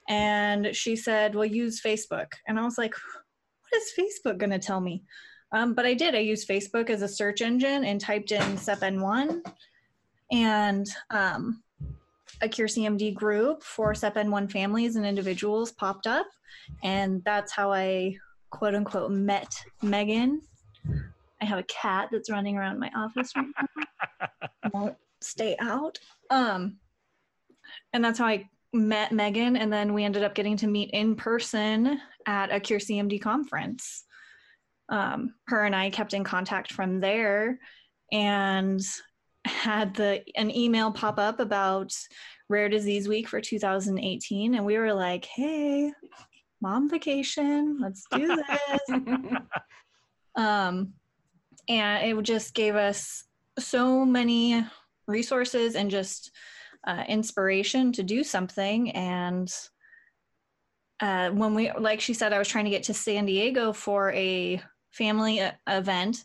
And 0.09 0.75
she 0.75 0.95
said, 0.95 1.35
well, 1.35 1.45
use 1.45 1.81
Facebook. 1.81 2.31
And 2.47 2.59
I 2.59 2.63
was 2.63 2.77
like, 2.77 2.93
what 2.93 3.81
is 3.81 3.93
Facebook 3.97 4.37
going 4.37 4.51
to 4.51 4.59
tell 4.59 4.81
me? 4.81 5.03
Um, 5.51 5.73
but 5.73 5.85
I 5.85 5.93
did. 5.93 6.15
I 6.15 6.19
used 6.19 6.47
Facebook 6.47 6.89
as 6.89 7.01
a 7.01 7.07
search 7.07 7.41
engine 7.41 7.83
and 7.83 7.99
typed 7.99 8.31
in 8.31 8.41
SEPN1 8.41 9.45
and 10.31 10.87
um, 11.09 11.61
a 12.41 12.49
Cure 12.49 12.67
CMD 12.67 13.13
group 13.13 13.63
for 13.63 13.93
SEPN1 13.93 14.51
families 14.51 14.95
and 14.95 15.05
individuals 15.05 15.71
popped 15.71 16.07
up. 16.07 16.27
And 16.83 17.23
that's 17.23 17.51
how 17.51 17.71
I 17.71 18.17
quote 18.49 18.75
unquote 18.75 19.11
met 19.11 19.63
Megan. 19.81 20.41
I 21.41 21.45
have 21.45 21.59
a 21.59 21.63
cat 21.63 22.09
that's 22.11 22.29
running 22.29 22.57
around 22.57 22.79
my 22.79 22.91
office 22.95 23.31
right 23.35 23.47
now. 23.59 24.49
Won't 24.73 24.95
stay 25.21 25.55
out. 25.59 25.99
Um, 26.29 26.77
and 27.93 28.03
that's 28.03 28.19
how 28.19 28.25
I 28.25 28.49
met 28.73 29.11
Megan. 29.11 29.57
And 29.57 29.71
then 29.71 29.93
we 29.93 30.03
ended 30.03 30.23
up 30.23 30.35
getting 30.35 30.57
to 30.57 30.67
meet 30.67 30.91
in 30.91 31.15
person 31.15 31.99
at 32.25 32.51
a 32.51 32.59
Cure 32.59 32.79
CMD 32.79 33.21
conference. 33.21 34.05
Um, 34.89 35.35
her 35.47 35.65
and 35.65 35.75
I 35.75 35.89
kept 35.89 36.13
in 36.13 36.23
contact 36.23 36.73
from 36.73 36.99
there 36.99 37.59
and 38.11 38.81
had 39.45 39.95
the 39.95 40.23
an 40.35 40.55
email 40.55 40.91
pop 40.91 41.17
up 41.19 41.39
about 41.39 41.93
Rare 42.49 42.69
Disease 42.69 43.07
Week 43.07 43.27
for 43.27 43.41
2018, 43.41 44.55
and 44.55 44.65
we 44.65 44.77
were 44.77 44.93
like, 44.93 45.25
"Hey, 45.25 45.91
mom 46.61 46.89
vacation, 46.89 47.77
let's 47.79 48.05
do 48.11 48.35
this." 48.35 48.81
um, 50.35 50.93
and 51.67 52.05
it 52.05 52.23
just 52.23 52.53
gave 52.53 52.75
us 52.75 53.23
so 53.59 54.05
many 54.05 54.65
resources 55.07 55.75
and 55.75 55.91
just 55.91 56.31
uh, 56.87 57.03
inspiration 57.07 57.91
to 57.93 58.03
do 58.03 58.23
something. 58.23 58.91
And 58.91 59.53
uh, 60.99 61.29
when 61.31 61.55
we, 61.55 61.71
like 61.71 62.01
she 62.01 62.13
said, 62.13 62.33
I 62.33 62.39
was 62.39 62.47
trying 62.47 62.65
to 62.65 62.71
get 62.71 62.83
to 62.83 62.93
San 62.93 63.25
Diego 63.25 63.73
for 63.73 64.11
a 64.13 64.61
family 64.91 65.39
uh, 65.39 65.51
event 65.67 66.23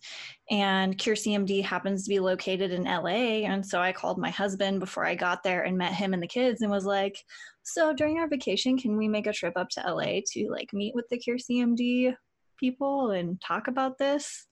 and 0.50 0.98
cure 0.98 1.14
cmd 1.14 1.62
happens 1.62 2.04
to 2.04 2.08
be 2.08 2.20
located 2.20 2.70
in 2.72 2.84
la 2.84 3.06
and 3.06 3.64
so 3.64 3.80
i 3.80 3.92
called 3.92 4.18
my 4.18 4.30
husband 4.30 4.80
before 4.80 5.06
i 5.06 5.14
got 5.14 5.42
there 5.42 5.62
and 5.62 5.78
met 5.78 5.92
him 5.92 6.14
and 6.14 6.22
the 6.22 6.26
kids 6.26 6.62
and 6.62 6.70
was 6.70 6.84
like 6.84 7.16
so 7.62 7.92
during 7.92 8.18
our 8.18 8.28
vacation 8.28 8.76
can 8.76 8.96
we 8.96 9.08
make 9.08 9.26
a 9.26 9.32
trip 9.32 9.54
up 9.56 9.68
to 9.68 9.80
la 9.80 10.20
to 10.26 10.48
like 10.50 10.72
meet 10.72 10.94
with 10.94 11.08
the 11.10 11.18
cure 11.18 11.38
cmd 11.38 12.14
people 12.56 13.10
and 13.10 13.40
talk 13.40 13.68
about 13.68 13.98
this? 13.98 14.46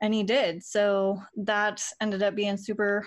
And 0.00 0.14
he 0.14 0.22
did. 0.22 0.62
So 0.62 1.20
that 1.44 1.82
ended 2.00 2.22
up 2.22 2.34
being 2.34 2.56
super 2.56 3.06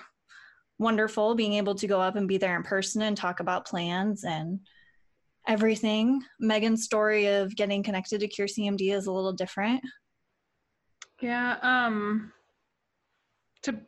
wonderful 0.79 1.35
being 1.35 1.53
able 1.53 1.75
to 1.75 1.87
go 1.87 2.01
up 2.01 2.15
and 2.15 2.27
be 2.27 2.37
there 2.37 2.55
in 2.55 2.63
person 2.63 3.03
and 3.03 3.15
talk 3.15 3.39
about 3.39 3.67
plans 3.67 4.23
and 4.23 4.59
everything. 5.47 6.23
Megan's 6.39 6.83
story 6.83 7.27
of 7.27 7.55
getting 7.55 7.83
connected 7.83 8.19
to 8.19 8.27
cure 8.27 8.47
cmd 8.47 8.93
is 8.93 9.05
a 9.05 9.11
little 9.11 9.33
different 9.33 9.81
Yeah. 11.21 11.57
Um, 11.61 12.31
to 13.63 13.79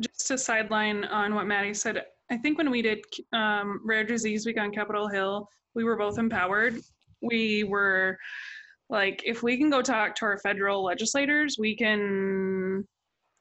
just 0.00 0.26
to 0.28 0.38
sideline 0.38 1.04
on 1.04 1.34
what 1.34 1.46
Matty 1.46 1.74
said, 1.74 2.04
I 2.30 2.36
think 2.36 2.58
when 2.58 2.70
we 2.70 2.82
did 2.82 3.04
um, 3.32 3.80
Rare 3.84 4.04
Disease 4.04 4.44
Week 4.46 4.58
on 4.58 4.72
Capitol 4.72 5.08
Hill, 5.08 5.48
we 5.74 5.84
were 5.84 5.96
both 5.96 6.18
empowered. 6.18 6.80
We 7.20 7.64
were 7.64 8.18
like, 8.90 9.22
if 9.24 9.42
we 9.42 9.56
can 9.56 9.70
go 9.70 9.80
talk 9.80 10.14
to 10.16 10.24
our 10.24 10.38
federal 10.38 10.84
legislators, 10.84 11.56
we 11.58 11.76
can 11.76 12.86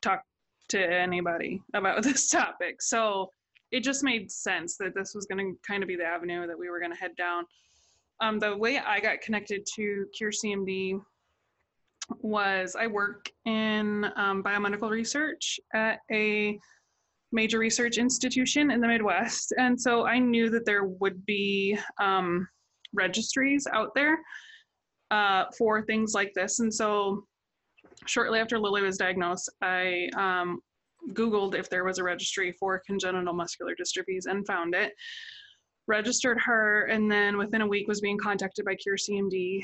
talk 0.01 0.21
to 0.69 0.79
anybody 0.79 1.61
about 1.73 2.03
this 2.03 2.29
topic. 2.29 2.81
So 2.81 3.31
it 3.71 3.83
just 3.83 4.03
made 4.03 4.31
sense 4.31 4.77
that 4.77 4.93
this 4.93 5.13
was 5.15 5.25
going 5.25 5.39
to 5.39 5.57
kind 5.67 5.81
of 5.81 5.87
be 5.87 5.95
the 5.95 6.05
avenue 6.05 6.45
that 6.45 6.57
we 6.57 6.69
were 6.69 6.79
going 6.79 6.91
to 6.91 6.97
head 6.97 7.15
down. 7.17 7.45
Um, 8.19 8.37
the 8.37 8.55
way 8.55 8.77
I 8.77 8.99
got 8.99 9.21
connected 9.21 9.65
to 9.75 10.05
Cure 10.15 10.31
CMD 10.31 11.01
was 12.19 12.75
I 12.75 12.87
work 12.87 13.29
in 13.45 14.05
um, 14.15 14.43
biomedical 14.43 14.89
research 14.89 15.59
at 15.73 15.99
a 16.11 16.59
major 17.31 17.59
research 17.59 17.97
institution 17.97 18.71
in 18.71 18.81
the 18.81 18.87
Midwest. 18.87 19.53
And 19.57 19.79
so 19.79 20.05
I 20.05 20.19
knew 20.19 20.49
that 20.49 20.65
there 20.65 20.83
would 20.83 21.25
be 21.25 21.77
um, 21.99 22.47
registries 22.93 23.67
out 23.71 23.91
there 23.95 24.19
uh, 25.11 25.45
for 25.57 25.81
things 25.81 26.13
like 26.13 26.33
this. 26.33 26.59
And 26.59 26.73
so 26.73 27.25
shortly 28.05 28.39
after 28.39 28.59
Lily 28.59 28.81
was 28.81 28.97
diagnosed, 28.97 29.49
I 29.61 30.09
um, 30.17 30.59
Googled 31.09 31.55
if 31.55 31.69
there 31.69 31.83
was 31.83 31.99
a 31.99 32.03
registry 32.03 32.51
for 32.59 32.81
congenital 32.85 33.33
muscular 33.33 33.75
dystrophies 33.75 34.25
and 34.25 34.45
found 34.45 34.75
it. 34.75 34.93
Registered 35.87 36.39
her, 36.39 36.85
and 36.85 37.11
then 37.11 37.37
within 37.37 37.61
a 37.61 37.67
week 37.67 37.87
was 37.87 38.01
being 38.01 38.17
contacted 38.17 38.65
by 38.65 38.75
Cure 38.75 38.97
CMD. 38.97 39.63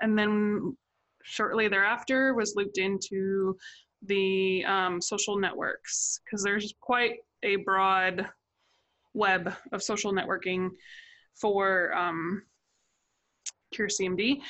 And 0.00 0.18
then 0.18 0.76
shortly 1.24 1.68
thereafter 1.68 2.34
was 2.34 2.54
looped 2.56 2.78
into 2.78 3.56
the 4.02 4.64
um, 4.64 5.00
social 5.00 5.38
networks 5.38 6.20
because 6.24 6.42
there's 6.42 6.74
quite 6.80 7.18
a 7.42 7.56
broad 7.56 8.28
web 9.14 9.54
of 9.72 9.82
social 9.82 10.12
networking 10.12 10.70
for 11.34 11.94
um, 11.94 12.42
Cure 13.72 13.88
CMD. 13.88 14.40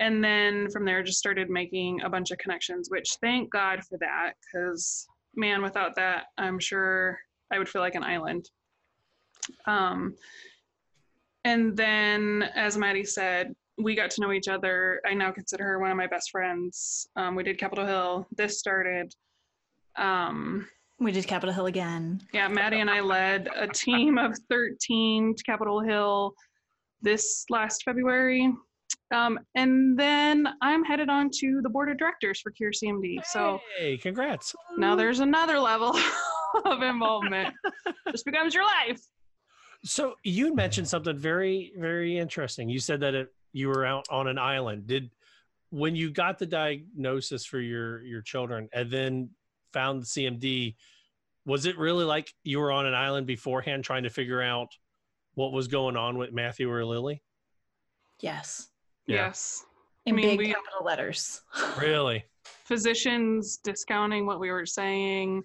And 0.00 0.22
then 0.22 0.70
from 0.70 0.84
there, 0.84 1.02
just 1.02 1.18
started 1.18 1.50
making 1.50 2.02
a 2.02 2.08
bunch 2.08 2.30
of 2.30 2.38
connections, 2.38 2.88
which 2.90 3.16
thank 3.20 3.50
God 3.50 3.82
for 3.84 3.98
that 3.98 4.34
because, 4.40 5.08
man, 5.34 5.62
without 5.62 5.96
that, 5.96 6.26
I'm 6.36 6.60
sure 6.60 7.18
I 7.50 7.58
would 7.58 7.68
feel 7.68 7.82
like 7.82 7.96
an 7.96 8.04
island. 8.04 8.48
Um, 9.66 10.14
and 11.44 11.76
then, 11.76 12.48
as 12.54 12.76
Matty 12.76 13.04
said, 13.04 13.54
we 13.78 13.94
got 13.94 14.10
to 14.12 14.20
know 14.20 14.32
each 14.32 14.48
other. 14.48 15.00
I 15.06 15.14
now 15.14 15.30
consider 15.30 15.64
her 15.64 15.78
one 15.78 15.90
of 15.90 15.96
my 15.96 16.06
best 16.06 16.30
friends. 16.30 17.08
Um, 17.16 17.34
we 17.34 17.42
did 17.42 17.58
Capitol 17.58 17.86
Hill. 17.86 18.26
This 18.36 18.58
started. 18.58 19.14
Um, 19.96 20.66
we 21.00 21.12
did 21.12 21.26
Capitol 21.26 21.54
Hill 21.54 21.66
again. 21.66 22.20
Yeah, 22.32 22.48
Matty 22.48 22.80
and 22.80 22.90
I 22.90 23.00
led 23.00 23.48
a 23.54 23.68
team 23.68 24.18
of 24.18 24.36
13 24.48 25.34
to 25.36 25.42
Capitol 25.44 25.80
Hill 25.80 26.34
this 27.02 27.44
last 27.50 27.82
February. 27.84 28.52
Um, 29.14 29.38
and 29.54 29.98
then 29.98 30.48
I'm 30.60 30.84
headed 30.84 31.08
on 31.08 31.30
to 31.38 31.60
the 31.62 31.68
board 31.68 31.90
of 31.90 31.98
directors 31.98 32.40
for 32.40 32.50
Cure 32.50 32.72
CMD. 32.72 33.24
So 33.24 33.60
Hey, 33.78 33.96
congrats. 33.96 34.54
now 34.76 34.96
there's 34.96 35.20
another 35.20 35.58
level 35.58 35.96
of 36.64 36.82
involvement. 36.82 37.54
Just 38.10 38.24
becomes 38.24 38.54
your 38.54 38.64
life. 38.64 39.00
So 39.84 40.16
you 40.24 40.54
mentioned 40.54 40.88
something 40.88 41.16
very, 41.16 41.72
very 41.78 42.18
interesting. 42.18 42.68
You 42.68 42.80
said 42.80 43.00
that 43.00 43.14
it, 43.14 43.32
you 43.52 43.68
were 43.68 43.84
out 43.84 44.06
on 44.10 44.26
an 44.28 44.38
island. 44.38 44.86
Did 44.86 45.10
when 45.70 45.94
you 45.94 46.10
got 46.10 46.38
the 46.38 46.46
diagnosis 46.46 47.44
for 47.44 47.60
your 47.60 48.02
your 48.04 48.22
children 48.22 48.68
and 48.72 48.90
then 48.90 49.30
found 49.72 50.02
the 50.02 50.06
CMD, 50.06 50.76
was 51.44 51.66
it 51.66 51.78
really 51.78 52.04
like 52.04 52.32
you 52.44 52.58
were 52.58 52.72
on 52.72 52.86
an 52.86 52.94
island 52.94 53.26
beforehand 53.26 53.84
trying 53.84 54.02
to 54.04 54.10
figure 54.10 54.42
out 54.42 54.68
what 55.34 55.52
was 55.52 55.68
going 55.68 55.96
on 55.96 56.18
with 56.18 56.32
Matthew 56.32 56.70
or 56.70 56.84
Lily? 56.84 57.22
Yes. 58.20 58.68
Yeah. 59.06 59.26
Yes. 59.26 59.64
In 60.06 60.14
I 60.14 60.16
mean, 60.16 60.28
big 60.30 60.38
we- 60.38 60.46
capital 60.48 60.84
letters. 60.84 61.42
Really? 61.78 62.24
physicians 62.64 63.56
discounting 63.58 64.26
what 64.26 64.40
we 64.40 64.50
were 64.50 64.66
saying, 64.66 65.42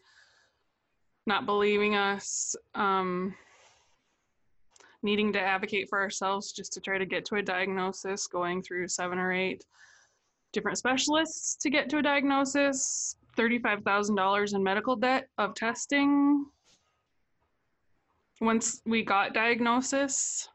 not 1.25 1.45
believing 1.45 1.95
us, 1.95 2.53
um, 2.75 3.33
needing 5.03 5.33
to 5.33 5.39
advocate 5.39 5.89
for 5.89 6.01
ourselves 6.01 6.51
just 6.51 6.73
to 6.73 6.81
try 6.81 6.97
to 6.97 7.05
get 7.05 7.25
to 7.25 7.35
a 7.35 7.41
diagnosis, 7.41 8.27
going 8.27 8.61
through 8.61 8.87
seven 8.87 9.19
or 9.19 9.31
eight 9.31 9.63
different 10.53 10.77
specialists 10.77 11.55
to 11.55 11.69
get 11.69 11.89
to 11.89 11.97
a 11.97 12.01
diagnosis, 12.01 13.17
$35,000 13.37 14.55
in 14.55 14.63
medical 14.63 14.95
debt 14.95 15.27
of 15.37 15.55
testing. 15.55 16.45
Once 18.39 18.81
we 18.85 19.03
got 19.03 19.33
diagnosis, 19.33 20.47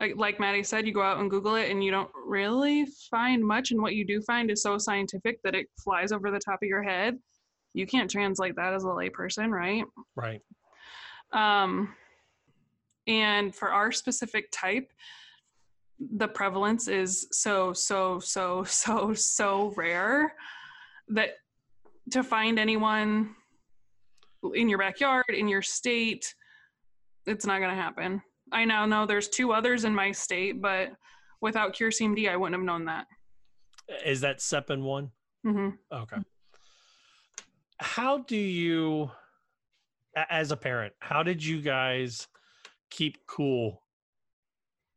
like, 0.00 0.14
like 0.16 0.40
Matty 0.40 0.62
said, 0.62 0.86
you 0.86 0.94
go 0.94 1.02
out 1.02 1.18
and 1.18 1.30
Google 1.30 1.56
it 1.56 1.70
and 1.70 1.84
you 1.84 1.90
don't 1.90 2.10
really 2.26 2.86
find 3.10 3.44
much. 3.44 3.70
And 3.70 3.82
what 3.82 3.94
you 3.94 4.04
do 4.04 4.22
find 4.22 4.50
is 4.50 4.62
so 4.62 4.78
scientific 4.78 5.42
that 5.44 5.54
it 5.54 5.66
flies 5.78 6.10
over 6.10 6.30
the 6.30 6.38
top 6.38 6.62
of 6.62 6.68
your 6.68 6.82
head. 6.82 7.18
You 7.74 7.86
can't 7.86 8.10
translate 8.10 8.56
that 8.56 8.72
as 8.72 8.84
a 8.84 8.88
layperson, 8.88 9.50
right? 9.50 9.84
Right. 10.16 10.40
Um, 11.32 11.94
and 13.06 13.54
for 13.54 13.70
our 13.70 13.92
specific 13.92 14.50
type, 14.52 14.90
the 15.98 16.28
prevalence 16.28 16.88
is 16.88 17.28
so, 17.32 17.72
so, 17.72 18.18
so, 18.20 18.64
so, 18.68 19.14
so 19.14 19.72
rare 19.76 20.34
that 21.08 21.30
to 22.10 22.22
find 22.22 22.58
anyone 22.58 23.34
in 24.54 24.68
your 24.68 24.78
backyard, 24.78 25.24
in 25.28 25.48
your 25.48 25.62
state, 25.62 26.34
it's 27.26 27.44
not 27.44 27.58
going 27.58 27.70
to 27.70 27.80
happen. 27.80 28.22
I 28.52 28.64
now 28.64 28.86
know 28.86 29.06
there's 29.06 29.28
two 29.28 29.52
others 29.52 29.84
in 29.84 29.94
my 29.94 30.12
state, 30.12 30.60
but 30.60 30.92
without 31.40 31.74
Cure 31.74 31.90
CMD, 31.90 32.28
I 32.28 32.36
wouldn't 32.36 32.58
have 32.58 32.64
known 32.64 32.86
that. 32.86 33.06
Is 34.04 34.20
that 34.22 34.38
SEPN 34.38 34.82
one? 34.82 35.10
Mm-hmm. 35.46 35.70
Okay. 35.92 36.16
How 37.78 38.18
do 38.18 38.36
you, 38.36 39.10
as 40.28 40.52
a 40.52 40.56
parent, 40.56 40.94
how 40.98 41.22
did 41.22 41.44
you 41.44 41.60
guys 41.60 42.28
keep 42.90 43.18
cool, 43.26 43.82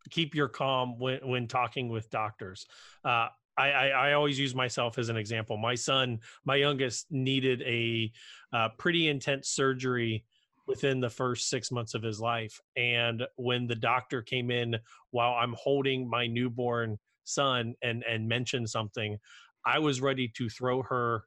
keep 0.09 0.35
your 0.35 0.49
calm 0.49 0.99
when 0.99 1.19
when 1.27 1.47
talking 1.47 1.89
with 1.89 2.09
doctors? 2.09 2.65
Uh, 3.05 3.27
I, 3.57 3.71
I 3.71 3.87
I 3.87 4.13
always 4.13 4.39
use 4.39 4.55
myself 4.55 4.97
as 4.97 5.09
an 5.09 5.17
example. 5.17 5.57
My 5.57 5.75
son, 5.75 6.19
my 6.45 6.55
youngest, 6.55 7.11
needed 7.11 7.61
a 7.61 8.11
uh, 8.51 8.69
pretty 8.77 9.07
intense 9.09 9.49
surgery 9.49 10.25
within 10.65 10.99
the 10.99 11.09
first 11.09 11.49
six 11.49 11.71
months 11.71 11.93
of 11.93 12.01
his 12.01 12.19
life. 12.19 12.59
And 12.77 13.23
when 13.35 13.67
the 13.67 13.75
doctor 13.75 14.21
came 14.21 14.49
in 14.49 14.77
while 15.11 15.33
I'm 15.33 15.53
holding 15.57 16.09
my 16.09 16.25
newborn 16.27 16.97
son 17.25 17.75
and 17.81 18.03
and 18.09 18.27
mentioned 18.27 18.69
something, 18.69 19.17
I 19.65 19.79
was 19.79 20.01
ready 20.01 20.27
to 20.37 20.49
throw 20.49 20.81
her 20.83 21.23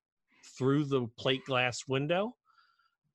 through 0.58 0.84
the 0.84 1.06
plate 1.18 1.44
glass 1.44 1.84
window. 1.86 2.34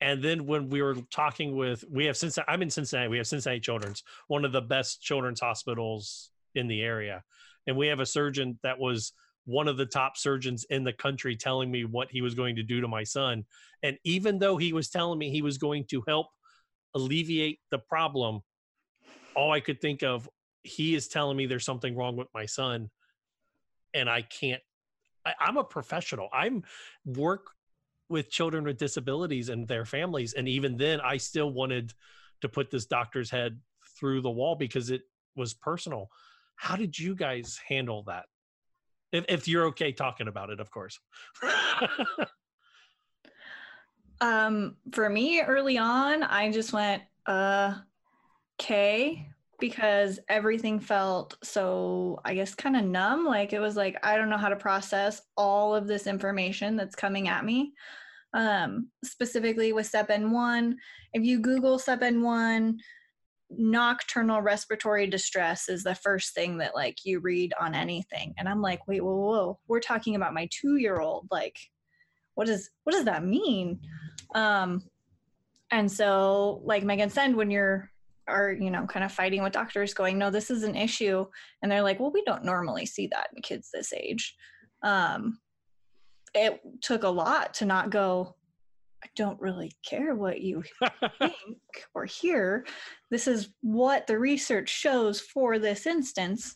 And 0.01 0.21
then 0.21 0.47
when 0.47 0.69
we 0.69 0.81
were 0.81 0.95
talking 1.11 1.55
with, 1.55 1.85
we 1.89 2.05
have 2.05 2.17
Cincinnati, 2.17 2.51
I'm 2.51 2.63
in 2.63 2.71
Cincinnati, 2.71 3.07
we 3.07 3.17
have 3.17 3.27
Cincinnati 3.27 3.59
Children's, 3.59 4.03
one 4.27 4.43
of 4.43 4.51
the 4.51 4.61
best 4.61 5.01
children's 5.01 5.39
hospitals 5.39 6.31
in 6.55 6.67
the 6.67 6.81
area. 6.81 7.23
And 7.67 7.77
we 7.77 7.87
have 7.87 7.99
a 7.99 8.05
surgeon 8.05 8.57
that 8.63 8.79
was 8.79 9.13
one 9.45 9.67
of 9.67 9.77
the 9.77 9.85
top 9.85 10.17
surgeons 10.17 10.65
in 10.69 10.83
the 10.83 10.93
country 10.93 11.35
telling 11.35 11.69
me 11.69 11.85
what 11.85 12.09
he 12.11 12.21
was 12.21 12.33
going 12.33 12.55
to 12.55 12.63
do 12.63 12.81
to 12.81 12.87
my 12.87 13.03
son. 13.03 13.45
And 13.83 13.97
even 14.03 14.39
though 14.39 14.57
he 14.57 14.73
was 14.73 14.89
telling 14.89 15.19
me 15.19 15.29
he 15.29 15.43
was 15.43 15.59
going 15.59 15.85
to 15.91 16.03
help 16.07 16.27
alleviate 16.95 17.59
the 17.69 17.79
problem, 17.79 18.41
all 19.35 19.51
I 19.51 19.59
could 19.59 19.79
think 19.81 20.03
of, 20.03 20.27
he 20.63 20.95
is 20.95 21.07
telling 21.07 21.37
me 21.37 21.45
there's 21.45 21.65
something 21.65 21.95
wrong 21.95 22.15
with 22.15 22.27
my 22.33 22.45
son. 22.45 22.89
And 23.93 24.09
I 24.09 24.23
can't, 24.23 24.61
I, 25.25 25.33
I'm 25.39 25.57
a 25.57 25.63
professional. 25.63 26.29
I'm 26.33 26.63
work 27.05 27.51
with 28.12 28.30
children 28.30 28.64
with 28.64 28.78
disabilities 28.78 29.49
and 29.49 29.68
their 29.68 29.86
families. 29.86 30.34
And 30.34 30.47
even 30.47 30.78
then, 30.78 31.01
I 31.01 31.18
still 31.18 31.51
wanted 31.51 31.93
to 32.41 32.49
put 32.49 32.70
this 32.70 32.86
doctor's 32.86 33.30
head 33.30 33.59
through 33.97 34.22
the 34.22 34.30
wall 34.30 34.55
because 34.55 34.91
it 34.91 35.03
was 35.36 35.53
personal. 35.53 36.09
How 36.55 36.76
did 36.76 36.97
you 36.97 37.16
guys 37.16 37.59
handle 37.68 38.03
that? 38.03 38.26
If, 39.12 39.26
if 39.30 39.47
you're 39.47 39.66
okay 39.68 39.91
talking 39.91 40.28
about 40.28 40.49
it, 40.49 40.59
of 40.59 40.70
course. 40.70 40.99
um, 44.22 44.78
for 44.91 45.09
me, 45.09 45.41
early 45.41 45.78
on, 45.78 46.24
I 46.24 46.51
just 46.51 46.74
went, 46.74 47.03
uh, 47.26 47.76
okay, 48.59 49.28
because 49.62 50.20
everything 50.28 50.82
felt 50.82 51.38
so, 51.41 52.20
I 52.26 52.34
guess, 52.34 52.53
kind 52.53 52.76
of 52.76 52.84
numb. 52.84 53.26
Like 53.26 53.53
it 53.53 53.59
was 53.59 53.78
like, 53.78 53.95
I 54.03 54.18
don't 54.18 54.30
know 54.30 54.38
how 54.38 54.49
to 54.49 54.57
process 54.57 55.22
all 55.38 55.74
of 55.74 55.88
this 55.88 56.07
information 56.07 56.76
that's 56.76 56.95
coming 56.95 57.30
at 57.30 57.45
me. 57.45 57.72
Um, 58.34 58.89
specifically 59.05 59.72
with 59.72 59.89
SEPN1, 59.89 60.74
if 61.14 61.24
you 61.24 61.39
Google 61.39 61.78
SEPN1, 61.78 62.78
nocturnal 63.57 64.41
respiratory 64.41 65.07
distress 65.07 65.70
is 65.70 65.84
the 65.84 65.95
first 65.95 66.34
thing 66.34 66.57
that 66.57 66.74
like 66.74 67.05
you 67.05 67.20
read 67.20 67.53
on 67.59 67.76
anything 67.76 68.34
and 68.38 68.47
i'm 68.47 68.62
like 68.62 68.88
wait 68.88 69.03
whoa 69.03 69.14
whoa 69.14 69.59
we're 69.68 69.82
talking 69.82 70.16
about 70.16 70.34
my 70.34 70.47
two 70.51 70.78
year 70.78 71.01
old 71.01 71.28
like 71.32 71.57
what 72.36 72.47
does 72.47 72.70
what 72.86 72.93
does 72.93 73.03
that 73.03 73.26
mean 73.26 73.78
um 74.36 74.82
and 75.70 75.91
so 75.91 76.62
like 76.64 76.84
megan 76.84 77.09
said 77.09 77.36
when 77.36 77.51
you're 77.51 77.90
are 78.32 78.51
you 78.51 78.71
know 78.71 78.86
kind 78.86 79.03
of 79.03 79.11
fighting 79.11 79.43
with 79.43 79.53
doctors 79.53 79.93
going 79.93 80.17
no 80.17 80.29
this 80.29 80.49
is 80.49 80.63
an 80.63 80.75
issue 80.75 81.25
and 81.61 81.71
they're 81.71 81.82
like 81.82 81.99
well 81.99 82.11
we 82.11 82.23
don't 82.23 82.45
normally 82.45 82.86
see 82.86 83.07
that 83.07 83.27
in 83.36 83.41
kids 83.41 83.69
this 83.73 83.93
age 83.93 84.36
um 84.84 85.39
it 86.34 86.61
took 86.82 87.03
a 87.03 87.09
lot 87.09 87.53
to 87.53 87.65
not 87.65 87.89
go 87.89 88.36
I 89.03 89.07
don't 89.15 89.41
really 89.41 89.71
care 89.84 90.15
what 90.15 90.41
you 90.41 90.63
think 91.19 91.34
or 91.93 92.05
hear. 92.05 92.65
This 93.09 93.27
is 93.27 93.49
what 93.61 94.05
the 94.05 94.19
research 94.19 94.69
shows 94.69 95.19
for 95.19 95.57
this 95.57 95.88
instance. 95.88 96.55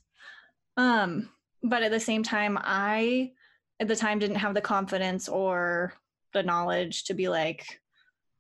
Um, 0.78 1.30
but 1.64 1.84
at 1.84 1.92
the 1.92 2.00
same 2.00 2.22
time, 2.22 2.58
I 2.62 3.32
at 3.80 3.88
the 3.88 3.96
time 3.96 4.20
didn't 4.20 4.38
have 4.38 4.54
the 4.54 4.62
confidence 4.62 5.28
or 5.28 5.94
the 6.34 6.44
knowledge 6.44 7.06
to 7.06 7.14
be 7.14 7.28
like, 7.28 7.82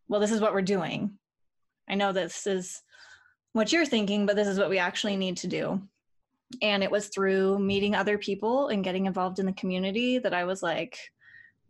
well, 0.08 0.22
this 0.22 0.32
is 0.32 0.40
what 0.40 0.54
we're 0.54 0.62
doing. 0.62 1.18
I 1.90 1.96
know 1.96 2.12
this 2.12 2.46
is 2.48 2.82
what 3.56 3.72
you're 3.72 3.86
thinking, 3.86 4.26
but 4.26 4.36
this 4.36 4.50
is 4.50 4.60
what 4.60 4.70
we 4.70 4.78
actually 4.78 5.16
need 5.16 5.38
to 5.38 5.48
do. 5.48 5.82
And 6.62 6.84
it 6.84 6.92
was 6.92 7.08
through 7.08 7.58
meeting 7.60 7.96
other 7.96 8.18
people 8.18 8.68
and 8.68 8.84
getting 8.84 9.06
involved 9.06 9.40
in 9.40 9.46
the 9.46 9.54
community 9.54 10.20
that 10.20 10.34
I 10.34 10.44
was 10.44 10.62
like, 10.62 11.00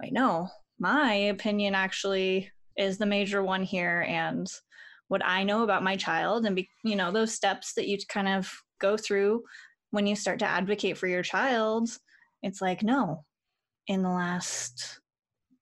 wait, 0.01 0.11
no, 0.11 0.49
my 0.79 1.13
opinion 1.13 1.75
actually 1.75 2.51
is 2.75 2.97
the 2.97 3.05
major 3.05 3.43
one 3.43 3.63
here 3.63 4.05
and 4.07 4.51
what 5.07 5.23
i 5.23 5.43
know 5.43 5.63
about 5.63 5.83
my 5.83 5.95
child 5.95 6.45
and 6.45 6.55
be, 6.55 6.69
you 6.83 6.95
know 6.95 7.11
those 7.11 7.33
steps 7.33 7.73
that 7.73 7.87
you 7.87 7.97
kind 8.09 8.27
of 8.27 8.51
go 8.79 8.97
through 8.97 9.43
when 9.91 10.07
you 10.07 10.15
start 10.15 10.39
to 10.39 10.45
advocate 10.45 10.97
for 10.97 11.07
your 11.07 11.23
child 11.23 11.89
it's 12.43 12.61
like 12.61 12.83
no 12.83 13.23
in 13.87 14.03
the 14.03 14.09
last 14.09 14.99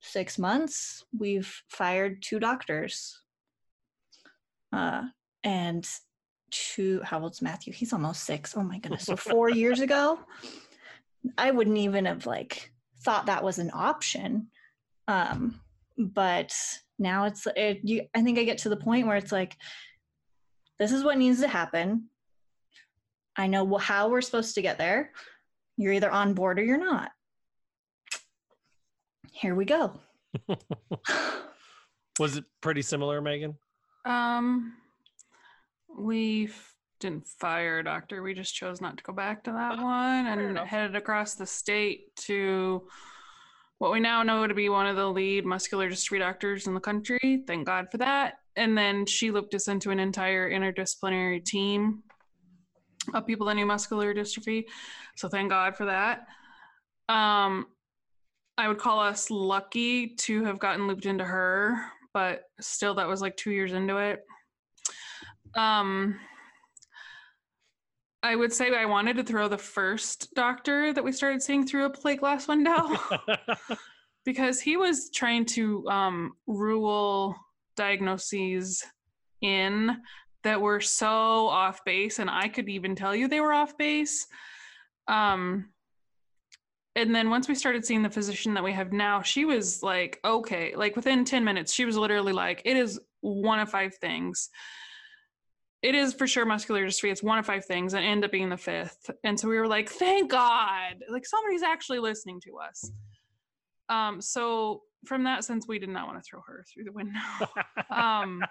six 0.01 0.39
months 0.39 1.03
we've 1.17 1.61
fired 1.69 2.21
two 2.21 2.39
doctors 2.39 3.21
uh, 4.71 5.03
and 5.43 5.87
two 6.53 7.01
how 7.03 7.19
old's 7.19 7.41
matthew 7.41 7.73
he's 7.73 7.93
almost 7.93 8.23
six 8.23 8.55
oh 8.55 8.63
my 8.63 8.77
goodness 8.77 9.05
so 9.05 9.15
four 9.15 9.49
years 9.63 9.79
ago 9.79 10.19
i 11.37 11.49
wouldn't 11.49 11.77
even 11.77 12.05
have 12.05 12.25
like 12.25 12.71
thought 13.03 13.25
that 13.25 13.43
was 13.43 13.57
an 13.57 13.71
option 13.73 14.47
um, 15.07 15.59
but 15.97 16.53
now 16.99 17.25
it's 17.25 17.47
it, 17.55 17.81
you, 17.83 18.03
I 18.15 18.21
think 18.21 18.39
I 18.39 18.43
get 18.43 18.59
to 18.59 18.69
the 18.69 18.77
point 18.77 19.07
where 19.07 19.17
it's 19.17 19.31
like, 19.31 19.55
this 20.79 20.91
is 20.91 21.03
what 21.03 21.17
needs 21.17 21.41
to 21.41 21.47
happen. 21.47 22.05
I 23.35 23.47
know 23.47 23.77
how 23.77 24.09
we're 24.09 24.21
supposed 24.21 24.55
to 24.55 24.61
get 24.61 24.77
there. 24.77 25.11
You're 25.77 25.93
either 25.93 26.11
on 26.11 26.33
board 26.33 26.59
or 26.59 26.63
you're 26.63 26.77
not. 26.77 27.11
Here 29.31 29.55
we 29.55 29.65
go. 29.65 29.99
Was 32.19 32.37
it 32.37 32.45
pretty 32.61 32.83
similar, 32.83 33.21
Megan? 33.21 33.57
Um, 34.05 34.73
we 35.97 36.49
didn't 36.99 37.27
fire 37.27 37.79
a 37.79 37.83
doctor. 37.83 38.23
We 38.23 38.33
just 38.33 38.55
chose 38.55 38.81
not 38.81 38.97
to 38.97 39.03
go 39.03 39.13
back 39.13 39.43
to 39.43 39.51
that 39.51 39.77
oh, 39.79 39.83
one 39.83 40.27
and 40.27 40.57
headed 40.57 40.95
across 40.95 41.35
the 41.35 41.45
state 41.45 42.15
to 42.17 42.87
what 43.79 43.91
we 43.91 43.99
now 43.99 44.23
know 44.23 44.47
to 44.47 44.53
be 44.53 44.69
one 44.69 44.87
of 44.87 44.95
the 44.95 45.09
lead 45.09 45.45
muscular 45.45 45.89
dystrophy 45.89 46.19
doctors 46.19 46.67
in 46.67 46.73
the 46.73 46.79
country. 46.79 47.43
Thank 47.45 47.65
God 47.65 47.87
for 47.91 47.97
that. 47.97 48.35
And 48.55 48.77
then 48.77 49.05
she 49.05 49.31
looped 49.31 49.53
us 49.55 49.67
into 49.67 49.91
an 49.91 49.99
entire 49.99 50.49
interdisciplinary 50.49 51.43
team 51.43 52.03
of 53.13 53.25
people 53.25 53.47
that 53.47 53.55
knew 53.55 53.65
muscular 53.65 54.13
dystrophy. 54.13 54.65
So 55.17 55.27
thank 55.27 55.49
God 55.49 55.75
for 55.75 55.85
that. 55.85 56.27
Um, 57.09 57.65
I 58.57 58.67
would 58.67 58.77
call 58.77 58.99
us 58.99 59.29
lucky 59.29 60.15
to 60.15 60.43
have 60.45 60.59
gotten 60.59 60.87
looped 60.87 61.05
into 61.05 61.25
her, 61.25 61.83
but 62.13 62.43
still, 62.61 62.93
that 62.95 63.07
was 63.07 63.21
like 63.21 63.35
two 63.35 63.51
years 63.51 63.73
into 63.73 63.97
it. 63.97 64.23
Um, 65.55 66.19
I 68.23 68.35
would 68.35 68.53
say 68.53 68.73
I 68.73 68.85
wanted 68.85 69.17
to 69.17 69.23
throw 69.23 69.49
the 69.49 69.57
first 69.57 70.33
doctor 70.33 70.93
that 70.93 71.03
we 71.03 71.11
started 71.11 71.41
seeing 71.41 71.67
through 71.67 71.85
a 71.85 71.89
plate 71.89 72.21
glass 72.21 72.47
window 72.47 72.97
because 74.25 74.61
he 74.61 74.77
was 74.77 75.09
trying 75.13 75.45
to 75.45 75.87
um, 75.89 76.31
rule 76.47 77.35
diagnoses 77.75 78.83
in 79.41 79.97
that 80.43 80.61
were 80.61 80.79
so 80.79 81.47
off 81.47 81.83
base, 81.85 82.19
and 82.19 82.29
I 82.29 82.47
could 82.47 82.69
even 82.69 82.95
tell 82.95 83.15
you 83.15 83.27
they 83.27 83.41
were 83.41 83.53
off 83.53 83.77
base. 83.77 84.25
Um, 85.07 85.69
and 86.95 87.13
then 87.13 87.29
once 87.29 87.47
we 87.47 87.55
started 87.55 87.85
seeing 87.85 88.03
the 88.03 88.09
physician 88.09 88.53
that 88.53 88.63
we 88.63 88.71
have 88.71 88.93
now, 88.93 89.21
she 89.21 89.45
was 89.45 89.81
like, 89.81 90.19
okay, 90.23 90.75
like 90.75 90.95
within 90.95 91.25
10 91.25 91.43
minutes, 91.43 91.73
she 91.73 91.85
was 91.85 91.97
literally 91.97 92.33
like, 92.33 92.61
it 92.65 92.77
is 92.77 92.99
one 93.21 93.59
of 93.59 93.69
five 93.69 93.95
things 93.95 94.49
it 95.83 95.95
is 95.95 96.13
for 96.13 96.25
sure 96.25 96.45
muscular 96.45 96.85
dystrophy. 96.85 97.11
It's 97.11 97.21
one 97.21 97.37
of 97.37 97.45
five 97.45 97.65
things 97.65 97.93
and 97.93 98.05
end 98.05 98.23
up 98.23 98.31
being 98.31 98.49
the 98.49 98.57
fifth. 98.57 99.11
And 99.25 99.37
so 99.37 99.49
we 99.49 99.59
were 99.59 99.67
like, 99.67 99.89
thank 99.89 100.31
God, 100.31 101.03
like 101.09 101.25
somebody's 101.25 101.61
actually 101.61 101.99
listening 101.99 102.39
to 102.45 102.57
us. 102.57 102.89
Um, 103.89 104.21
so 104.21 104.83
from 105.05 105.25
that 105.25 105.43
sense, 105.43 105.67
we 105.67 105.79
did 105.79 105.89
not 105.89 106.07
want 106.07 106.23
to 106.23 106.27
throw 106.27 106.39
her 106.47 106.63
through 106.73 106.85
the 106.85 106.93
window. 106.93 107.19
um, 107.89 108.41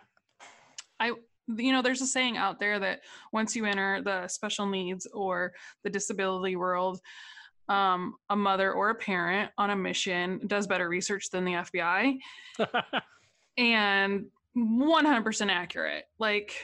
I, 1.01 1.13
you 1.49 1.73
know, 1.73 1.81
there's 1.81 2.03
a 2.03 2.07
saying 2.07 2.37
out 2.37 2.61
there 2.61 2.79
that 2.79 3.01
once 3.33 3.57
you 3.57 3.65
enter 3.65 4.03
the 4.03 4.29
special 4.29 4.67
needs 4.67 5.07
or 5.07 5.55
the 5.85 5.91
disability 5.91 6.57
world, 6.57 7.01
um, 7.71 8.17
a 8.29 8.37
mother 8.37 8.75
or 8.75 8.91
a 8.91 8.95
parent 8.95 9.51
on 9.57 9.71
a 9.71 9.77
mission 9.77 10.39
does 10.47 10.67
better 10.67 10.87
research 10.87 11.31
than 11.31 11.47
the 11.47 11.53
FBI. 11.53 12.19
and 13.57 14.27
100% 14.55 15.51
accurate. 15.51 16.05
Like, 16.19 16.55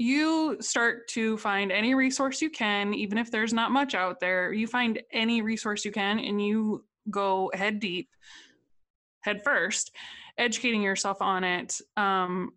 you 0.00 0.56
start 0.60 1.06
to 1.08 1.36
find 1.36 1.70
any 1.70 1.94
resource 1.94 2.40
you 2.40 2.48
can, 2.48 2.94
even 2.94 3.18
if 3.18 3.30
there's 3.30 3.52
not 3.52 3.70
much 3.70 3.94
out 3.94 4.18
there, 4.18 4.50
you 4.50 4.66
find 4.66 4.98
any 5.12 5.42
resource 5.42 5.84
you 5.84 5.92
can 5.92 6.18
and 6.18 6.40
you 6.40 6.82
go 7.10 7.50
head 7.52 7.80
deep, 7.80 8.08
head 9.20 9.44
first, 9.44 9.94
educating 10.38 10.80
yourself 10.80 11.20
on 11.20 11.44
it 11.44 11.78
um, 11.98 12.48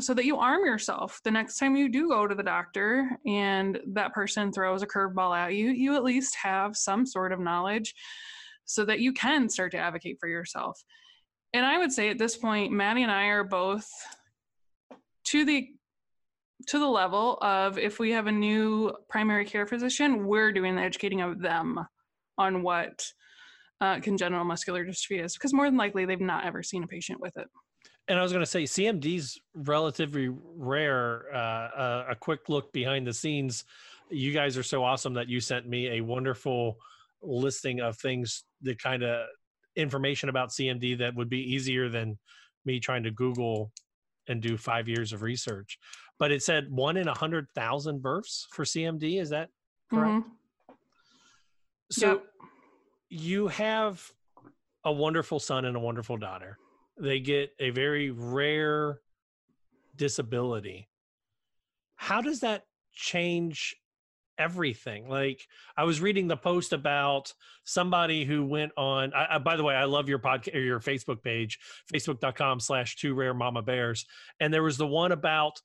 so 0.00 0.12
that 0.14 0.24
you 0.24 0.38
arm 0.38 0.66
yourself 0.66 1.20
the 1.22 1.30
next 1.30 1.58
time 1.58 1.76
you 1.76 1.88
do 1.88 2.08
go 2.08 2.26
to 2.26 2.34
the 2.34 2.42
doctor 2.42 3.08
and 3.24 3.78
that 3.86 4.12
person 4.12 4.50
throws 4.50 4.82
a 4.82 4.86
curveball 4.86 5.36
at 5.36 5.54
you, 5.54 5.70
you 5.70 5.94
at 5.94 6.02
least 6.02 6.34
have 6.34 6.76
some 6.76 7.06
sort 7.06 7.30
of 7.32 7.38
knowledge 7.38 7.94
so 8.64 8.84
that 8.84 8.98
you 8.98 9.12
can 9.12 9.48
start 9.48 9.70
to 9.70 9.78
advocate 9.78 10.16
for 10.18 10.28
yourself. 10.28 10.82
And 11.54 11.64
I 11.64 11.78
would 11.78 11.92
say 11.92 12.08
at 12.08 12.18
this 12.18 12.36
point, 12.36 12.72
Matty 12.72 13.04
and 13.04 13.12
I 13.12 13.26
are 13.26 13.44
both 13.44 13.88
to 15.26 15.44
the 15.44 15.68
to 16.66 16.78
the 16.78 16.86
level 16.86 17.38
of 17.40 17.78
if 17.78 17.98
we 17.98 18.10
have 18.12 18.26
a 18.26 18.32
new 18.32 18.92
primary 19.08 19.44
care 19.44 19.66
physician, 19.66 20.26
we're 20.26 20.52
doing 20.52 20.76
the 20.76 20.82
educating 20.82 21.20
of 21.20 21.40
them 21.40 21.78
on 22.38 22.62
what 22.62 23.04
uh, 23.80 24.00
congenital 24.00 24.44
muscular 24.44 24.84
dystrophy 24.84 25.24
is, 25.24 25.34
because 25.34 25.52
more 25.52 25.66
than 25.66 25.76
likely 25.76 26.04
they've 26.04 26.20
not 26.20 26.44
ever 26.44 26.62
seen 26.62 26.82
a 26.82 26.86
patient 26.86 27.20
with 27.20 27.36
it. 27.36 27.48
And 28.08 28.18
I 28.18 28.22
was 28.22 28.32
going 28.32 28.44
to 28.44 28.50
say 28.50 28.64
CMD's 28.64 29.40
relatively 29.54 30.30
rare. 30.56 31.26
Uh, 31.32 31.38
uh, 31.38 32.06
a 32.10 32.16
quick 32.16 32.48
look 32.48 32.72
behind 32.72 33.06
the 33.06 33.14
scenes. 33.14 33.64
You 34.10 34.32
guys 34.32 34.58
are 34.58 34.62
so 34.62 34.82
awesome 34.82 35.14
that 35.14 35.28
you 35.28 35.40
sent 35.40 35.68
me 35.68 35.98
a 35.98 36.00
wonderful 36.00 36.76
listing 37.22 37.80
of 37.80 37.96
things, 37.98 38.44
the 38.62 38.74
kind 38.74 39.02
of 39.02 39.26
information 39.76 40.28
about 40.28 40.50
CMD 40.50 40.98
that 40.98 41.14
would 41.14 41.28
be 41.28 41.54
easier 41.54 41.88
than 41.88 42.18
me 42.64 42.80
trying 42.80 43.04
to 43.04 43.10
Google 43.10 43.70
and 44.28 44.40
do 44.42 44.56
five 44.56 44.88
years 44.88 45.12
of 45.12 45.22
research 45.22 45.78
but 46.20 46.30
it 46.30 46.42
said 46.42 46.70
one 46.70 46.98
in 46.98 47.08
a 47.08 47.14
hundred 47.14 47.48
thousand 47.54 48.02
births 48.02 48.46
for 48.52 48.64
CMD. 48.64 49.20
Is 49.20 49.30
that 49.30 49.48
correct? 49.88 50.12
Mm-hmm. 50.12 50.74
So 51.90 52.06
yep. 52.06 52.24
you 53.08 53.48
have 53.48 54.06
a 54.84 54.92
wonderful 54.92 55.40
son 55.40 55.64
and 55.64 55.76
a 55.76 55.80
wonderful 55.80 56.18
daughter. 56.18 56.58
They 56.98 57.20
get 57.20 57.50
a 57.58 57.70
very 57.70 58.10
rare 58.10 59.00
disability. 59.96 60.88
How 61.96 62.20
does 62.20 62.40
that 62.40 62.64
change 62.92 63.74
everything. 64.40 65.06
Like 65.06 65.46
I 65.76 65.84
was 65.84 66.00
reading 66.00 66.26
the 66.26 66.36
post 66.36 66.72
about 66.72 67.32
somebody 67.64 68.24
who 68.24 68.44
went 68.44 68.72
on. 68.76 69.12
I, 69.12 69.34
I, 69.34 69.38
by 69.38 69.56
the 69.56 69.62
way, 69.62 69.74
I 69.74 69.84
love 69.84 70.08
your 70.08 70.18
podcast 70.18 70.54
or 70.54 70.60
your 70.60 70.80
Facebook 70.80 71.22
page, 71.22 71.58
facebook.com 71.92 72.58
slash 72.58 72.96
two 72.96 73.14
rare 73.14 73.34
mama 73.34 73.62
bears. 73.62 74.06
And 74.40 74.52
there 74.52 74.62
was 74.62 74.78
the 74.78 74.86
one 74.86 75.12
about 75.12 75.60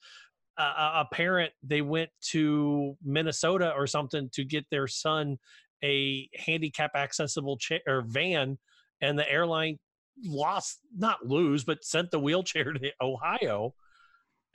a, 0.57 0.61
a 0.61 1.07
parent, 1.11 1.51
they 1.63 1.81
went 1.81 2.09
to 2.29 2.95
Minnesota 3.03 3.73
or 3.75 3.87
something 3.87 4.29
to 4.33 4.43
get 4.43 4.65
their 4.69 4.87
son 4.87 5.37
a 5.83 6.29
handicap 6.35 6.91
accessible 6.95 7.57
chair 7.57 7.81
or 7.85 8.01
van 8.01 8.57
and 9.01 9.19
the 9.19 9.29
airline 9.29 9.77
lost 10.23 10.79
not 10.97 11.25
lose 11.27 11.65
but 11.65 11.83
sent 11.83 12.09
the 12.09 12.19
wheelchair 12.19 12.71
to 12.73 12.91
ohio 13.01 13.73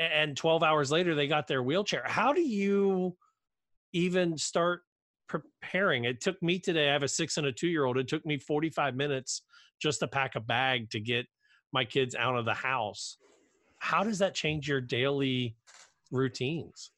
and 0.01 0.37
12 0.37 0.63
hours 0.63 0.91
later 0.91 1.15
they 1.15 1.29
got 1.29 1.47
their 1.47 1.63
wheelchair. 1.63 2.03
How 2.07 2.33
do 2.33 2.41
you 2.41 3.17
even 3.93 4.39
start 4.39 4.81
preparing? 5.29 6.05
It 6.05 6.21
took 6.21 6.43
me 6.43 6.59
today 6.59 6.89
i 6.89 6.93
have 6.93 7.03
a 7.03 7.09
six 7.09 7.37
and 7.37 7.47
a 7.47 7.53
two 7.53 7.69
year 7.69 7.85
old 7.85 7.99
it 7.99 8.09
took 8.09 8.25
me 8.25 8.39
45 8.39 8.97
minutes 8.97 9.43
just 9.81 10.01
to 10.01 10.09
pack 10.09 10.35
a 10.35 10.41
bag 10.41 10.91
to 10.91 11.01
get 11.01 11.27
my 11.73 11.85
kids 11.85 12.15
out 12.15 12.37
of 12.37 12.45
the 12.45 12.55
house. 12.55 13.19
How 13.79 14.03
does 14.03 14.19
that 14.19 14.35
change 14.35 14.69
your 14.69 14.81
daily 14.81 15.57
routines 16.11 16.91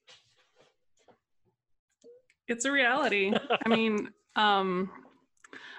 it's 2.49 2.65
a 2.65 2.73
reality 2.73 3.33
i 3.67 3.69
mean 3.69 4.09
um 4.37 4.91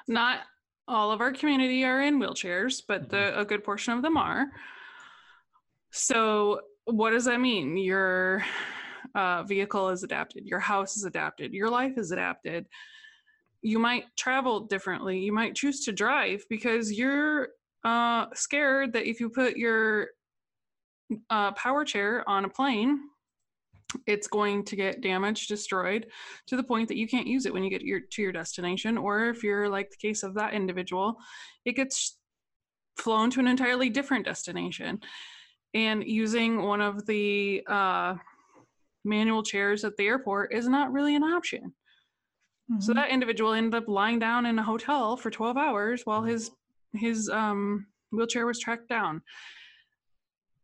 not 0.08 0.42
all 0.88 1.12
of 1.12 1.22
our 1.22 1.32
community 1.32 1.84
are 1.86 2.02
in 2.02 2.20
wheelchairs, 2.20 2.82
but 2.88 3.10
the, 3.10 3.18
mm-hmm. 3.18 3.40
a 3.40 3.46
good 3.46 3.64
portion 3.64 3.94
of 3.94 4.02
them 4.02 4.18
are. 4.18 4.48
So, 5.92 6.62
what 6.86 7.12
does 7.12 7.26
that 7.26 7.40
mean? 7.40 7.78
Your 7.78 8.44
uh, 9.16 9.44
vehicle 9.44 9.90
is 9.90 10.04
adapted, 10.04 10.46
your 10.46 10.60
house 10.60 10.98
is 10.98 11.06
adapted, 11.06 11.54
your 11.54 11.70
life 11.70 11.98
is 11.98 12.12
adapted. 12.12 12.66
You 13.62 13.80
might 13.80 14.06
travel 14.18 14.62
differently. 14.62 15.20
You 15.20 15.32
might 15.32 15.56
choose 15.56 15.86
to 15.86 15.94
drive 15.94 16.44
because 16.50 16.92
you're 16.92 17.50
uh, 17.86 18.26
scared 18.34 18.92
that 18.92 19.08
if 19.08 19.22
you 19.22 19.30
put 19.30 19.56
your 19.56 20.10
uh, 21.30 21.54
power 21.54 21.86
chair 21.86 22.28
on 22.28 22.44
a 22.44 22.50
plane, 22.50 23.00
it's 24.08 24.28
going 24.28 24.64
to 24.66 24.76
get 24.76 25.02
damaged, 25.02 25.48
destroyed 25.48 26.08
to 26.48 26.56
the 26.56 26.64
point 26.64 26.88
that 26.88 26.98
you 26.98 27.08
can't 27.08 27.28
use 27.28 27.46
it 27.46 27.54
when 27.54 27.64
you 27.64 27.70
get 27.70 27.82
your, 27.82 28.02
to 28.12 28.22
your 28.22 28.32
destination. 28.32 28.98
Or 28.98 29.30
if 29.30 29.44
you're 29.44 29.70
like 29.70 29.90
the 29.90 29.98
case 29.98 30.24
of 30.24 30.36
that 30.36 30.54
individual, 30.54 31.18
it 31.66 31.76
gets 31.76 32.18
flown 32.98 33.30
to 33.32 33.40
an 33.40 33.48
entirely 33.48 33.90
different 33.90 34.26
destination. 34.26 35.00
And 35.74 36.04
using 36.04 36.62
one 36.62 36.82
of 36.82 37.06
the 37.06 37.64
uh, 37.68 38.16
manual 39.04 39.44
chairs 39.44 39.84
at 39.84 39.98
the 39.98 40.06
airport 40.06 40.54
is 40.54 40.68
not 40.68 40.92
really 40.92 41.16
an 41.16 41.24
option. 41.24 41.74
Mm-hmm. 42.72 42.82
So 42.82 42.94
that 42.94 43.10
individual 43.10 43.54
ended 43.54 43.76
up 43.76 43.88
lying 43.88 44.20
down 44.20 44.46
in 44.46 44.60
a 44.60 44.64
hotel 44.64 45.18
for 45.18 45.30
12 45.30 45.58
hours 45.58 46.02
while 46.06 46.24
his 46.24 46.52
his 46.94 47.28
um, 47.28 47.88
wheelchair 48.12 48.46
was 48.46 48.60
tracked 48.60 48.88
down 48.88 49.22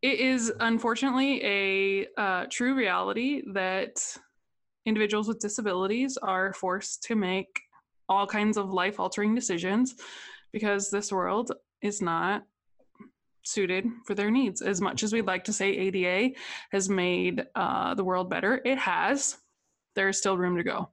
it 0.02 0.20
is 0.20 0.52
unfortunately 0.60 1.44
a 1.44 2.08
uh, 2.18 2.46
true 2.50 2.74
reality 2.76 3.42
that 3.54 4.02
individuals 4.86 5.28
with 5.28 5.40
disabilities 5.40 6.18
are 6.18 6.54
forced 6.54 7.04
to 7.04 7.16
make 7.16 7.62
all 8.08 8.26
kinds 8.26 8.58
of 8.58 8.72
life 8.72 9.00
altering 9.00 9.36
decisions 9.36 9.96
because 10.52 10.90
this 10.90 11.12
world 11.12 11.52
is 11.82 12.02
not 12.02 12.44
suited 13.44 13.86
for 14.06 14.16
their 14.16 14.32
needs. 14.32 14.62
As 14.62 14.82
much 14.82 15.04
as 15.04 15.14
we'd 15.14 15.28
like 15.28 15.44
to 15.46 15.54
say 15.54 15.70
ADA 15.70 16.36
has 16.72 16.90
made 16.90 17.46
uh, 17.56 17.94
the 17.94 18.04
world 18.04 18.30
better, 18.30 18.62
it 18.66 18.78
has. 18.78 19.38
There's 19.96 20.18
still 20.18 20.38
room 20.38 20.58
to 20.58 20.64
go. 20.64 20.90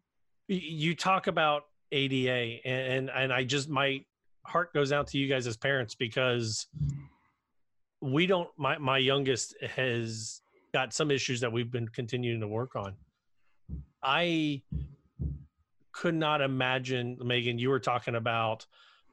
You 0.48 0.94
talk 0.94 1.26
about 1.26 1.64
ADA, 1.92 2.66
and 2.66 3.10
and 3.10 3.32
I 3.32 3.44
just 3.44 3.68
my 3.68 4.04
heart 4.44 4.72
goes 4.72 4.92
out 4.92 5.08
to 5.08 5.18
you 5.18 5.28
guys 5.28 5.46
as 5.46 5.56
parents 5.56 5.94
because 5.94 6.66
we 8.00 8.26
don't 8.26 8.48
my 8.56 8.78
my 8.78 8.98
youngest 8.98 9.54
has 9.62 10.42
got 10.72 10.92
some 10.92 11.10
issues 11.10 11.40
that 11.40 11.50
we've 11.52 11.70
been 11.70 11.88
continuing 11.88 12.40
to 12.40 12.48
work 12.48 12.76
on. 12.76 12.94
I 14.02 14.62
could 15.92 16.14
not 16.14 16.42
imagine 16.42 17.16
megan 17.22 17.58
you 17.58 17.70
were 17.70 17.80
talking 17.80 18.16
about 18.16 18.66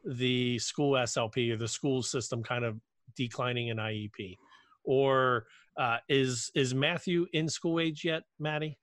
the 0.06 0.60
school 0.60 0.94
slp 0.94 1.52
or 1.54 1.56
the 1.56 1.68
school 1.68 2.04
system 2.04 2.44
kind 2.44 2.66
of 2.66 2.78
declining 3.16 3.70
in 3.70 3.78
iep 3.78 4.38
or 4.84 5.46
uh, 5.78 5.98
is 6.10 6.52
is 6.56 6.74
matthew 6.74 7.26
in 7.34 7.48
school 7.48 7.80
age 7.80 8.04
yet 8.04 8.24
matty? 8.40 8.78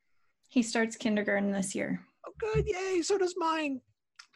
He 0.49 0.63
starts 0.63 0.97
kindergarten 0.97 1.53
this 1.53 1.75
year. 1.75 2.01
Oh 2.27 2.33
good. 2.39 2.67
Yay. 2.67 3.03
So 3.03 3.19
does 3.19 3.35
mine. 3.37 3.81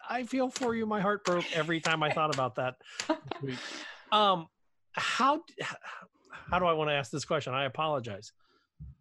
I 0.09 0.23
feel 0.25 0.51
for 0.51 0.75
you. 0.75 0.87
My 0.87 1.01
heart 1.01 1.25
broke 1.25 1.51
every 1.57 1.81
time 1.81 2.03
i 2.03 2.11
thought 2.11 2.35
about 2.35 2.55
that. 2.57 2.77
Um 4.13 4.47
how 4.95 5.43
how 6.51 6.59
do 6.59 6.67
I 6.67 6.73
want 6.73 6.91
to 6.91 6.95
ask 6.95 7.11
this 7.11 7.25
question? 7.25 7.55
I 7.55 7.65
apologize. 7.65 8.33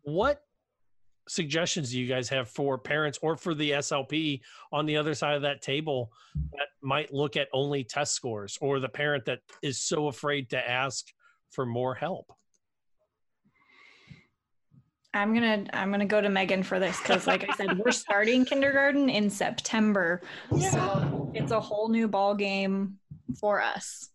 What 0.03 0.41
suggestions 1.27 1.91
do 1.91 1.99
you 1.99 2.07
guys 2.07 2.29
have 2.29 2.49
for 2.49 2.77
parents 2.77 3.17
or 3.21 3.37
for 3.37 3.53
the 3.53 3.71
SLP 3.71 4.41
on 4.71 4.85
the 4.85 4.97
other 4.97 5.13
side 5.13 5.35
of 5.35 5.41
that 5.43 5.61
table 5.61 6.11
that 6.51 6.67
might 6.81 7.13
look 7.13 7.37
at 7.37 7.47
only 7.53 7.83
test 7.83 8.13
scores 8.13 8.57
or 8.61 8.79
the 8.79 8.89
parent 8.89 9.25
that 9.25 9.39
is 9.61 9.81
so 9.81 10.07
afraid 10.07 10.49
to 10.49 10.69
ask 10.69 11.05
for 11.51 11.65
more 11.65 11.95
help? 11.95 12.31
I'm 15.15 15.33
gonna 15.33 15.65
I'm 15.73 15.91
gonna 15.91 16.05
go 16.05 16.21
to 16.21 16.29
Megan 16.29 16.63
for 16.63 16.79
this 16.79 16.99
because, 16.99 17.27
like 17.27 17.47
I 17.47 17.53
said, 17.53 17.77
we're 17.77 17.91
starting 18.07 18.45
kindergarten 18.45 19.09
in 19.09 19.29
September, 19.29 20.21
yeah. 20.51 20.71
so 20.71 21.31
it's 21.35 21.51
a 21.51 21.59
whole 21.59 21.87
new 21.89 22.07
ball 22.07 22.33
game 22.33 22.97
for 23.39 23.61
us. 23.61 24.09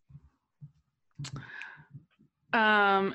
Um, 2.52 3.14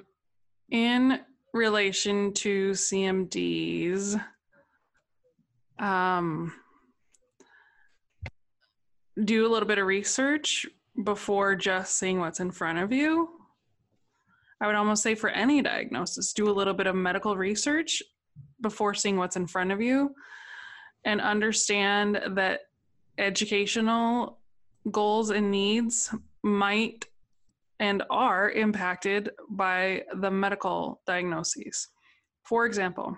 in 0.69 1.19
relation 1.53 2.33
to 2.33 2.71
CMDs, 2.71 4.23
um, 5.79 6.53
do 9.23 9.45
a 9.45 9.49
little 9.49 9.67
bit 9.67 9.77
of 9.77 9.85
research 9.85 10.65
before 11.03 11.55
just 11.55 11.97
seeing 11.97 12.19
what's 12.19 12.39
in 12.39 12.51
front 12.51 12.79
of 12.79 12.91
you. 12.91 13.29
I 14.61 14.67
would 14.67 14.75
almost 14.75 15.03
say 15.03 15.15
for 15.15 15.29
any 15.29 15.61
diagnosis, 15.61 16.33
do 16.33 16.49
a 16.49 16.53
little 16.53 16.73
bit 16.73 16.87
of 16.87 16.95
medical 16.95 17.35
research 17.35 18.01
before 18.61 18.93
seeing 18.93 19.17
what's 19.17 19.35
in 19.35 19.45
front 19.47 19.71
of 19.71 19.81
you 19.81 20.15
and 21.05 21.19
understand 21.19 22.21
that 22.31 22.61
educational 23.17 24.39
goals 24.91 25.29
and 25.29 25.51
needs 25.51 26.13
might 26.43 27.05
and 27.83 28.01
are 28.09 28.49
impacted 28.51 29.29
by 29.49 30.01
the 30.21 30.31
medical 30.31 31.01
diagnoses. 31.05 31.89
For 32.43 32.65
example, 32.65 33.17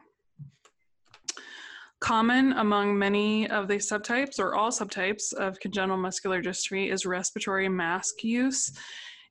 common 2.00 2.52
among 2.54 2.98
many 2.98 3.48
of 3.48 3.68
the 3.68 3.76
subtypes 3.76 4.40
or 4.40 4.56
all 4.56 4.72
subtypes 4.72 5.34
of 5.34 5.60
congenital 5.60 5.98
muscular 5.98 6.42
dystrophy 6.42 6.92
is 6.92 7.06
respiratory 7.06 7.70
mask 7.70 8.24
use 8.24 8.72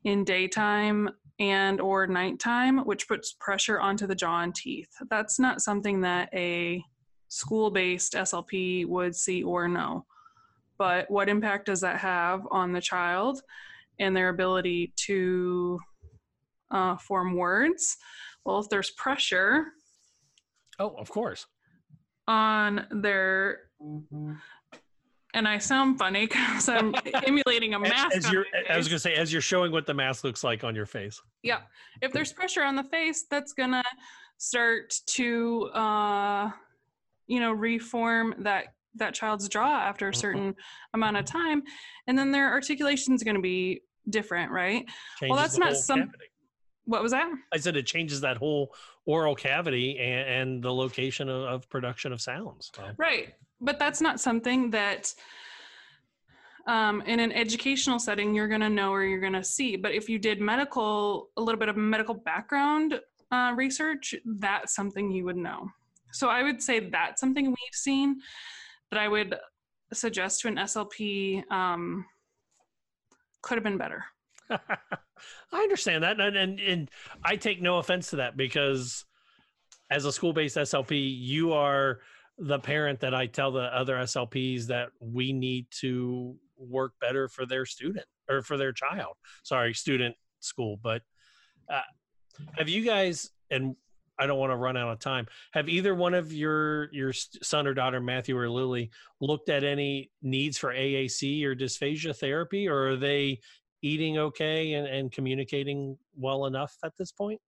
in 0.05 0.23
daytime 0.23 1.11
and 1.41 1.81
or 1.81 2.07
nighttime 2.07 2.79
which 2.85 3.09
puts 3.09 3.35
pressure 3.41 3.81
onto 3.81 4.07
the 4.07 4.15
jaw 4.15 4.39
and 4.39 4.55
teeth. 4.55 4.93
That's 5.11 5.41
not 5.41 5.63
something 5.63 6.01
that 6.03 6.29
a 6.33 6.81
school-based 7.27 8.15
slp 8.15 8.87
would 8.87 9.17
see 9.17 9.43
or 9.43 9.67
know. 9.67 10.07
But 10.79 11.11
what 11.11 11.29
impact 11.29 11.67
does 11.67 11.81
that 11.81 11.99
have 11.99 12.47
on 12.53 12.71
the 12.71 12.81
child 12.81 13.43
and 13.99 14.17
their 14.17 14.29
ability 14.29 14.93
to 14.97 15.79
uh, 16.71 16.97
form 16.97 17.37
words. 17.37 17.97
Well, 18.45 18.59
if 18.59 18.69
there's 18.69 18.91
pressure, 18.91 19.67
oh, 20.79 20.95
of 20.99 21.11
course, 21.11 21.47
on 22.27 22.87
their 22.91 23.61
and 25.35 25.49
I 25.49 25.59
sound 25.59 25.99
funny 25.99 26.27
because 26.27 26.69
I'm 26.69 26.95
emulating 27.27 27.75
a 27.75 27.79
mask. 27.79 28.17
As, 28.17 28.27
as 28.27 28.33
you're, 28.33 28.47
I 28.71 28.77
was 28.77 28.87
going 28.87 28.97
to 28.97 29.01
say, 29.01 29.15
as 29.15 29.33
you're 29.33 29.43
showing 29.43 29.73
what 29.73 29.87
the 29.87 29.95
mask 29.95 30.25
looks 30.25 30.45
like 30.45 30.63
on 30.63 30.75
your 30.75 30.87
face. 30.87 31.21
Yeah, 31.43 31.61
if 32.01 32.13
there's 32.13 32.33
pressure 32.33 32.63
on 32.63 32.77
the 32.77 32.85
face, 32.85 33.25
that's 33.31 33.53
gonna 33.53 33.83
start 34.39 34.95
to, 35.07 35.65
uh, 35.75 36.51
you 37.27 37.41
know, 37.41 37.53
reform 37.53 38.35
that 38.39 38.67
that 38.97 39.15
child's 39.15 39.49
jaw 39.49 39.81
after 39.81 40.09
a 40.09 40.11
mm-hmm. 40.11 40.21
certain 40.21 40.53
mm-hmm. 40.53 40.95
amount 40.95 41.17
of 41.17 41.25
time 41.25 41.63
and 42.07 42.19
then 42.19 42.31
their 42.31 42.51
articulation 42.51 43.15
is 43.15 43.23
going 43.23 43.37
to 43.37 43.43
be 43.43 43.83
different 44.11 44.51
right 44.51 44.87
changes 45.19 45.31
well 45.31 45.37
that's 45.37 45.59
not 45.59 45.77
some 45.77 46.01
cavity. 46.01 46.25
what 46.85 47.03
was 47.03 47.13
that 47.13 47.31
i 47.53 47.57
said 47.57 47.77
it 47.77 47.87
changes 47.87 48.21
that 48.21 48.37
whole 48.37 48.75
oral 49.07 49.35
cavity 49.35 49.99
and, 49.99 50.29
and 50.29 50.63
the 50.63 50.73
location 50.73 51.29
of, 51.29 51.43
of, 51.43 51.69
production 51.69 52.13
of 52.13 52.21
sounds 52.21 52.71
so. 52.75 52.83
right 52.97 53.35
but 53.61 53.79
that's 53.79 54.01
not 54.01 54.21
something 54.21 54.71
that 54.71 55.13
um, 56.67 57.03
in 57.03 57.21
an 57.21 57.31
educational 57.33 57.99
setting 57.99 58.35
you're 58.35 58.49
going 58.49 58.61
to 58.61 58.71
know 58.71 58.91
or 58.93 59.05
you're 59.05 59.21
going 59.21 59.33
to 59.33 59.45
see 59.45 59.77
but 59.77 59.93
if 59.93 60.09
you 60.09 60.19
did 60.19 60.41
medical 60.41 61.29
a 61.37 61.41
little 61.41 61.59
bit 61.59 61.69
of 61.69 61.77
medical 61.77 62.15
background 62.15 63.01
uh, 63.31 63.53
research 63.57 64.15
that's 64.25 64.75
something 64.75 65.11
you 65.11 65.25
would 65.25 65.37
know 65.37 65.69
so 66.13 66.29
i 66.29 66.43
would 66.43 66.63
say 66.63 66.81
that's 66.81 67.21
something 67.21 67.47
we've 67.47 67.57
seen 67.73 68.21
that 68.95 69.03
I 69.03 69.09
would 69.09 69.37
suggest 69.93 70.41
to 70.41 70.49
an 70.49 70.57
SLP 70.57 71.51
um, 71.51 72.07
could 73.43 73.57
have 73.57 73.65
been 73.65 73.77
better. 73.77 74.05
I 74.51 74.61
understand 75.53 76.05
that, 76.05 76.21
and, 76.21 76.37
and 76.37 76.61
and 76.61 76.91
I 77.25 77.37
take 77.37 77.61
no 77.61 77.79
offense 77.79 78.11
to 78.11 78.17
that 78.17 78.37
because 78.37 79.05
as 79.91 80.05
a 80.05 80.13
school-based 80.13 80.57
SLP, 80.57 81.19
you 81.19 81.53
are 81.53 82.01
the 82.39 82.59
parent 82.59 83.01
that 83.01 83.15
I 83.15 83.27
tell 83.27 83.51
the 83.53 83.63
other 83.77 83.97
SLPs 83.97 84.67
that 84.67 84.91
we 85.01 85.33
need 85.33 85.67
to 85.81 86.37
work 86.57 86.93
better 87.01 87.29
for 87.29 87.47
their 87.47 87.65
student 87.65 88.07
or 88.29 88.43
for 88.43 88.57
their 88.57 88.73
child. 88.73 89.15
Sorry, 89.43 89.75
student 89.75 90.15
school, 90.41 90.79
but 90.83 91.03
uh, 91.73 91.81
have 92.57 92.69
you 92.69 92.85
guys 92.85 93.31
and 93.51 93.77
I 94.19 94.27
don't 94.27 94.39
want 94.39 94.53
to 94.53 94.57
run 94.57 94.77
out 94.77 94.91
of 94.91 94.99
time. 95.01 95.27
Have 95.53 95.69
either 95.69 95.95
one 95.95 96.15
of 96.15 96.33
your 96.33 96.93
your 96.93 97.13
son 97.13 97.67
or 97.67 97.75
daughter, 97.75 98.01
Matthew 98.01 98.37
or 98.37 98.49
Lily, 98.49 98.91
looked 99.21 99.49
at 99.49 99.65
any 99.65 100.11
needs 100.23 100.59
for 100.59 100.73
AAC 100.73 101.45
or 101.45 101.55
dysphagia 101.55 102.17
therapy, 102.17 102.69
or 102.69 102.91
are 102.91 102.97
they 102.97 103.41
eating 103.83 104.19
okay 104.19 104.75
and, 104.75 104.87
and 104.87 105.13
communicating 105.13 105.99
well 106.17 106.47
enough 106.47 106.77
at 106.85 106.97
this 106.97 107.13
point? 107.13 107.41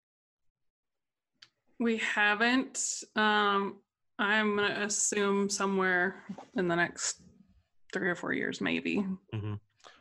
We 1.79 1.99
haven't. 1.99 3.05
Um, 3.15 3.77
I'm 4.19 4.57
gonna 4.57 4.81
assume 4.81 5.49
somewhere 5.49 6.25
in 6.57 6.69
the 6.69 6.77
next 6.77 7.21
three 7.93 8.09
or 8.09 8.15
four 8.15 8.33
years, 8.33 8.61
maybe. 8.61 9.05
Mm-hmm. 9.35 9.55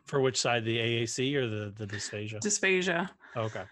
For 0.06 0.22
which 0.22 0.40
side, 0.40 0.66
the 0.66 0.78
AAC 0.78 1.36
or 1.36 1.48
the 1.48 1.74
the 1.78 1.86
dysphagia? 1.86 2.40
Dysphagia. 2.40 3.10
Okay. 3.36 3.64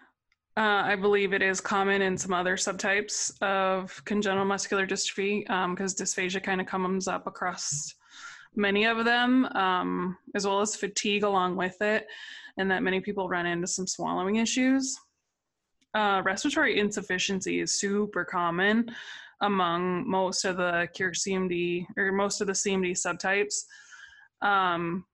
Uh, 0.56 0.84
I 0.86 0.96
believe 0.96 1.34
it 1.34 1.42
is 1.42 1.60
common 1.60 2.04
in 2.04 2.16
some 2.16 2.32
other 2.32 2.58
subtypes 2.58 3.42
of 3.42 4.04
congenital 4.06 4.46
muscular 4.46 4.86
dystrophy 4.86 5.42
because 5.42 6.00
um, 6.00 6.06
dysphagia 6.06 6.44
kind 6.44 6.62
of 6.62 6.68
comes 6.68 7.08
up 7.08 7.26
across 7.26 7.96
many 8.56 8.86
of 8.86 9.04
them, 9.04 9.46
um, 9.56 10.16
as 10.36 10.46
well 10.46 10.62
as 10.62 10.76
fatigue 10.76 11.24
along 11.24 11.56
with 11.56 11.82
it, 11.82 12.06
and 12.58 12.70
that 12.70 12.84
many 12.84 13.00
people 13.00 13.28
run 13.28 13.48
into 13.48 13.66
some 13.66 13.88
swallowing 13.88 14.36
issues. 14.36 14.96
Uh, 15.96 16.22
respiratory 16.24 16.80
insufficiency 16.80 17.60
is 17.60 17.80
super 17.80 18.24
common 18.24 18.92
among 19.42 20.08
most 20.08 20.46
of 20.46 20.58
the 20.58 20.88
cure 20.94 21.12
CMD 21.12 21.86
or 21.98 22.12
most 22.12 22.42
of 22.42 22.48
the 22.48 22.54
CMD 22.54 22.92
subtypes. 22.92 23.64
Um, 24.48 25.06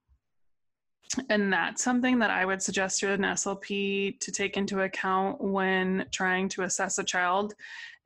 and 1.29 1.51
that's 1.51 1.83
something 1.83 2.19
that 2.19 2.29
I 2.29 2.45
would 2.45 2.61
suggest 2.61 2.99
to 2.99 3.11
an 3.11 3.21
SLP 3.21 4.19
to 4.19 4.31
take 4.31 4.57
into 4.57 4.81
account 4.81 5.41
when 5.41 6.05
trying 6.11 6.49
to 6.49 6.63
assess 6.63 6.99
a 6.99 7.03
child 7.03 7.55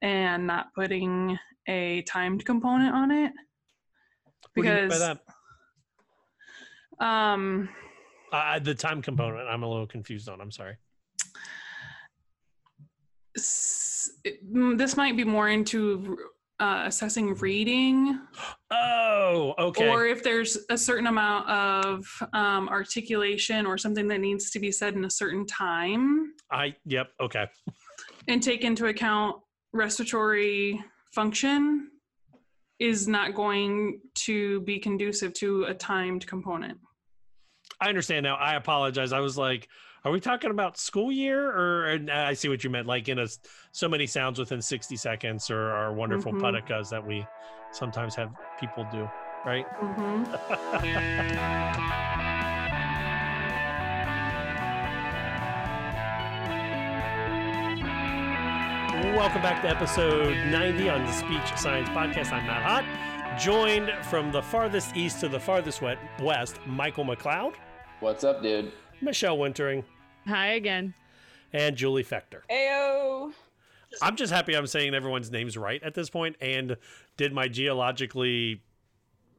and 0.01 0.47
not 0.47 0.73
putting 0.73 1.37
a 1.67 2.01
timed 2.03 2.45
component 2.45 2.93
on 2.93 3.11
it. 3.11 3.33
Because 4.55 5.17
um 6.99 7.69
uh, 8.31 8.59
the 8.59 8.73
time 8.73 9.01
component 9.01 9.47
I'm 9.47 9.63
a 9.63 9.69
little 9.69 9.87
confused 9.87 10.29
on. 10.29 10.39
I'm 10.39 10.51
sorry. 10.51 10.77
Mm, 13.37 14.77
this 14.77 14.95
might 14.95 15.17
be 15.17 15.23
more 15.23 15.49
into 15.49 16.17
uh, 16.59 16.83
assessing 16.85 17.33
reading. 17.35 18.19
Oh, 18.71 19.53
okay. 19.57 19.89
Or 19.89 20.05
if 20.05 20.23
there's 20.23 20.57
a 20.69 20.77
certain 20.77 21.07
amount 21.07 21.49
of 21.49 22.05
um, 22.33 22.69
articulation 22.69 23.65
or 23.65 23.77
something 23.77 24.07
that 24.07 24.19
needs 24.19 24.51
to 24.51 24.59
be 24.59 24.71
said 24.71 24.93
in 24.93 25.05
a 25.05 25.09
certain 25.09 25.45
time. 25.45 26.33
I, 26.51 26.75
yep, 26.85 27.09
okay. 27.21 27.47
And 28.27 28.41
take 28.41 28.63
into 28.63 28.87
account 28.87 29.37
respiratory 29.73 30.83
function 31.13 31.89
is 32.79 33.07
not 33.07 33.33
going 33.33 33.99
to 34.15 34.61
be 34.61 34.79
conducive 34.79 35.33
to 35.33 35.65
a 35.65 35.73
timed 35.73 36.25
component. 36.27 36.77
I 37.81 37.89
understand 37.89 38.23
now. 38.23 38.35
I 38.35 38.55
apologize. 38.55 39.13
I 39.13 39.19
was 39.19 39.37
like, 39.37 39.67
are 40.05 40.11
we 40.11 40.19
talking 40.19 40.51
about 40.51 40.77
school 40.77 41.13
year 41.13 41.49
or 41.49 41.97
I 42.11 42.33
see 42.33 42.49
what 42.49 42.61
you 42.61 42.69
meant, 42.69 42.87
like 42.87 43.07
in 43.07 43.19
a 43.19 43.27
so 43.71 43.87
many 43.87 44.05
sounds 44.05 44.37
within 44.37 44.61
60 44.61 44.97
seconds 44.97 45.49
or 45.49 45.71
our 45.71 45.93
wonderful 45.93 46.33
mm-hmm. 46.33 46.43
padakas 46.43 46.89
that 46.89 47.07
we 47.07 47.25
sometimes 47.71 48.13
have 48.15 48.35
people 48.59 48.85
do, 48.91 49.09
right? 49.45 49.65
Mm-hmm. 49.79 50.23
Welcome 59.15 59.41
back 59.41 59.61
to 59.61 59.69
episode 59.69 60.35
90 60.47 60.89
on 60.89 61.05
the 61.05 61.11
Speech 61.13 61.55
Science 61.55 61.87
Podcast. 61.89 62.33
I'm 62.33 62.45
Matt 62.45 62.83
Hott, 62.83 63.39
joined 63.39 63.89
from 64.03 64.33
the 64.33 64.41
farthest 64.41 64.97
east 64.97 65.21
to 65.21 65.29
the 65.29 65.39
farthest 65.39 65.81
west, 66.19 66.59
Michael 66.65 67.05
McLeod. 67.05 67.53
What's 68.01 68.25
up, 68.25 68.43
dude? 68.43 68.73
Michelle 69.01 69.37
Wintering. 69.37 69.83
Hi 70.27 70.53
again. 70.53 70.93
And 71.51 71.75
Julie 71.75 72.03
Fechter. 72.03 72.41
Ayo. 72.49 73.31
I'm 74.01 74.15
just 74.15 74.33
happy 74.33 74.55
I'm 74.55 74.67
saying 74.67 74.95
everyone's 74.95 75.31
names 75.31 75.57
right 75.57 75.81
at 75.83 75.93
this 75.93 76.09
point 76.09 76.35
and 76.41 76.77
did 77.15 77.31
my 77.31 77.47
geologically 77.47 78.63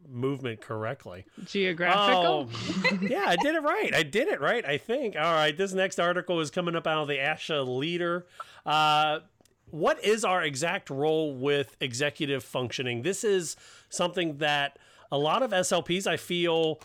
movement 0.08 0.60
correctly. 0.60 1.24
Geographical? 1.44 2.50
Oh, 2.52 2.98
yeah, 3.00 3.24
I 3.26 3.36
did 3.36 3.54
it 3.54 3.62
right. 3.62 3.94
I 3.94 4.02
did 4.02 4.28
it 4.28 4.40
right, 4.40 4.64
I 4.64 4.78
think. 4.78 5.16
All 5.16 5.32
right, 5.32 5.56
this 5.56 5.72
next 5.72 5.98
article 5.98 6.40
is 6.40 6.50
coming 6.50 6.76
up 6.76 6.86
out 6.86 7.02
of 7.02 7.08
the 7.08 7.16
ASHA 7.16 7.66
Leader. 7.66 8.26
Uh, 8.64 9.20
what 9.70 10.04
is 10.04 10.24
our 10.24 10.42
exact 10.42 10.90
role 10.90 11.34
with 11.34 11.76
executive 11.80 12.44
functioning? 12.44 13.02
This 13.02 13.24
is 13.24 13.56
something 13.88 14.38
that 14.38 14.78
a 15.10 15.18
lot 15.18 15.42
of 15.42 15.50
SLPs, 15.50 16.06
I 16.06 16.16
feel, 16.16 16.80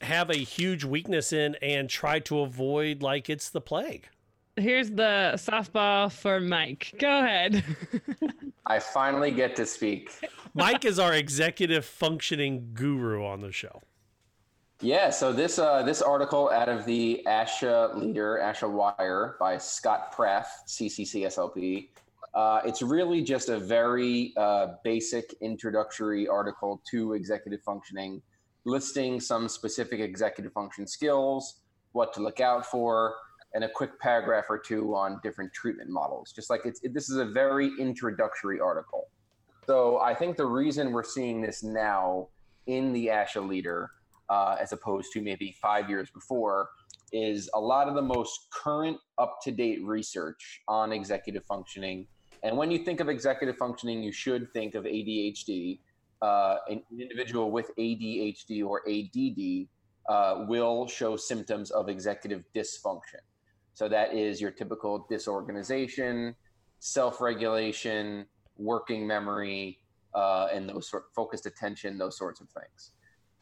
have 0.00 0.30
a 0.30 0.36
huge 0.36 0.84
weakness 0.84 1.32
in 1.32 1.56
and 1.62 1.88
try 1.88 2.18
to 2.20 2.40
avoid 2.40 3.02
like 3.02 3.28
it's 3.28 3.50
the 3.50 3.60
plague. 3.60 4.08
Here's 4.56 4.90
the 4.90 5.32
softball 5.36 6.10
for 6.12 6.40
Mike. 6.40 6.94
Go 6.98 7.20
ahead. 7.20 7.64
I 8.66 8.78
finally 8.78 9.30
get 9.30 9.56
to 9.56 9.66
speak. 9.66 10.10
Mike 10.54 10.84
is 10.84 10.98
our 10.98 11.14
executive 11.14 11.84
functioning 11.84 12.70
guru 12.74 13.24
on 13.24 13.40
the 13.40 13.52
show. 13.52 13.82
Yeah, 14.82 15.10
so 15.10 15.32
this 15.32 15.58
uh, 15.58 15.82
this 15.82 16.00
article 16.00 16.48
out 16.50 16.70
of 16.70 16.86
the 16.86 17.22
ASHA 17.26 17.96
Leader, 17.96 18.40
ASHA 18.42 18.70
Wire 18.70 19.36
by 19.38 19.58
Scott 19.58 20.10
Prath, 20.12 20.62
CCCSLP. 20.66 21.88
Uh, 22.32 22.60
it's 22.64 22.80
really 22.80 23.22
just 23.22 23.50
a 23.50 23.58
very 23.58 24.32
uh, 24.36 24.68
basic 24.82 25.34
introductory 25.42 26.26
article 26.28 26.80
to 26.90 27.12
executive 27.12 27.60
functioning 27.62 28.22
listing 28.64 29.20
some 29.20 29.48
specific 29.48 30.00
executive 30.00 30.52
function 30.52 30.86
skills, 30.86 31.60
what 31.92 32.12
to 32.14 32.20
look 32.20 32.40
out 32.40 32.66
for, 32.66 33.14
and 33.54 33.64
a 33.64 33.68
quick 33.68 33.98
paragraph 34.00 34.44
or 34.48 34.58
two 34.58 34.94
on 34.94 35.18
different 35.22 35.52
treatment 35.52 35.90
models. 35.90 36.32
Just 36.32 36.50
like 36.50 36.62
it's, 36.64 36.80
it, 36.82 36.94
this 36.94 37.10
is 37.10 37.16
a 37.16 37.24
very 37.24 37.70
introductory 37.78 38.60
article. 38.60 39.08
So 39.66 39.98
I 39.98 40.14
think 40.14 40.36
the 40.36 40.46
reason 40.46 40.92
we're 40.92 41.02
seeing 41.02 41.40
this 41.40 41.62
now 41.62 42.28
in 42.66 42.92
the 42.92 43.08
ASHA 43.08 43.46
leader, 43.46 43.90
uh, 44.28 44.56
as 44.60 44.72
opposed 44.72 45.12
to 45.12 45.20
maybe 45.20 45.56
five 45.60 45.88
years 45.88 46.10
before, 46.10 46.70
is 47.12 47.50
a 47.54 47.60
lot 47.60 47.88
of 47.88 47.94
the 47.94 48.02
most 48.02 48.48
current, 48.50 48.96
up 49.18 49.38
to 49.42 49.50
date 49.50 49.82
research 49.82 50.62
on 50.68 50.92
executive 50.92 51.44
functioning. 51.44 52.06
And 52.42 52.56
when 52.56 52.70
you 52.70 52.78
think 52.78 53.00
of 53.00 53.08
executive 53.08 53.56
functioning, 53.56 54.02
you 54.02 54.12
should 54.12 54.52
think 54.52 54.74
of 54.74 54.84
ADHD 54.84 55.80
uh, 56.22 56.56
an 56.68 56.82
individual 56.98 57.50
with 57.50 57.70
ADHD 57.78 58.64
or 58.64 58.82
ADD 58.88 59.68
uh, 60.08 60.44
will 60.46 60.86
show 60.86 61.16
symptoms 61.16 61.70
of 61.70 61.88
executive 61.88 62.44
dysfunction. 62.54 63.20
So 63.74 63.88
that 63.88 64.12
is 64.14 64.40
your 64.40 64.50
typical 64.50 65.06
disorganization, 65.08 66.34
self-regulation, 66.80 68.26
working 68.56 69.06
memory, 69.06 69.78
uh, 70.14 70.48
and 70.52 70.68
those 70.68 70.90
sort 70.90 71.04
focused 71.14 71.46
attention, 71.46 71.96
those 71.96 72.18
sorts 72.18 72.40
of 72.40 72.48
things. 72.50 72.92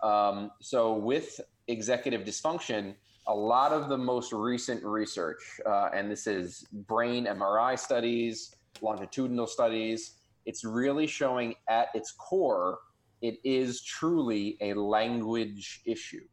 Um, 0.03 0.51
so 0.61 0.93
with 0.93 1.41
executive 1.67 2.23
dysfunction, 2.23 2.95
a 3.27 3.35
lot 3.35 3.73
of 3.73 3.89
the 3.89 3.99
most 3.99 4.33
recent 4.33 4.83
research, 4.85 5.61
uh, 5.67 5.91
and 5.93 6.11
this 6.11 6.27
is 6.27 6.67
brain 6.73 7.27
MRI 7.27 7.79
studies, 7.79 8.55
longitudinal 8.81 9.47
studies, 9.47 10.18
it's 10.49 10.65
really 10.65 11.07
showing 11.07 11.55
at 11.69 11.89
its 11.95 12.11
core, 12.13 12.79
it 13.21 13.37
is 13.45 13.83
truly 13.83 14.57
a 14.63 14.73
language 14.73 15.83
issue. 15.85 16.25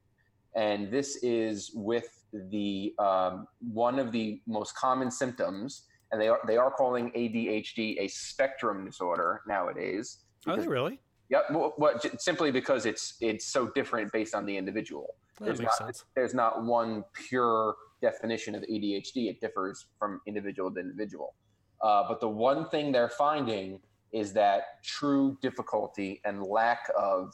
And 0.55 0.89
this 0.89 1.17
is 1.21 1.71
with 1.75 2.07
the 2.49 2.93
um, 2.97 3.45
one 3.59 3.99
of 3.99 4.13
the 4.13 4.41
most 4.47 4.73
common 4.75 5.11
symptoms, 5.11 5.83
and 6.11 6.21
they 6.21 6.29
are 6.29 6.39
they 6.47 6.55
are 6.55 6.71
calling 6.71 7.11
ADHD 7.11 7.99
a 7.99 8.07
spectrum 8.07 8.85
disorder 8.85 9.41
nowadays. 9.47 10.19
Are 10.47 10.55
they 10.55 10.65
really? 10.65 11.01
Yep. 11.29 11.43
Well, 11.51 11.73
well, 11.77 11.99
simply 12.17 12.51
because 12.51 12.85
it's 12.85 13.17
it's 13.19 13.45
so 13.45 13.67
different 13.75 14.13
based 14.13 14.33
on 14.33 14.45
the 14.45 14.55
individual. 14.55 15.15
That 15.39 15.45
there's 15.45 15.59
makes 15.59 15.77
not, 15.81 15.87
sense. 15.87 16.05
There's 16.15 16.33
not 16.33 16.63
one 16.63 17.03
pure 17.27 17.75
definition 18.01 18.55
of 18.55 18.61
ADHD. 18.61 19.29
It 19.29 19.41
differs 19.41 19.87
from 19.99 20.21
individual 20.25 20.71
to 20.71 20.79
individual. 20.79 21.35
Uh, 21.81 22.03
but 22.07 22.21
the 22.21 22.29
one 22.29 22.69
thing 22.69 22.93
they're 22.93 23.09
finding 23.09 23.81
is 24.15 24.31
that 24.31 24.81
true 24.81 25.37
difficulty 25.41 26.21
and 26.23 26.41
lack 26.41 26.89
of 26.97 27.33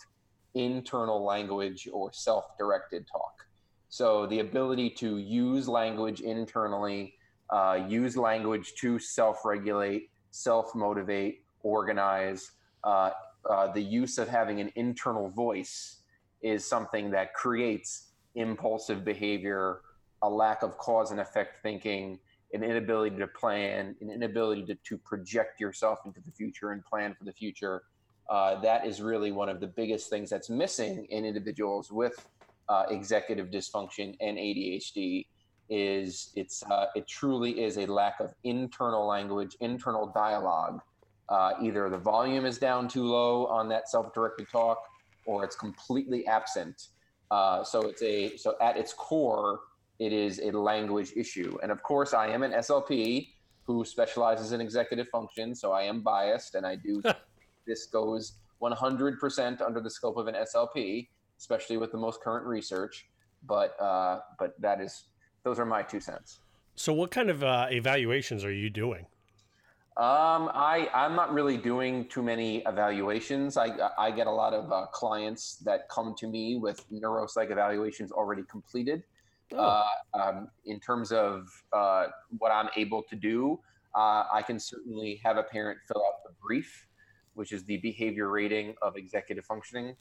internal 0.56 1.24
language 1.24 1.88
or 1.94 2.12
self 2.12 2.58
directed 2.58 3.06
talk. 3.10 3.46
So 3.90 4.26
the 4.26 4.40
ability 4.40 4.90
to 4.98 5.18
use 5.18 5.68
language 5.68 6.22
internally, 6.22 7.14
uh, 7.52 7.86
use 7.88 8.18
language 8.18 8.74
to 8.80 8.98
self 8.98 9.46
regulate, 9.46 10.10
self 10.32 10.74
motivate, 10.74 11.44
organize, 11.62 12.52
uh, 12.84 13.12
uh, 13.48 13.72
the 13.74 13.82
use 13.82 14.18
of 14.18 14.28
having 14.28 14.60
an 14.60 14.72
internal 14.76 15.30
voice 15.30 15.98
is 16.42 16.66
something 16.66 17.12
that 17.12 17.36
creates 17.36 18.08
impulsive 18.34 19.06
behavior, 19.06 19.82
a 20.24 20.30
lack 20.30 20.64
of 20.64 20.80
cause 20.80 21.12
and 21.12 21.20
effect 21.20 21.62
thinking, 21.62 22.18
an 22.54 22.64
inability 22.64 23.18
to 23.18 23.28
plan, 23.28 23.96
an 24.02 24.10
inability 24.10 24.66
to, 24.66 24.76
to 24.76 24.98
project 24.98 25.60
yourself 25.60 26.00
into 26.06 26.20
the 26.26 26.32
future 26.32 26.72
and 26.72 26.84
plan 26.86 27.16
for 27.18 27.24
the 27.24 27.32
future. 27.32 27.84
Uh, 28.30 28.60
that 28.62 28.86
is 28.86 29.02
really 29.02 29.32
one 29.32 29.50
of 29.50 29.60
the 29.60 29.68
biggest 29.68 30.10
things 30.10 30.30
that's 30.30 30.50
missing 30.50 31.06
in 31.10 31.26
individuals 31.26 31.92
with 31.92 32.28
uh, 32.70 32.86
executive 32.90 33.48
dysfunction 33.48 34.16
and 34.22 34.38
ADHD. 34.38 35.26
Is 35.74 36.32
it's 36.36 36.64
uh, 36.64 36.88
it 36.96 37.08
truly 37.08 37.64
is 37.64 37.78
a 37.78 37.86
lack 37.86 38.20
of 38.20 38.34
internal 38.44 39.08
language, 39.08 39.56
internal 39.62 40.08
dialogue. 40.08 40.82
Uh, 41.30 41.54
either 41.62 41.90
the 41.90 41.98
volume 41.98 42.46
is 42.46 42.58
down 42.58 42.90
too 42.90 43.06
low 43.06 43.46
on 43.46 43.70
that 43.70 43.88
self-directed 43.88 44.50
talk, 44.52 44.80
or 45.26 45.46
it's 45.46 45.56
completely 45.56 46.28
absent. 46.28 46.88
Uh, 47.32 47.64
so 47.64 47.84
it's 47.84 48.02
a 48.02 48.36
so 48.36 48.56
at 48.62 48.76
its 48.76 48.92
core, 48.92 49.62
it 50.02 50.12
is 50.12 50.40
a 50.40 50.50
language 50.52 51.14
issue. 51.16 51.60
And 51.62 51.72
of 51.72 51.84
course, 51.84 52.16
I 52.16 52.28
am 52.28 52.42
an 52.42 52.54
SLP 52.54 53.30
who 53.66 53.86
specializes 53.86 54.52
in 54.52 54.60
executive 54.60 55.08
function, 55.10 55.54
so 55.54 55.72
I 55.74 55.84
am 55.84 56.02
biased, 56.02 56.56
and 56.56 56.66
I 56.66 56.76
do 56.76 57.04
this 57.68 57.86
goes 57.86 58.34
100% 58.64 59.62
under 59.62 59.80
the 59.80 59.90
scope 59.92 60.18
of 60.18 60.26
an 60.26 60.34
SLP, 60.34 61.08
especially 61.38 61.78
with 61.78 61.92
the 61.92 62.00
most 62.00 62.20
current 62.20 62.48
research. 62.48 63.06
But 63.44 63.80
uh, 63.80 64.22
but 64.40 64.60
that 64.60 64.82
is 64.82 65.06
those 65.44 65.60
are 65.60 65.66
my 65.66 65.84
two 65.84 66.00
cents. 66.00 66.40
So, 66.76 66.94
what 66.94 67.12
kind 67.12 67.30
of 67.30 67.44
uh, 67.44 67.68
evaluations 67.70 68.44
are 68.44 68.54
you 68.54 68.72
doing? 68.72 69.06
Um, 69.98 70.50
I 70.54 70.90
I'm 70.96 71.16
not 71.16 71.32
really 71.32 71.58
doing 71.58 72.08
too 72.08 72.24
many 72.24 72.64
evaluations. 72.66 73.56
I 73.56 73.68
I 74.00 74.10
get 74.10 74.26
a 74.26 74.32
lot 74.32 74.54
of 74.54 74.72
uh, 74.72 74.88
clients 74.88 75.58
that 75.58 75.90
come 75.90 76.16
to 76.20 76.28
me 76.28 76.58
with 76.58 76.84
neuropsych 76.92 77.52
evaluations 77.52 78.12
already 78.12 78.44
completed. 78.50 79.04
Oh. 79.54 79.84
Uh, 80.14 80.20
um, 80.20 80.48
in 80.66 80.80
terms 80.80 81.12
of 81.12 81.48
uh, 81.74 82.08
what 82.38 82.52
I'm 82.52 82.70
able 82.76 83.04
to 83.04 83.16
do, 83.16 83.60
uh, 83.96 84.24
I 84.32 84.42
can 84.46 84.60
certainly 84.60 85.20
have 85.24 85.38
a 85.38 85.44
parent 85.44 85.80
fill 85.88 86.02
out 86.02 86.24
the 86.26 86.34
brief, 86.42 86.88
which 87.34 87.52
is 87.52 87.64
the 87.66 87.78
behavior 87.78 88.30
rating 88.30 88.76
of 88.82 88.96
executive 88.96 89.46
functioning. 89.46 89.96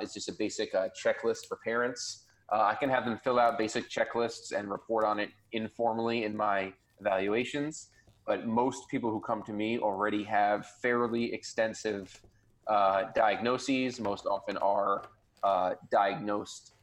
It's 0.00 0.14
just 0.14 0.28
a 0.28 0.34
basic 0.38 0.72
checklist 0.72 1.46
for 1.48 1.58
parents. 1.64 2.24
I 2.50 2.74
can 2.76 2.88
have 2.88 3.04
them 3.04 3.18
fill 3.22 3.38
out 3.38 3.58
basic 3.58 3.90
checklists 3.90 4.52
and 4.56 4.70
report 4.70 5.04
on 5.04 5.18
it 5.18 5.30
informally 5.52 6.24
in 6.24 6.36
my 6.36 6.72
evaluations 7.00 7.88
but 8.26 8.46
most 8.46 8.88
people 8.88 9.10
who 9.10 9.20
come 9.20 9.42
to 9.44 9.52
me 9.52 9.78
already 9.78 10.24
have 10.24 10.66
fairly 10.82 11.32
extensive 11.32 12.20
uh, 12.66 13.04
diagnoses. 13.14 14.00
Most 14.00 14.26
often 14.26 14.56
are 14.56 15.04
uh, 15.44 15.74
diagnosed 15.92 16.74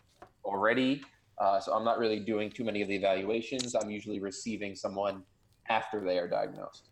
already. 0.45 1.04
Uh, 1.43 1.59
so 1.59 1.73
I'm 1.73 1.83
not 1.83 1.99
really 1.99 2.19
doing 2.21 2.49
too 2.49 2.63
many 2.63 2.81
of 2.81 2.87
the 2.87 2.95
evaluations. 2.95 3.75
I'm 3.75 3.89
usually 3.89 4.21
receiving 4.21 4.75
someone 4.75 5.23
after 5.67 5.99
they 5.99 6.17
are 6.17 6.27
diagnosed. 6.27 6.87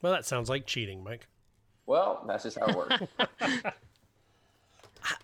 Well, 0.00 0.12
that 0.12 0.24
sounds 0.24 0.48
like 0.48 0.64
cheating, 0.64 1.02
Mike. 1.02 1.26
Well, 1.86 2.24
that's 2.28 2.44
just 2.44 2.60
how 2.60 2.66
it 2.66 2.76
works. 2.76 3.02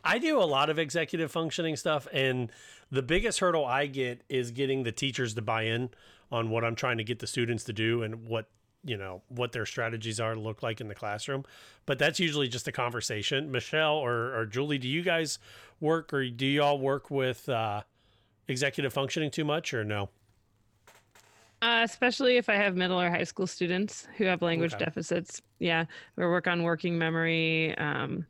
I 0.05 0.19
do 0.19 0.43
a 0.43 0.45
lot 0.45 0.69
of 0.69 0.81
executive 0.81 1.31
functioning 1.31 1.77
stuff, 1.77 2.09
and 2.13 2.51
the 2.91 3.03
biggest 3.03 3.39
hurdle 3.39 3.65
I 3.65 3.87
get 3.87 4.23
is 4.29 4.51
getting 4.51 4.83
the 4.83 4.91
teachers 4.91 5.35
to 5.35 5.43
buy 5.43 5.63
in 5.63 5.91
on 6.33 6.51
what 6.51 6.65
I'm 6.65 6.75
trying 6.75 6.99
to 6.99 7.05
get 7.05 7.21
the 7.21 7.29
students 7.29 7.63
to 7.65 7.73
do 7.73 8.03
and 8.03 8.27
what 8.27 8.49
you 8.85 8.97
know 8.97 9.23
what 9.29 9.53
their 9.53 9.67
strategies 9.67 10.21
are 10.21 10.35
to 10.35 10.41
look 10.41 10.63
like 10.63 10.81
in 10.81 10.87
the 10.87 10.95
classroom 10.95 11.45
but 11.85 11.99
that's 11.99 12.21
usually 12.21 12.47
just 12.47 12.69
a 12.69 12.73
conversation 12.73 13.51
michelle 13.51 13.97
or, 13.97 14.39
or 14.39 14.47
julie 14.47 14.79
do 14.79 14.87
you 14.87 15.03
guys 15.03 15.41
work 15.81 16.13
or 16.13 16.29
do 16.29 16.47
y'all 16.47 16.79
work 16.79 17.11
with 17.11 17.49
uh, 17.49 17.83
executive 18.49 18.93
functioning 18.93 19.31
too 19.31 19.45
much 19.45 19.73
or 19.75 19.85
no 19.85 20.09
uh, 21.61 21.81
especially 21.83 22.37
if 22.37 22.49
I 22.49 22.55
have 22.55 22.77
middle 22.77 23.01
or 23.01 23.11
high 23.11 23.25
school 23.25 23.47
students 23.47 24.07
who 24.17 24.25
have 24.25 24.43
language 24.43 24.75
okay. 24.75 24.85
deficits. 24.85 25.43
Yeah, 25.59 25.87
we 26.15 26.25
work 26.25 26.47
on 26.47 26.63
working 26.63 26.97
memory, 26.97 27.77
um, 27.79 28.25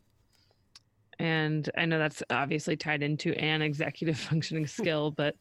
and 1.18 1.68
I 1.76 1.84
know 1.84 1.99
that's 1.99 2.22
obviously 2.30 2.74
tied 2.76 3.03
into 3.03 3.34
an 3.34 3.61
executive 3.61 4.18
functioning 4.30 4.66
skill, 4.66 5.11
but 5.11 5.36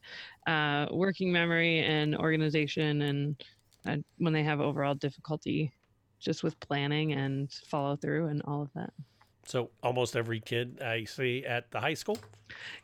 uh, 0.46 0.86
working 0.90 1.32
memory 1.32 1.80
and 1.80 2.14
organization, 2.14 3.02
and 3.02 3.44
uh, 3.86 3.96
when 4.18 4.34
they 4.34 4.42
have 4.42 4.60
overall 4.60 4.94
difficulty 4.94 5.72
just 6.20 6.42
with 6.42 6.58
planning 6.60 7.12
and 7.12 7.50
follow 7.68 7.96
through 7.96 8.26
and 8.26 8.42
all 8.44 8.62
of 8.62 8.72
that. 8.74 8.92
So 9.48 9.70
almost 9.82 10.14
every 10.14 10.40
kid 10.40 10.82
I 10.82 11.04
see 11.04 11.42
at 11.46 11.70
the 11.70 11.80
high 11.80 11.94
school. 11.94 12.18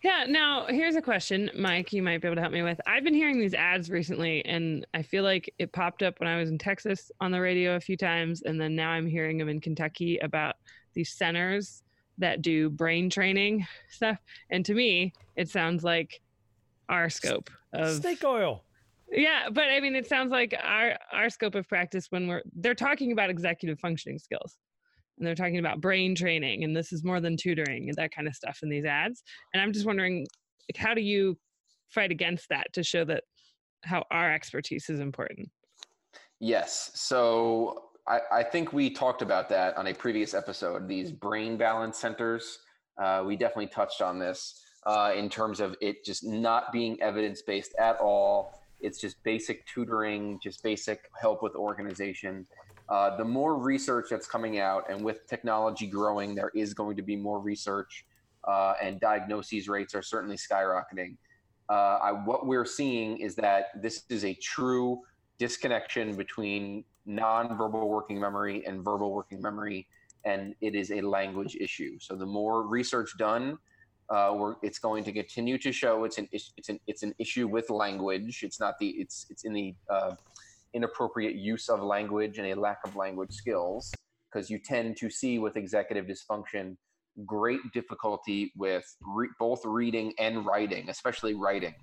Yeah. 0.03 0.25
Now 0.27 0.65
here's 0.67 0.97
a 0.97 1.03
question, 1.03 1.51
Mike. 1.55 1.93
You 1.93 2.03
might 2.03 2.23
be 2.23 2.29
able 2.29 2.37
to 2.37 2.41
help 2.41 2.55
me 2.55 2.62
with. 2.62 2.81
I've 2.87 3.05
been 3.05 3.12
hearing 3.12 3.39
these 3.39 3.53
ads 3.53 3.91
recently, 3.91 4.43
and 4.47 4.87
I 4.95 5.03
feel 5.03 5.25
like 5.25 5.53
it 5.59 5.73
popped 5.73 6.03
up 6.03 6.21
when 6.21 6.29
I 6.29 6.39
was 6.39 6.49
in 6.49 6.57
Texas 6.57 7.12
on 7.21 7.33
the 7.33 7.41
radio 7.41 7.77
a 7.77 7.81
few 7.81 7.99
times, 7.99 8.43
and 8.43 8.59
then 8.59 8.75
now 8.75 8.89
I'm 8.89 9.07
hearing 9.07 9.37
them 9.37 9.51
in 9.51 9.61
Kentucky 9.61 10.17
about 10.19 10.57
these 10.95 11.12
centers 11.12 11.83
that 12.17 12.41
do 12.41 12.71
brain 12.71 13.11
training 13.11 13.67
stuff. 13.91 14.19
And 14.49 14.65
to 14.65 14.73
me, 14.73 15.12
it 15.37 15.51
sounds 15.51 15.85
like 15.85 16.23
our 16.89 17.11
scope 17.11 17.51
of 17.75 17.97
snake 17.97 18.25
oil. 18.25 18.65
Yeah, 19.12 19.51
but 19.53 19.65
I 19.65 19.81
mean, 19.81 19.95
it 19.95 20.07
sounds 20.07 20.31
like 20.31 20.55
our 20.62 20.97
our 21.12 21.29
scope 21.29 21.57
of 21.57 21.69
practice 21.69 22.07
when 22.09 22.27
we're 22.27 22.43
they're 22.55 22.75
talking 22.75 23.12
about 23.12 23.29
executive 23.29 23.79
functioning 23.79 24.19
skills, 24.19 24.57
and 25.19 25.27
they're 25.27 25.35
talking 25.35 25.59
about 25.59 25.81
brain 25.81 26.15
training, 26.15 26.65
and 26.65 26.77
this 26.77 26.93
is 26.93 27.05
more 27.05 27.21
than 27.21 27.37
tutoring 27.37 27.89
and 27.89 27.97
that 27.97 28.15
kind 28.15 28.27
of 28.27 28.35
stuff 28.35 28.61
in 28.62 28.69
these 28.69 28.85
ads. 28.85 29.23
And 29.53 29.62
I'm 29.62 29.73
just 29.73 29.87
wondering, 29.87 30.27
like, 30.69 30.77
how 30.77 30.95
do 30.95 31.01
you 31.01 31.37
fight 31.91 32.11
against 32.11 32.49
that 32.49 32.73
to 32.73 32.83
show 32.83 33.05
that 33.05 33.25
how 33.85 34.05
our 34.11 34.33
expertise 34.33 34.89
is 34.89 35.01
important? 35.01 35.49
Yes. 36.41 36.91
So 36.95 37.85
I, 38.09 38.21
I, 38.33 38.43
think 38.43 38.73
we 38.73 38.91
talked 38.91 39.23
about 39.23 39.49
that 39.51 39.77
on 39.77 39.87
a 39.87 39.95
previous 39.95 40.35
episode. 40.35 40.89
These 40.89 41.12
brain 41.12 41.57
balance 41.57 41.99
centers, 41.99 42.59
uh, 43.01 43.23
we 43.25 43.37
definitely 43.37 43.69
touched 43.69 44.03
on 44.03 44.19
this 44.19 44.61
uh, 44.87 45.12
in 45.17 45.29
terms 45.29 45.61
of 45.61 45.77
it 45.81 46.05
just 46.05 46.25
not 46.25 46.73
being 46.73 47.01
evidence 47.01 47.43
based 47.43 47.75
at 47.79 47.99
all. 48.01 48.61
It's 48.81 49.01
just 49.01 49.23
basic 49.23 49.67
tutoring, 49.67 50.39
just 50.43 50.62
basic 50.62 51.09
help 51.19 51.43
with 51.43 51.55
organization. 51.55 52.47
Uh, 52.89 53.16
the 53.16 53.24
more 53.24 53.57
research 53.57 54.07
that's 54.11 54.26
coming 54.26 54.59
out, 54.59 54.85
and 54.91 55.03
with 55.03 55.26
technology 55.26 55.87
growing, 55.87 56.35
there 56.35 56.51
is 56.55 56.74
going 56.74 56.97
to 56.97 57.03
be 57.03 57.16
more 57.16 57.41
research, 57.41 58.05
uh, 58.47 58.74
and 58.82 59.01
diagnoses 59.01 59.68
rates 59.68 59.95
are 59.95 60.03
certainly 60.03 60.37
skyrocketing. 60.37 61.16
Uh, 61.70 61.99
I, 62.03 62.12
what 62.12 62.47
we're 62.47 62.66
seeing 62.66 63.18
is 63.18 63.35
that 63.37 63.80
this 63.80 64.05
is 64.11 64.24
a 64.24 64.35
true 64.35 65.01
disconnection 65.39 66.14
between 66.14 66.85
nonverbal 67.09 67.89
working 67.89 68.20
memory 68.20 68.64
and 68.66 68.85
verbal 68.85 69.12
working 69.12 69.41
memory, 69.41 69.87
and 70.24 70.55
it 70.61 70.74
is 70.74 70.91
a 70.91 71.01
language 71.01 71.57
issue. 71.59 71.99
So 72.01 72.14
the 72.16 72.26
more 72.26 72.66
research 72.66 73.16
done, 73.18 73.59
uh, 74.11 74.53
it's 74.62 74.78
going 74.78 75.05
to 75.05 75.12
continue 75.12 75.57
to 75.59 75.72
show 75.72 76.05
it's 76.05 76.18
an 76.18 76.28
it's 76.32 76.68
an 76.68 76.78
it's 76.87 77.03
an 77.03 77.14
issue 77.18 77.49
with 77.49 77.70
language. 77.70 78.43
It's 78.43 78.61
not 78.61 78.78
the 78.78 78.89
it's 78.89 79.26
it's 79.30 79.45
in 79.45 79.55
the 79.55 79.74
uh, 79.89 80.14
inappropriate 80.75 81.37
use 81.37 81.68
of 81.68 81.81
language 81.81 82.39
and 82.39 82.49
a 82.49 82.55
lack 82.55 82.79
of 82.85 82.97
language 82.97 83.33
skills 83.33 83.93
because 84.33 84.51
you 84.51 84.59
tend 84.59 84.97
to 84.97 85.09
see 85.09 85.39
with 85.39 85.57
executive 85.57 86.07
dysfunction 86.07 86.77
great 87.25 87.61
difficulty 87.72 88.53
with 88.57 88.85
re- 89.01 89.29
both 89.39 89.64
reading 89.64 90.12
and 90.18 90.45
writing, 90.45 90.89
especially 90.91 91.35
writing. 91.35 91.75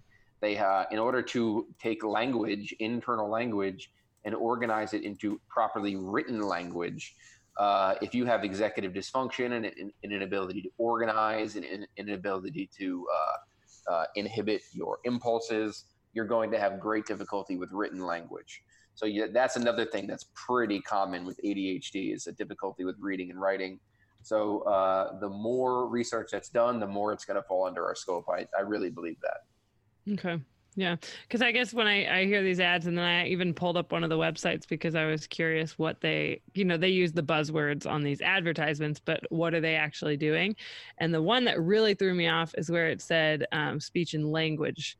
They 0.41 0.57
uh, 0.57 0.85
in 0.91 0.99
order 0.99 1.21
to 1.21 1.67
take 1.81 2.03
language, 2.03 2.75
internal 2.79 3.29
language, 3.29 3.91
and 4.25 4.35
organize 4.35 4.93
it 4.93 5.03
into 5.03 5.39
properly 5.49 5.95
written 5.95 6.41
language. 6.41 7.15
Uh, 7.57 7.95
if 8.01 8.13
you 8.15 8.25
have 8.25 8.43
executive 8.43 8.93
dysfunction 8.93 9.53
and 9.53 9.65
an 9.65 9.91
inability 10.03 10.61
to 10.61 10.69
organize 10.77 11.55
and 11.55 11.65
an 11.65 11.85
inability 11.97 12.69
to 12.77 13.05
uh, 13.13 13.93
uh, 13.93 14.05
inhibit 14.15 14.61
your 14.73 14.99
impulses, 15.03 15.85
you're 16.13 16.25
going 16.25 16.51
to 16.51 16.59
have 16.59 16.79
great 16.79 17.05
difficulty 17.05 17.57
with 17.57 17.71
written 17.71 18.01
language. 18.01 18.63
So 18.95 19.05
yeah, 19.05 19.27
that's 19.31 19.55
another 19.55 19.85
thing 19.85 20.07
that's 20.07 20.27
pretty 20.33 20.81
common 20.81 21.25
with 21.25 21.39
ADHD 21.43 22.13
is 22.13 22.27
a 22.27 22.31
difficulty 22.31 22.83
with 22.83 22.95
reading 22.99 23.31
and 23.31 23.39
writing. 23.39 23.79
So 24.23 24.59
uh, 24.61 25.19
the 25.19 25.29
more 25.29 25.87
research 25.87 26.29
that's 26.31 26.49
done, 26.49 26.79
the 26.79 26.87
more 26.87 27.11
it's 27.13 27.25
going 27.25 27.41
to 27.41 27.47
fall 27.47 27.65
under 27.65 27.85
our 27.85 27.95
scope. 27.95 28.25
I, 28.29 28.45
I 28.57 28.61
really 28.61 28.89
believe 28.89 29.17
that. 29.21 30.13
Okay. 30.13 30.41
Yeah, 30.75 30.95
because 31.27 31.41
I 31.41 31.51
guess 31.51 31.73
when 31.73 31.85
I, 31.85 32.21
I 32.21 32.25
hear 32.25 32.41
these 32.41 32.61
ads, 32.61 32.87
and 32.87 32.97
then 32.97 33.03
I 33.03 33.27
even 33.27 33.53
pulled 33.53 33.75
up 33.75 33.91
one 33.91 34.05
of 34.05 34.09
the 34.09 34.17
websites 34.17 34.65
because 34.65 34.95
I 34.95 35.05
was 35.05 35.27
curious 35.27 35.77
what 35.77 35.99
they, 35.99 36.41
you 36.53 36.63
know, 36.63 36.77
they 36.77 36.87
use 36.87 37.11
the 37.11 37.21
buzzwords 37.21 37.85
on 37.85 38.03
these 38.03 38.21
advertisements, 38.21 39.01
but 39.03 39.19
what 39.29 39.53
are 39.53 39.59
they 39.59 39.75
actually 39.75 40.15
doing? 40.15 40.55
And 40.97 41.13
the 41.13 41.21
one 41.21 41.43
that 41.43 41.59
really 41.59 41.93
threw 41.93 42.13
me 42.13 42.29
off 42.29 42.55
is 42.57 42.71
where 42.71 42.87
it 42.87 43.01
said 43.01 43.45
um, 43.51 43.81
speech 43.81 44.13
and 44.13 44.31
language 44.31 44.97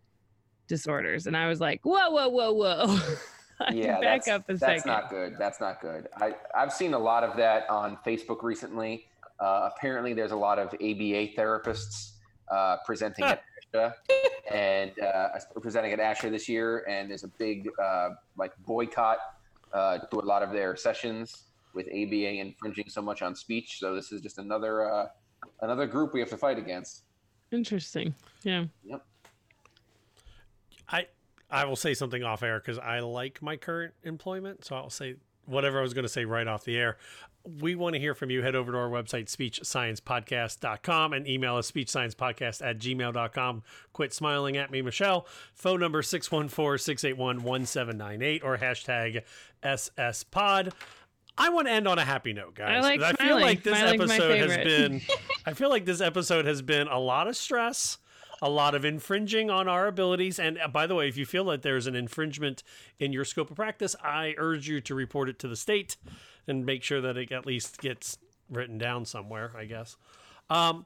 disorders, 0.68 1.26
and 1.26 1.38
I 1.38 1.48
was 1.48 1.62
like, 1.62 1.80
whoa, 1.86 2.10
whoa, 2.10 2.28
whoa, 2.28 2.52
whoa. 2.52 3.00
yeah, 3.74 4.00
back 4.00 4.26
that's, 4.26 4.28
up 4.28 4.50
a 4.50 4.54
that's 4.54 4.84
second. 4.84 4.92
not 4.92 5.10
good. 5.10 5.36
That's 5.38 5.60
not 5.60 5.82
good. 5.82 6.08
I, 6.18 6.36
I've 6.56 6.74
seen 6.74 6.94
a 6.94 7.00
lot 7.00 7.24
of 7.24 7.36
that 7.38 7.70
on 7.70 7.98
Facebook 8.06 8.44
recently. 8.44 9.08
Uh, 9.40 9.70
apparently, 9.76 10.14
there's 10.14 10.32
a 10.32 10.36
lot 10.36 10.60
of 10.60 10.68
ABA 10.68 11.34
therapists 11.36 12.12
uh, 12.52 12.78
presenting 12.86 13.26
at 13.26 13.44
ASHA 13.74 13.94
and 14.52 14.92
uh, 15.00 15.30
presenting 15.62 15.92
at 15.94 16.00
ASHA 16.00 16.32
this 16.32 16.48
year, 16.48 16.86
and 16.88 17.10
there's 17.10 17.24
a 17.24 17.30
big 17.40 17.68
uh, 17.82 18.10
like 18.38 18.52
boycott 18.66 19.18
uh, 19.74 19.98
to 19.98 20.20
a 20.20 20.22
lot 20.22 20.44
of 20.44 20.52
their 20.52 20.76
sessions 20.76 21.44
with 21.74 21.88
ABA 21.88 22.40
infringing 22.40 22.90
so 22.90 23.02
much 23.02 23.22
on 23.22 23.36
speech. 23.36 23.80
So 23.80 23.96
this 23.96 24.12
is 24.12 24.22
just 24.22 24.38
another 24.38 24.92
uh, 24.92 25.08
another 25.62 25.88
group 25.88 26.14
we 26.14 26.20
have 26.20 26.30
to 26.30 26.38
fight 26.38 26.58
against. 26.58 27.04
Interesting. 27.52 28.14
Yeah. 28.44 28.66
Yep. 28.84 29.06
I 30.90 31.08
I 31.52 31.66
will 31.66 31.76
say 31.76 31.94
something 31.94 32.24
off 32.24 32.44
air 32.44 32.60
because 32.60 32.80
I 32.80 33.00
like 33.00 33.42
my 33.42 33.58
current 33.58 33.94
employment, 34.04 34.66
so 34.66 34.76
I'll 34.76 34.90
say 34.90 35.16
whatever 35.46 35.80
I 35.80 35.82
was 35.82 35.94
going 35.94 36.04
to 36.04 36.10
say 36.10 36.26
right 36.26 36.48
off 36.48 36.64
the 36.64 36.78
air. 36.78 36.98
We 37.60 37.74
want 37.74 37.96
to 37.96 38.00
hear 38.00 38.14
from 38.14 38.30
you. 38.30 38.44
Head 38.44 38.56
over 38.56 38.72
to 38.72 38.78
our 38.78 38.90
website, 38.90 39.26
speechsciencepodcast.com, 39.26 41.14
and 41.14 41.28
email 41.28 41.56
us 41.58 41.72
speechsciencepodcast 41.72 42.66
at 42.66 42.78
gmail.com. 42.78 43.64
Quit 43.94 44.14
smiling 44.14 44.58
at 44.58 44.70
me, 44.70 44.82
Michelle. 44.82 45.26
Phone 45.54 45.80
number 45.80 46.04
614 46.04 46.78
681 46.78 47.44
1798 47.44 48.44
or 48.44 48.58
hashtag 48.58 49.24
SSPod. 49.64 50.72
I 51.38 51.50
want 51.50 51.68
to 51.68 51.72
end 51.72 51.88
on 51.88 51.98
a 51.98 52.06
happy 52.06 52.34
note, 52.34 52.56
guys. 52.56 52.84
I 52.84 52.88
like 52.88 53.02
I 53.02 53.14
feel 53.14 53.40
like 53.40 53.64
this 53.64 53.78
Smiling's 53.78 54.12
episode 54.12 54.50
has 54.50 54.58
been 54.58 55.02
I 55.46 55.54
feel 55.54 55.70
like 55.70 55.86
this 55.86 56.02
episode 56.02 56.46
has 56.46 56.62
been 56.62 56.88
a 56.88 57.00
lot 57.00 57.28
of 57.28 57.36
stress, 57.36 57.98
a 58.42 58.50
lot 58.50 58.74
of 58.74 58.84
infringing 58.84 59.50
on 59.50 59.68
our 59.68 59.88
abilities. 59.88 60.40
And 60.40 60.60
uh, 60.60 60.68
by 60.68 60.88
the 60.88 60.96
way, 60.96 61.08
if 61.08 61.18
you 61.18 61.26
feel 61.26 61.46
that 61.46 61.62
there's 61.62 61.88
an 61.88 61.96
infringement 61.96 62.64
in 63.00 63.14
your 63.14 63.26
scope 63.26 63.52
of 63.52 63.56
practice, 63.56 63.96
I 64.04 64.34
urge 64.38 64.68
you 64.68 64.82
to 64.82 64.96
report 64.96 65.30
it 65.30 65.40
to 65.40 65.48
the 65.48 65.56
state 65.56 65.98
and 66.48 66.66
make 66.66 66.84
sure 66.84 67.02
that 67.02 67.18
it 67.18 67.32
at 67.32 67.46
least 67.46 67.80
gets 67.80 68.18
written 68.50 68.78
down 68.78 69.06
somewhere, 69.06 69.52
I 69.56 69.66
guess. 69.66 69.96
Um, 70.50 70.86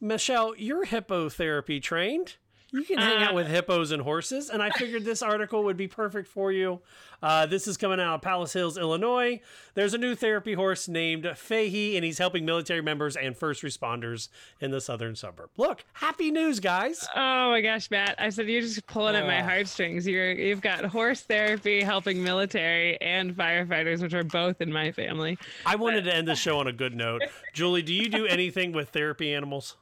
Michelle, 0.00 0.54
you're 0.56 0.86
hippotherapy 0.86 1.82
trained. 1.82 2.36
You 2.72 2.82
can 2.82 2.98
hang 2.98 3.22
out 3.22 3.30
Uh, 3.30 3.34
with 3.36 3.46
hippos 3.46 3.92
and 3.92 4.02
horses, 4.02 4.50
and 4.50 4.60
I 4.60 4.70
figured 4.70 5.04
this 5.04 5.22
article 5.22 5.62
would 5.64 5.76
be 5.76 5.86
perfect 5.86 6.26
for 6.28 6.50
you. 6.50 6.80
Uh, 7.22 7.46
this 7.46 7.68
is 7.68 7.76
coming 7.76 8.00
out 8.00 8.16
of 8.16 8.22
Palos 8.22 8.52
Hills, 8.52 8.76
Illinois. 8.76 9.40
There's 9.74 9.94
a 9.94 9.98
new 9.98 10.14
therapy 10.16 10.54
horse 10.54 10.88
named 10.88 11.26
Fahey, 11.36 11.94
and 11.96 12.04
he's 12.04 12.18
helping 12.18 12.44
military 12.44 12.82
members 12.82 13.16
and 13.16 13.36
first 13.36 13.62
responders 13.62 14.28
in 14.60 14.72
the 14.72 14.80
southern 14.80 15.14
suburb. 15.14 15.48
Look, 15.56 15.84
happy 15.92 16.30
news, 16.32 16.58
guys! 16.58 17.06
Oh 17.14 17.50
my 17.50 17.60
gosh, 17.60 17.88
Matt! 17.90 18.16
I 18.18 18.30
said 18.30 18.48
you're 18.48 18.60
just 18.62 18.84
pulling 18.88 19.14
at 19.14 19.26
my 19.26 19.40
Oh. 19.40 19.44
heartstrings. 19.44 20.06
You're 20.06 20.32
you've 20.32 20.60
got 20.60 20.84
horse 20.84 21.20
therapy 21.22 21.82
helping 21.82 22.22
military 22.22 23.00
and 23.00 23.34
firefighters, 23.34 24.02
which 24.02 24.12
are 24.12 24.24
both 24.24 24.60
in 24.60 24.72
my 24.72 24.90
family. 24.90 25.38
I 25.64 25.76
wanted 25.76 26.02
to 26.04 26.14
end 26.14 26.26
the 26.26 26.34
show 26.36 26.58
on 26.58 26.66
a 26.66 26.72
good 26.72 26.94
note. 26.96 27.22
Julie, 27.54 27.82
do 27.82 27.94
you 27.94 28.08
do 28.08 28.26
anything 28.26 28.72
with 28.72 28.88
therapy 28.90 29.32
animals? 29.32 29.76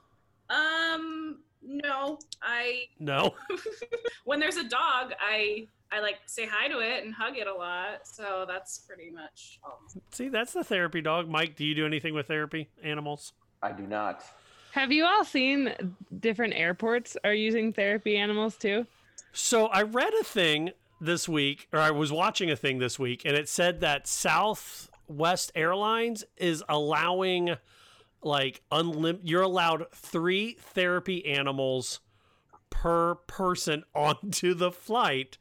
Um, 0.50 1.13
no, 1.66 2.18
I 2.42 2.84
No. 2.98 3.34
when 4.24 4.40
there's 4.40 4.56
a 4.56 4.68
dog, 4.68 5.12
I 5.20 5.68
I 5.90 6.00
like 6.00 6.16
say 6.26 6.46
hi 6.46 6.68
to 6.68 6.80
it 6.80 7.04
and 7.04 7.14
hug 7.14 7.36
it 7.36 7.46
a 7.46 7.54
lot. 7.54 8.06
So 8.06 8.44
that's 8.48 8.78
pretty 8.78 9.10
much 9.10 9.60
all. 9.64 9.80
See, 10.10 10.28
that's 10.28 10.52
the 10.52 10.64
therapy 10.64 11.00
dog. 11.00 11.28
Mike, 11.28 11.56
do 11.56 11.64
you 11.64 11.74
do 11.74 11.86
anything 11.86 12.14
with 12.14 12.26
therapy 12.26 12.68
animals? 12.82 13.32
I 13.62 13.72
do 13.72 13.86
not. 13.86 14.24
Have 14.72 14.90
you 14.90 15.04
all 15.04 15.24
seen 15.24 15.72
different 16.18 16.54
airports 16.54 17.16
are 17.22 17.32
using 17.32 17.72
therapy 17.72 18.16
animals 18.16 18.56
too? 18.56 18.86
So 19.32 19.66
I 19.66 19.82
read 19.82 20.12
a 20.20 20.24
thing 20.24 20.72
this 21.00 21.28
week, 21.28 21.68
or 21.72 21.78
I 21.78 21.92
was 21.92 22.10
watching 22.10 22.50
a 22.50 22.56
thing 22.56 22.78
this 22.78 22.98
week, 22.98 23.22
and 23.24 23.36
it 23.36 23.48
said 23.48 23.80
that 23.80 24.08
Southwest 24.08 25.52
Airlines 25.54 26.24
is 26.36 26.64
allowing 26.68 27.56
like 28.24 28.62
unlim 28.70 29.20
you're 29.22 29.42
allowed 29.42 29.86
three 29.92 30.54
therapy 30.60 31.24
animals 31.26 32.00
per 32.70 33.14
person 33.14 33.84
onto 33.94 34.54
the 34.54 34.72
flight. 34.72 35.38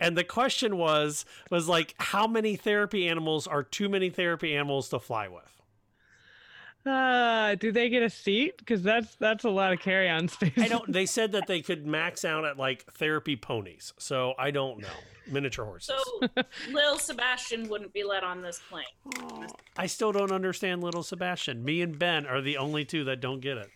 And 0.00 0.18
the 0.18 0.24
question 0.24 0.76
was 0.76 1.24
was 1.50 1.68
like 1.68 1.94
how 1.98 2.26
many 2.26 2.56
therapy 2.56 3.06
animals 3.08 3.46
are 3.46 3.62
too 3.62 3.88
many 3.88 4.10
therapy 4.10 4.56
animals 4.56 4.88
to 4.88 4.98
fly 4.98 5.28
with? 5.28 5.51
Uh, 6.84 7.54
do 7.54 7.70
they 7.70 7.88
get 7.88 8.02
a 8.02 8.10
seat? 8.10 8.58
Because 8.58 8.82
that's 8.82 9.14
that's 9.16 9.44
a 9.44 9.50
lot 9.50 9.72
of 9.72 9.78
carry-on 9.78 10.28
space. 10.28 10.52
I 10.56 10.68
don't 10.68 10.90
they 10.92 11.06
said 11.06 11.32
that 11.32 11.46
they 11.48 11.60
could 11.60 11.86
max 11.86 12.24
out 12.24 12.44
at 12.44 12.56
like 12.56 12.84
therapy 12.94 13.36
ponies. 13.36 13.92
So 13.98 14.34
I 14.38 14.50
don't 14.50 14.80
know. 14.80 14.88
Miniature 15.28 15.64
horses. 15.64 15.94
So 15.96 16.28
little 16.72 16.98
Sebastian 16.98 17.68
wouldn't 17.68 17.92
be 17.92 18.02
let 18.02 18.24
on 18.24 18.42
this 18.42 18.60
plane. 18.68 19.46
I 19.76 19.86
still 19.86 20.10
don't 20.10 20.32
understand 20.32 20.82
little 20.82 21.04
Sebastian. 21.04 21.64
Me 21.64 21.80
and 21.82 21.96
Ben 21.96 22.26
are 22.26 22.40
the 22.40 22.56
only 22.56 22.84
two 22.84 23.04
that 23.04 23.20
don't 23.20 23.40
get 23.40 23.56
it. 23.58 23.70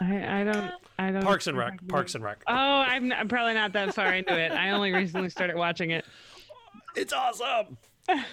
I, 0.00 0.40
I 0.40 0.44
don't. 0.44 0.70
I 0.98 1.10
don't. 1.10 1.22
Parks 1.22 1.46
and 1.46 1.56
Rec. 1.56 1.88
Parks 1.88 2.14
and 2.14 2.22
Rec. 2.22 2.42
Oh, 2.46 2.52
I'm, 2.54 3.10
I'm 3.12 3.28
probably 3.28 3.54
not 3.54 3.72
that 3.72 3.94
far 3.94 4.12
into 4.14 4.38
it. 4.38 4.52
I 4.52 4.70
only 4.70 4.92
recently 4.92 5.30
started 5.30 5.56
watching 5.56 5.90
it. 5.90 6.04
It's 6.94 7.12
awesome. 7.12 7.78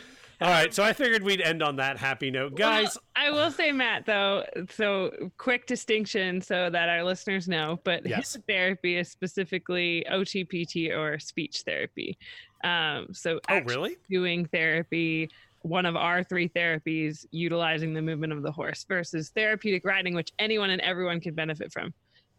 All 0.42 0.48
right, 0.50 0.74
so 0.74 0.84
I 0.84 0.94
figured 0.94 1.22
we'd 1.22 1.42
end 1.42 1.62
on 1.62 1.76
that 1.78 1.98
happy 1.98 2.32
note, 2.32 2.56
guys. 2.56 2.96
Well, 2.96 3.04
I 3.28 3.30
will 3.30 3.52
say, 3.52 3.74
Matt, 3.74 4.06
though, 4.06 4.46
so 4.70 5.12
quick 5.38 5.66
distinction 5.66 6.40
so 6.40 6.70
that 6.70 6.88
our 6.88 7.04
listeners 7.04 7.50
know, 7.50 7.82
but 7.84 8.08
Yes. 8.08 8.38
therapy 8.48 8.96
is 8.96 9.12
specifically 9.12 10.06
OTPT 10.10 10.92
or 10.98 11.20
speech 11.20 11.64
therapy. 11.66 12.18
Um, 12.64 13.08
so, 13.14 13.42
Oh, 13.50 13.60
really? 13.66 13.98
Doing 14.10 14.46
therapy, 14.46 15.30
one 15.64 15.86
of 15.86 15.98
our 15.98 16.24
three 16.24 16.48
therapies, 16.48 17.26
utilizing 17.32 17.94
the 17.94 18.02
movement 18.02 18.32
of 18.32 18.42
the 18.42 18.52
horse 18.52 18.86
versus 18.88 19.32
therapeutic 19.32 19.84
riding, 19.84 20.16
which 20.16 20.32
anyone 20.40 20.70
and 20.70 20.82
everyone 20.82 21.20
can 21.20 21.34
benefit 21.36 21.70
from, 21.74 21.94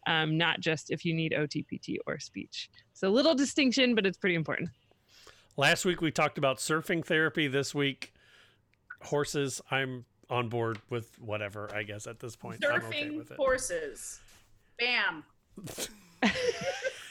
um, 0.06 0.38
not 0.38 0.60
just 0.60 0.90
if 0.90 1.04
you 1.04 1.12
need 1.12 1.32
OTPT 1.32 1.98
or 2.06 2.18
speech. 2.18 2.70
So, 2.94 3.10
little 3.10 3.34
distinction, 3.34 3.94
but 3.94 4.06
it's 4.06 4.16
pretty 4.16 4.36
important. 4.36 4.70
Last 5.56 5.84
week 5.84 6.00
we 6.00 6.10
talked 6.10 6.38
about 6.38 6.58
surfing 6.58 7.04
therapy. 7.04 7.48
This 7.48 7.74
week, 7.74 8.12
horses. 9.02 9.60
I'm 9.70 10.04
on 10.28 10.48
board 10.48 10.78
with 10.88 11.18
whatever. 11.20 11.68
I 11.74 11.82
guess 11.82 12.06
at 12.06 12.20
this 12.20 12.36
point, 12.36 12.64
I'm 12.64 12.82
okay 12.82 13.04
Surfing 13.04 13.16
with 13.18 13.30
it. 13.32 13.36
horses. 13.36 14.20
Bam. 14.78 15.24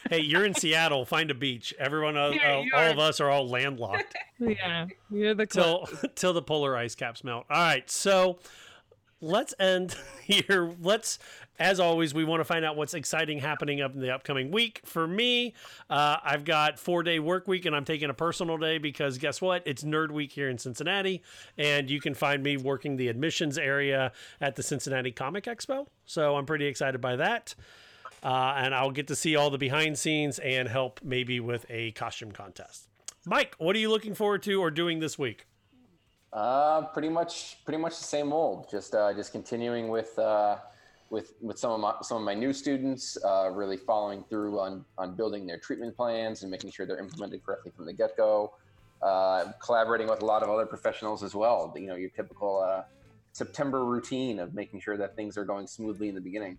Hey, 0.10 0.22
you're 0.22 0.46
in 0.46 0.56
Seattle. 0.56 1.06
Find 1.06 1.30
a 1.30 1.36
beach. 1.36 1.74
Everyone, 1.78 2.18
uh, 2.18 2.30
Yeah, 2.30 2.64
uh, 2.74 2.78
all 2.78 2.92
of 2.92 3.00
us 3.00 3.20
are 3.20 3.30
all 3.30 3.48
landlocked. 3.48 4.16
Yeah, 4.40 4.88
you're 5.12 5.34
the 5.36 5.46
till 5.46 5.86
till 6.16 6.32
the 6.32 6.42
polar 6.42 6.76
ice 6.78 6.96
caps 6.96 7.26
melt. 7.26 7.46
All 7.50 7.58
right, 7.62 7.90
so 7.90 8.40
let's 9.22 9.54
end 9.60 9.96
here. 10.24 10.74
Let's, 10.82 11.20
as 11.60 11.80
always, 11.80 12.14
we 12.14 12.24
want 12.24 12.40
to 12.40 12.46
find 12.46 12.64
out 12.64 12.76
what's 12.76 12.94
exciting 12.94 13.40
happening 13.40 13.82
up 13.82 13.94
in 13.94 14.02
the 14.02 14.14
upcoming 14.14 14.52
week. 14.52 14.82
For 14.86 15.08
me, 15.08 15.54
uh, 15.90 16.18
I've 16.24 16.46
got 16.46 16.80
four 16.80 17.04
day 17.04 17.20
work 17.20 17.48
week, 17.48 17.66
and 17.66 17.76
I'm 17.76 17.86
taking 17.86 18.10
a 18.10 18.14
personal 18.14 18.58
day 18.58 18.78
because 18.78 19.18
guess 19.18 19.42
what? 19.42 19.64
It's 19.66 19.84
Nerd 19.84 20.12
Week 20.12 20.32
here 20.32 20.50
in 20.50 20.58
Cincinnati, 20.58 21.22
and 21.58 21.90
you 21.90 22.00
can 22.00 22.14
find 22.14 22.44
me 22.44 22.58
working 22.58 22.96
the 22.96 23.08
admissions 23.08 23.58
area 23.58 24.12
at 24.42 24.56
the 24.56 24.64
Cincinnati 24.64 25.12
Comic 25.12 25.46
Expo. 25.46 25.88
So 26.06 26.36
I'm 26.36 26.46
pretty 26.46 26.66
excited 26.66 27.02
by 27.02 27.16
that. 27.18 27.56
Uh, 28.22 28.54
and 28.58 28.76
I'll 28.76 28.92
get 28.92 29.08
to 29.08 29.16
see 29.16 29.38
all 29.38 29.50
the 29.50 29.58
behind 29.58 29.98
scenes 29.98 30.40
and 30.40 30.68
help 30.68 31.00
maybe 31.02 31.40
with 31.40 31.66
a 31.70 31.92
costume 31.92 32.34
contest. 32.34 32.90
Mike, 33.26 33.56
what 33.60 33.76
are 33.76 33.80
you 33.80 33.90
looking 33.90 34.14
forward 34.14 34.44
to 34.44 34.62
or 34.62 34.72
doing 34.72 35.00
this 35.00 35.18
week? 35.18 35.46
Uh, 36.32 36.84
pretty 36.94 37.10
much, 37.10 37.58
pretty 37.66 37.78
much 37.82 37.98
the 37.98 38.04
same 38.04 38.32
old. 38.32 38.70
Just, 38.70 38.94
uh, 38.94 39.14
just 39.14 39.32
continuing 39.32 39.88
with, 39.88 40.18
uh, 40.20 40.58
with, 41.10 41.34
with 41.42 41.58
some 41.58 41.72
of 41.72 41.80
my, 41.80 41.94
some 42.04 42.18
of 42.18 42.24
my 42.24 42.36
new 42.36 42.54
students, 42.54 43.18
uh, 43.26 43.50
really 43.52 43.78
following 43.78 44.24
through 44.30 44.60
on, 44.60 44.86
on 44.98 45.16
building 45.16 45.48
their 45.48 45.58
treatment 45.58 45.96
plans 45.96 46.44
and 46.44 46.52
making 46.52 46.70
sure 46.70 46.86
they're 46.86 47.00
implemented 47.00 47.44
correctly 47.44 47.72
from 47.76 47.86
the 47.86 47.94
get 47.94 48.16
go. 48.16 48.54
Uh, 49.02 49.54
collaborating 49.64 50.08
with 50.08 50.22
a 50.22 50.26
lot 50.26 50.44
of 50.44 50.50
other 50.50 50.66
professionals 50.66 51.24
as 51.24 51.34
well. 51.34 51.74
You 51.76 51.88
know, 51.88 51.96
your 51.96 52.10
typical 52.10 52.60
uh, 52.62 52.84
September 53.32 53.86
routine 53.86 54.40
of 54.40 54.54
making 54.54 54.82
sure 54.82 54.98
that 54.98 55.16
things 55.16 55.38
are 55.38 55.46
going 55.46 55.68
smoothly 55.68 56.10
in 56.10 56.16
the 56.16 56.22
beginning. 56.22 56.58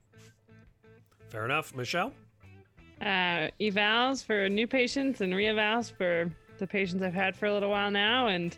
Fair 1.29 1.45
enough, 1.45 1.77
Michelle. 1.77 2.13
uh, 3.01 3.49
evals 3.61 4.25
for 4.25 4.49
new 4.49 4.67
patients 4.67 5.21
and 5.21 5.33
reevals 5.33 5.93
for 5.93 6.31
the 6.59 6.67
patients 6.67 7.03
I've 7.03 7.15
had 7.15 7.37
for 7.37 7.47
a 7.47 7.53
little 7.53 7.71
while 7.71 7.91
now, 7.91 8.27
and 8.27 8.57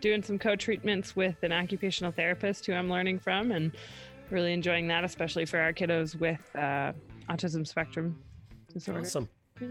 doing 0.00 0.22
some 0.22 0.38
co-treatments 0.38 1.14
with 1.14 1.42
an 1.42 1.52
occupational 1.52 2.12
therapist 2.12 2.66
who 2.66 2.72
I'm 2.72 2.90
learning 2.90 3.18
from, 3.18 3.52
and 3.52 3.72
really 4.30 4.52
enjoying 4.52 4.88
that, 4.88 5.04
especially 5.04 5.44
for 5.44 5.58
our 5.58 5.72
kiddos 5.72 6.18
with 6.18 6.40
uh, 6.54 6.92
autism 7.28 7.66
spectrum 7.66 8.18
disorder. 8.72 9.00
Awesome. 9.00 9.28
Yeah. 9.60 9.68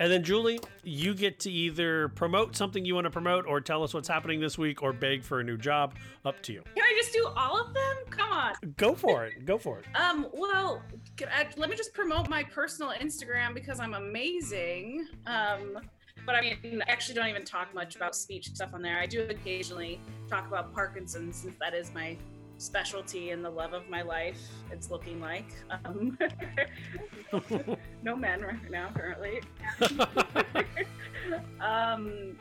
And 0.00 0.12
then, 0.12 0.22
Julie, 0.22 0.60
you 0.84 1.12
get 1.12 1.40
to 1.40 1.50
either 1.50 2.08
promote 2.10 2.54
something 2.54 2.84
you 2.84 2.94
want 2.94 3.06
to 3.06 3.10
promote 3.10 3.46
or 3.46 3.60
tell 3.60 3.82
us 3.82 3.92
what's 3.92 4.06
happening 4.06 4.40
this 4.40 4.56
week 4.56 4.80
or 4.80 4.92
beg 4.92 5.24
for 5.24 5.40
a 5.40 5.44
new 5.44 5.56
job. 5.56 5.94
Up 6.24 6.40
to 6.42 6.52
you. 6.52 6.62
Can 6.76 6.84
I 6.84 6.94
just 6.96 7.12
do 7.12 7.26
all 7.36 7.60
of 7.60 7.74
them? 7.74 7.96
Come 8.10 8.30
on. 8.30 8.52
Go 8.76 8.94
for 8.94 9.26
it. 9.26 9.44
Go 9.44 9.58
for 9.58 9.80
it. 9.80 9.86
Um, 9.98 10.28
well, 10.32 10.82
I, 11.20 11.48
let 11.56 11.68
me 11.68 11.76
just 11.76 11.92
promote 11.92 12.28
my 12.28 12.44
personal 12.44 12.92
Instagram 12.92 13.52
because 13.52 13.80
I'm 13.80 13.94
amazing. 13.94 15.06
Um, 15.26 15.80
but 16.28 16.36
I 16.36 16.42
mean, 16.42 16.82
I 16.86 16.92
actually 16.92 17.14
don't 17.14 17.28
even 17.28 17.46
talk 17.46 17.74
much 17.74 17.96
about 17.96 18.14
speech 18.14 18.50
stuff 18.50 18.74
on 18.74 18.82
there. 18.82 18.98
I 18.98 19.06
do 19.06 19.22
occasionally 19.30 19.98
talk 20.28 20.46
about 20.46 20.74
Parkinson's 20.74 21.36
since 21.36 21.56
that 21.58 21.72
is 21.72 21.90
my 21.94 22.18
specialty 22.58 23.30
and 23.30 23.42
the 23.42 23.48
love 23.48 23.72
of 23.72 23.88
my 23.88 24.02
life. 24.02 24.38
It's 24.70 24.90
looking 24.90 25.22
like 25.22 25.46
um, 25.86 26.18
no 28.02 28.14
men 28.14 28.42
right 28.42 28.70
now, 28.70 28.90
apparently. 28.90 29.40
um, 31.62 32.36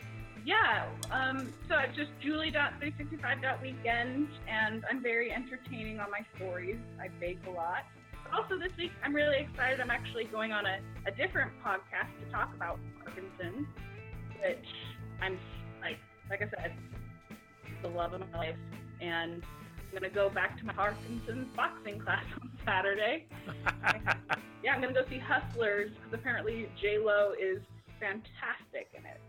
yeah, 0.45 0.87
um, 1.09 1.53
so 1.69 1.77
it's 1.79 1.95
just 1.95 2.11
julie.365.weekend, 2.21 4.27
and 4.49 4.83
I'm 4.89 5.01
very 5.01 5.31
entertaining 5.31 6.01
on 6.01 6.11
my 6.11 6.25
stories. 6.35 6.75
I 6.99 7.07
bake 7.21 7.39
a 7.47 7.51
lot. 7.51 7.85
Also, 8.33 8.59
this 8.59 8.73
week, 8.77 8.91
I'm 9.01 9.15
really 9.15 9.37
excited. 9.37 9.79
I'm 9.79 9.91
actually 9.91 10.25
going 10.25 10.51
on 10.51 10.65
a, 10.65 10.79
a 11.05 11.11
different 11.11 11.53
podcast 11.63 12.09
to 12.19 12.25
talk 12.29 12.53
about 12.53 12.79
Which 14.41 14.65
I'm 15.21 15.37
like, 15.81 15.97
like 16.29 16.41
I 16.41 16.49
said, 16.61 16.73
the 17.81 17.89
love 17.89 18.13
of 18.13 18.21
my 18.31 18.37
life. 18.37 18.55
And 19.01 19.43
I'm 19.43 19.93
gonna 19.93 20.09
go 20.09 20.29
back 20.29 20.57
to 20.59 20.65
my 20.65 20.73
Parkinson's 20.73 21.47
boxing 21.55 21.99
class 21.99 22.25
on 22.41 22.51
Saturday. 22.65 23.25
yeah, 24.63 24.73
I'm 24.73 24.81
gonna 24.81 24.93
go 24.93 25.05
see 25.09 25.19
Hustlers 25.19 25.91
because 25.91 26.13
apparently 26.13 26.69
J 26.81 26.97
Lo 26.97 27.33
is 27.39 27.61
fantastic 27.99 28.89
in 28.93 29.05
it. 29.05 29.19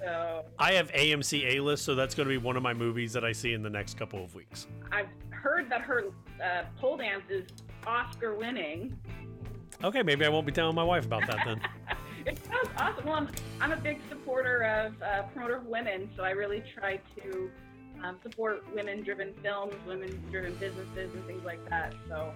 So 0.00 0.44
I 0.58 0.72
have 0.72 0.92
AMC 0.92 1.54
A 1.54 1.60
list, 1.60 1.84
so 1.84 1.94
that's 1.94 2.14
going 2.14 2.28
to 2.28 2.30
be 2.30 2.38
one 2.38 2.56
of 2.56 2.62
my 2.62 2.72
movies 2.72 3.12
that 3.14 3.24
I 3.24 3.32
see 3.32 3.52
in 3.52 3.62
the 3.62 3.70
next 3.70 3.98
couple 3.98 4.22
of 4.22 4.34
weeks. 4.34 4.68
I've 4.92 5.08
heard 5.30 5.68
that 5.70 5.80
her 5.80 6.04
uh, 6.42 6.64
pole 6.80 6.96
dance 6.96 7.24
is 7.28 7.46
Oscar 7.86 8.34
winning. 8.34 8.96
Okay, 9.82 10.02
maybe 10.02 10.24
I 10.24 10.28
won't 10.28 10.46
be 10.46 10.52
telling 10.52 10.74
my 10.74 10.84
wife 10.84 11.04
about 11.04 11.26
that 11.26 11.38
then. 11.44 11.60
it 12.28 12.38
sounds 12.44 12.70
awesome. 12.76 13.06
Well, 13.06 13.14
I'm, 13.14 13.28
I'm 13.60 13.72
a 13.72 13.76
big 13.76 14.00
supporter 14.08 14.62
of 14.62 15.02
uh, 15.02 15.22
promoter 15.32 15.56
of 15.56 15.66
women, 15.66 16.10
so 16.16 16.22
I 16.22 16.30
really 16.30 16.62
try 16.78 17.00
to 17.22 17.50
um, 18.04 18.16
support 18.22 18.64
women-driven 18.74 19.34
films, 19.42 19.74
women-driven 19.86 20.54
businesses, 20.56 21.14
and 21.14 21.24
things 21.26 21.44
like 21.44 21.68
that. 21.68 21.94
So 22.08 22.32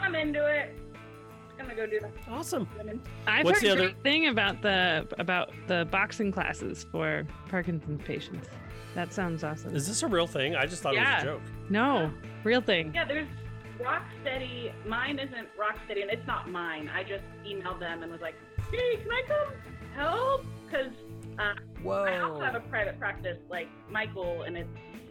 I'm 0.00 0.14
into 0.14 0.46
it. 0.46 0.74
I'm 1.58 1.64
gonna 1.64 1.74
go 1.74 1.86
do 1.86 2.00
that. 2.00 2.12
Awesome. 2.30 2.68
Women. 2.76 3.00
I've 3.26 3.44
What's 3.44 3.62
heard 3.62 3.78
the 3.78 3.84
a 3.84 3.86
other- 3.86 3.94
thing 4.02 4.28
about 4.28 4.60
the 4.60 5.06
about 5.18 5.52
the 5.66 5.88
boxing 5.90 6.30
classes 6.30 6.86
for 6.92 7.26
Parkinson's 7.48 8.02
patients. 8.04 8.48
That 8.94 9.12
sounds 9.12 9.42
awesome. 9.42 9.74
Is 9.74 9.86
this 9.86 10.02
a 10.02 10.06
real 10.06 10.26
thing? 10.26 10.54
I 10.54 10.66
just 10.66 10.82
thought 10.82 10.94
yeah. 10.94 11.12
it 11.12 11.14
was 11.14 11.22
a 11.22 11.26
joke. 11.26 11.42
No, 11.70 12.12
real 12.44 12.60
thing. 12.60 12.92
Yeah, 12.94 13.06
there's 13.06 13.28
Rocksteady. 13.80 14.72
Mine 14.86 15.18
isn't 15.18 15.48
Rocksteady, 15.58 16.02
and 16.02 16.10
it's 16.10 16.26
not 16.26 16.50
mine. 16.50 16.90
I 16.94 17.02
just 17.02 17.24
emailed 17.46 17.78
them 17.80 18.02
and 18.02 18.10
was 18.10 18.20
like, 18.20 18.34
"Hey, 18.70 18.96
can 19.02 19.10
I 19.10 19.22
come 19.26 19.54
help?" 19.94 20.44
Because 20.64 20.92
uh, 21.38 21.54
I 21.88 22.18
also 22.18 22.40
have 22.40 22.54
a 22.54 22.60
private 22.60 22.98
practice 22.98 23.38
like 23.48 23.68
Michael, 23.90 24.42
and 24.42 24.56
it's 24.56 24.68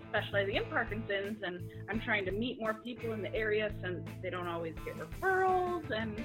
specializing 0.10 0.56
in 0.56 0.65
Parkinson's, 0.65 1.44
and 1.44 1.60
I'm 1.90 1.99
trying 2.02 2.26
to 2.26 2.32
meet 2.32 2.60
more 2.60 2.73
people 2.73 3.14
in 3.14 3.22
the 3.22 3.34
area 3.34 3.72
since 3.82 4.07
they 4.22 4.30
don't 4.30 4.48
always 4.48 4.73
get 4.86 4.95
referrals. 4.98 5.84
And 5.91 6.15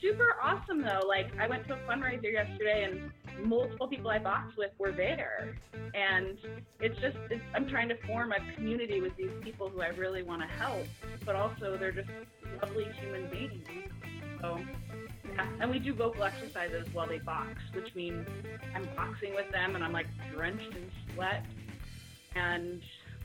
super 0.00 0.36
awesome 0.42 0.82
though. 0.82 1.06
Like 1.06 1.28
I 1.38 1.48
went 1.48 1.66
to 1.68 1.74
a 1.74 1.78
fundraiser 1.78 2.32
yesterday, 2.32 2.84
and 2.84 3.48
multiple 3.48 3.88
people 3.88 4.10
I 4.10 4.18
boxed 4.18 4.56
with 4.56 4.70
were 4.78 4.92
there, 4.92 5.56
and 5.94 6.38
it's 6.80 6.98
just 7.00 7.16
it's, 7.30 7.42
I'm 7.54 7.68
trying 7.68 7.88
to 7.88 7.96
form 8.06 8.32
a 8.32 8.54
community 8.54 9.00
with 9.00 9.16
these 9.16 9.32
people 9.42 9.68
who 9.68 9.80
I 9.80 9.88
really 9.88 10.22
want 10.22 10.42
to 10.42 10.48
help, 10.48 10.86
but 11.24 11.34
also 11.34 11.76
they're 11.78 11.92
just 11.92 12.08
lovely 12.62 12.86
human 13.00 13.30
beings. 13.30 13.66
So. 14.40 14.58
Yeah, 15.34 15.46
and 15.60 15.70
we 15.70 15.78
do 15.78 15.94
vocal 15.94 16.24
exercises 16.24 16.86
while 16.92 17.06
they 17.06 17.18
box, 17.18 17.50
which 17.72 17.94
means 17.94 18.26
I'm 18.74 18.88
boxing 18.96 19.34
with 19.34 19.50
them 19.50 19.74
and 19.74 19.84
I'm 19.84 19.92
like 19.92 20.06
drenched 20.32 20.74
in 20.74 20.90
sweat. 21.14 21.44
And 22.34 22.82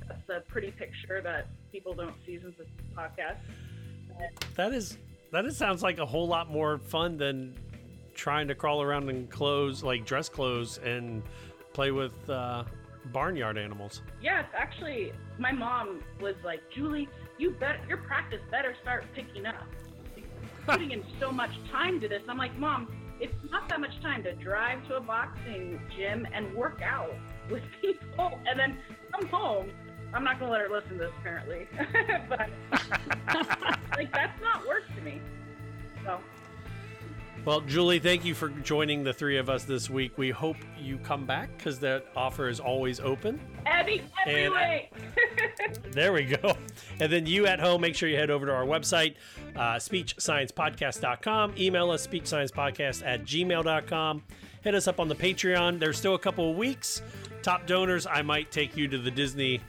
that's 0.07 0.29
a 0.29 0.41
pretty 0.49 0.71
picture 0.71 1.21
that 1.21 1.47
people 1.71 1.93
don't 1.93 2.15
see 2.25 2.39
since 2.41 2.55
this 2.57 2.67
podcast. 2.95 3.37
That 4.55 4.73
is 4.73 4.97
that 5.31 5.45
is 5.45 5.57
sounds 5.57 5.81
like 5.81 5.97
a 5.99 6.05
whole 6.05 6.27
lot 6.27 6.51
more 6.51 6.77
fun 6.77 7.17
than 7.17 7.55
trying 8.13 8.47
to 8.47 8.55
crawl 8.55 8.81
around 8.81 9.09
in 9.09 9.27
clothes 9.27 9.83
like 9.83 10.05
dress 10.05 10.29
clothes 10.29 10.77
and 10.83 11.23
play 11.73 11.91
with 11.91 12.29
uh, 12.29 12.63
barnyard 13.11 13.57
animals. 13.57 14.01
Yes, 14.21 14.45
actually, 14.55 15.11
my 15.39 15.51
mom 15.51 16.01
was 16.21 16.35
like, 16.45 16.61
Julie, 16.69 17.09
you 17.37 17.51
bet 17.51 17.79
your 17.87 17.97
practice 17.97 18.41
better 18.51 18.75
start 18.81 19.05
picking 19.15 19.45
up. 19.45 19.65
Putting 20.65 20.91
in 20.91 21.03
so 21.19 21.31
much 21.31 21.51
time 21.71 21.99
to 22.01 22.07
this. 22.07 22.21
I'm 22.29 22.37
like, 22.37 22.57
Mom, 22.57 22.87
it's 23.19 23.33
not 23.51 23.69
that 23.69 23.79
much 23.79 24.01
time 24.01 24.23
to 24.23 24.33
drive 24.35 24.85
to 24.87 24.95
a 24.95 25.01
boxing 25.01 25.79
gym 25.95 26.27
and 26.33 26.53
work 26.55 26.81
out 26.81 27.13
with 27.49 27.63
people 27.81 28.39
and 28.47 28.59
then 28.59 28.77
come 29.11 29.27
home. 29.27 29.71
I'm 30.13 30.23
not 30.23 30.39
gonna 30.39 30.51
let 30.51 30.61
her 30.61 30.69
listen 30.69 30.91
to 30.91 31.05
this 31.05 31.11
apparently, 31.19 31.67
but 32.29 32.49
like 33.97 34.13
that's 34.13 34.39
not 34.41 34.67
work 34.67 34.83
to 34.95 35.01
me. 35.01 35.21
So 36.05 36.19
Well, 37.45 37.59
Julie, 37.59 37.99
thank 37.99 38.23
you 38.23 38.33
for 38.33 38.47
joining 38.47 39.03
the 39.03 39.11
three 39.11 39.37
of 39.37 39.49
us 39.49 39.65
this 39.65 39.89
week. 39.89 40.17
We 40.17 40.29
hope 40.29 40.55
you 40.79 40.97
come 40.99 41.25
back 41.25 41.49
because 41.57 41.77
that 41.79 42.05
offer 42.15 42.47
is 42.47 42.61
always 42.61 43.01
open. 43.01 43.37
Abby, 43.65 44.01
every 44.25 44.49
way. 44.49 44.89
There 45.91 46.13
we 46.13 46.23
go. 46.23 46.57
And 46.99 47.11
then 47.11 47.25
you 47.25 47.45
at 47.45 47.59
home, 47.59 47.81
make 47.81 47.95
sure 47.95 48.07
you 48.09 48.15
head 48.15 48.31
over 48.31 48.45
to 48.45 48.51
our 48.51 48.65
website, 48.65 49.15
uh, 49.55 49.75
speechsciencepodcast.com. 49.75 51.55
Email 51.57 51.91
us, 51.91 52.07
speechsciencepodcast 52.07 53.05
at 53.05 53.23
gmail.com. 53.25 54.23
Hit 54.61 54.75
us 54.75 54.87
up 54.87 54.99
on 54.99 55.07
the 55.09 55.15
Patreon. 55.15 55.79
There's 55.79 55.97
still 55.97 56.15
a 56.15 56.19
couple 56.19 56.49
of 56.49 56.57
weeks. 56.57 57.01
Top 57.41 57.67
donors, 57.67 58.07
I 58.07 58.21
might 58.21 58.51
take 58.51 58.77
you 58.77 58.87
to 58.87 58.97
the 58.97 59.11
Disney 59.11 59.59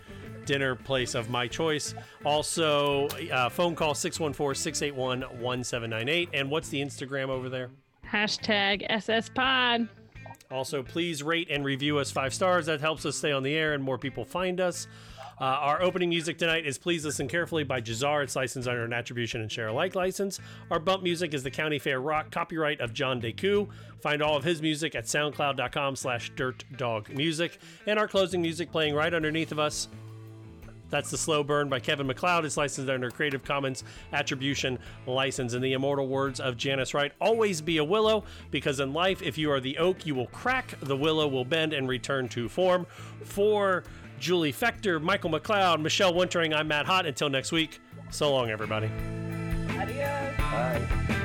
dinner 0.45 0.75
place 0.75 1.15
of 1.15 1.31
my 1.31 1.47
choice. 1.47 1.95
Also, 2.25 3.09
uh, 3.33 3.49
phone 3.49 3.75
call 3.75 3.95
614 3.95 4.55
681 4.61 5.21
1798. 5.41 6.29
And 6.33 6.51
what's 6.51 6.69
the 6.69 6.81
Instagram 6.81 7.29
over 7.29 7.49
there? 7.49 7.71
Hashtag 8.11 8.89
SSPod. 8.91 9.89
Also, 10.51 10.83
please 10.83 11.23
rate 11.23 11.51
and 11.51 11.65
review 11.65 11.99
us 11.99 12.11
five 12.11 12.33
stars. 12.33 12.66
That 12.66 12.81
helps 12.81 13.05
us 13.07 13.16
stay 13.16 13.33
on 13.33 13.43
the 13.43 13.55
air 13.55 13.73
and 13.73 13.83
more 13.83 13.99
people 13.99 14.25
find 14.25 14.61
us. 14.61 14.87
Uh, 15.41 15.45
our 15.45 15.83
opening 15.83 16.11
music 16.11 16.39
tonight 16.39 16.65
is 16.65 16.79
Please 16.79 17.05
Listen 17.05 17.27
Carefully 17.27 17.65
by 17.65 17.81
Jahzzar. 17.81 18.23
It's 18.23 18.37
licensed 18.37 18.69
under 18.69 18.85
an 18.85 18.93
attribution 18.93 19.41
and 19.41 19.51
share 19.51 19.69
alike 19.69 19.97
license. 19.97 20.39
Our 20.71 20.79
bump 20.79 21.03
music 21.03 21.35
is 21.35 21.43
the 21.43 21.51
County 21.51 21.81
Fair 21.81 22.01
Rock, 22.01 22.31
copyright 22.31 22.81
of 22.81 22.93
John 22.93 23.21
Deku. 23.21 23.69
Find 24.01 24.23
all 24.23 24.37
of 24.37 24.45
his 24.45 24.62
music 24.62 24.95
at 24.95 25.07
soundcloud.com 25.07 25.97
slash 25.97 26.31
dirtdogmusic. 26.33 27.59
And 27.87 27.99
our 27.99 28.07
closing 28.07 28.43
music 28.43 28.71
playing 28.71 28.95
right 28.95 29.12
underneath 29.12 29.51
of 29.51 29.59
us 29.59 29.89
that's 30.95 31.11
The 31.11 31.19
Slow 31.19 31.43
Burn 31.43 31.69
by 31.69 31.81
Kevin 31.81 32.07
MacLeod. 32.07 32.45
It's 32.45 32.57
licensed 32.57 32.89
under 32.89 33.11
Creative 33.11 33.43
Commons 33.43 33.83
Attribution 34.12 34.79
License. 35.09 35.53
In 35.53 35.61
the 35.61 35.73
immortal 35.73 36.07
words 36.07 36.39
of 36.39 36.57
Janice 36.57 36.95
Wright, 36.95 37.11
always 37.21 37.61
be 37.61 37.79
a 37.79 37.85
willow, 37.85 38.23
because 38.53 38.79
in 38.79 38.93
life, 38.93 39.21
if 39.21 39.37
you 39.37 39.51
are 39.51 39.59
the 39.59 39.77
oak, 39.79 40.07
you 40.07 40.15
will 40.15 40.29
crack, 40.29 40.79
the 40.81 40.97
willow 40.97 41.27
will 41.27 41.45
bend 41.45 41.73
and 41.73 41.89
return 41.89 42.29
to 42.29 42.49
form. 42.49 42.87
For 43.25 43.83
Julie 44.21 44.53
Fechter, 44.53 45.03
Michael 45.03 45.31
McLeod, 45.31 45.81
Michelle 45.81 46.15
Wintering, 46.15 46.55
I'm 46.55 46.69
Matt 46.69 46.87
Hott. 46.87 47.09
Until 47.09 47.29
next 47.29 47.51
week, 47.51 47.81
so 48.11 48.33
long, 48.33 48.51
everybody. 48.51 48.87
Adios. 49.77 50.37
Bye. 50.39 50.87
Bye. 51.09 51.23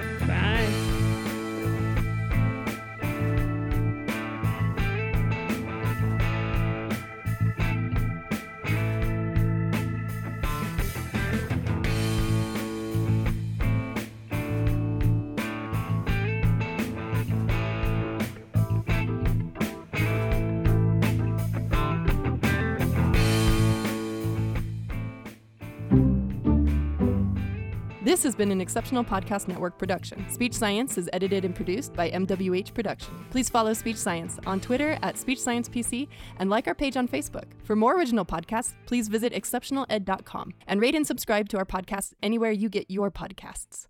This 28.10 28.24
has 28.24 28.34
been 28.34 28.52
an 28.52 28.60
Exceptional 28.60 29.04
Podcast 29.04 29.48
Network 29.48 29.78
production. 29.78 30.28
Speech 30.32 30.56
Science 30.56 30.98
is 30.98 31.12
edited 31.14 31.46
and 31.46 31.54
produced 31.56 31.94
by 31.94 32.10
MWH 32.10 32.74
Production. 32.74 33.14
Please 33.30 33.50
follow 33.50 33.72
Speech 33.72 33.98
Science 33.98 34.40
on 34.48 34.60
Twitter 34.60 34.98
at 35.04 35.16
Speech 35.16 35.40
Science 35.40 35.70
PC 35.70 36.08
and 36.40 36.50
like 36.50 36.68
our 36.68 36.74
page 36.74 36.98
on 36.98 37.08
Facebook. 37.08 37.46
For 37.64 37.76
more 37.76 37.96
original 37.96 38.26
podcasts, 38.26 38.74
please 38.88 39.10
visit 39.10 39.32
exceptionaled.com 39.32 40.56
and 40.66 40.82
rate 40.82 40.96
and 40.96 41.06
subscribe 41.06 41.50
to 41.50 41.60
our 41.60 41.66
podcast 41.66 42.14
anywhere 42.24 42.50
you 42.50 42.68
get 42.68 42.90
your 42.90 43.12
podcasts. 43.12 43.86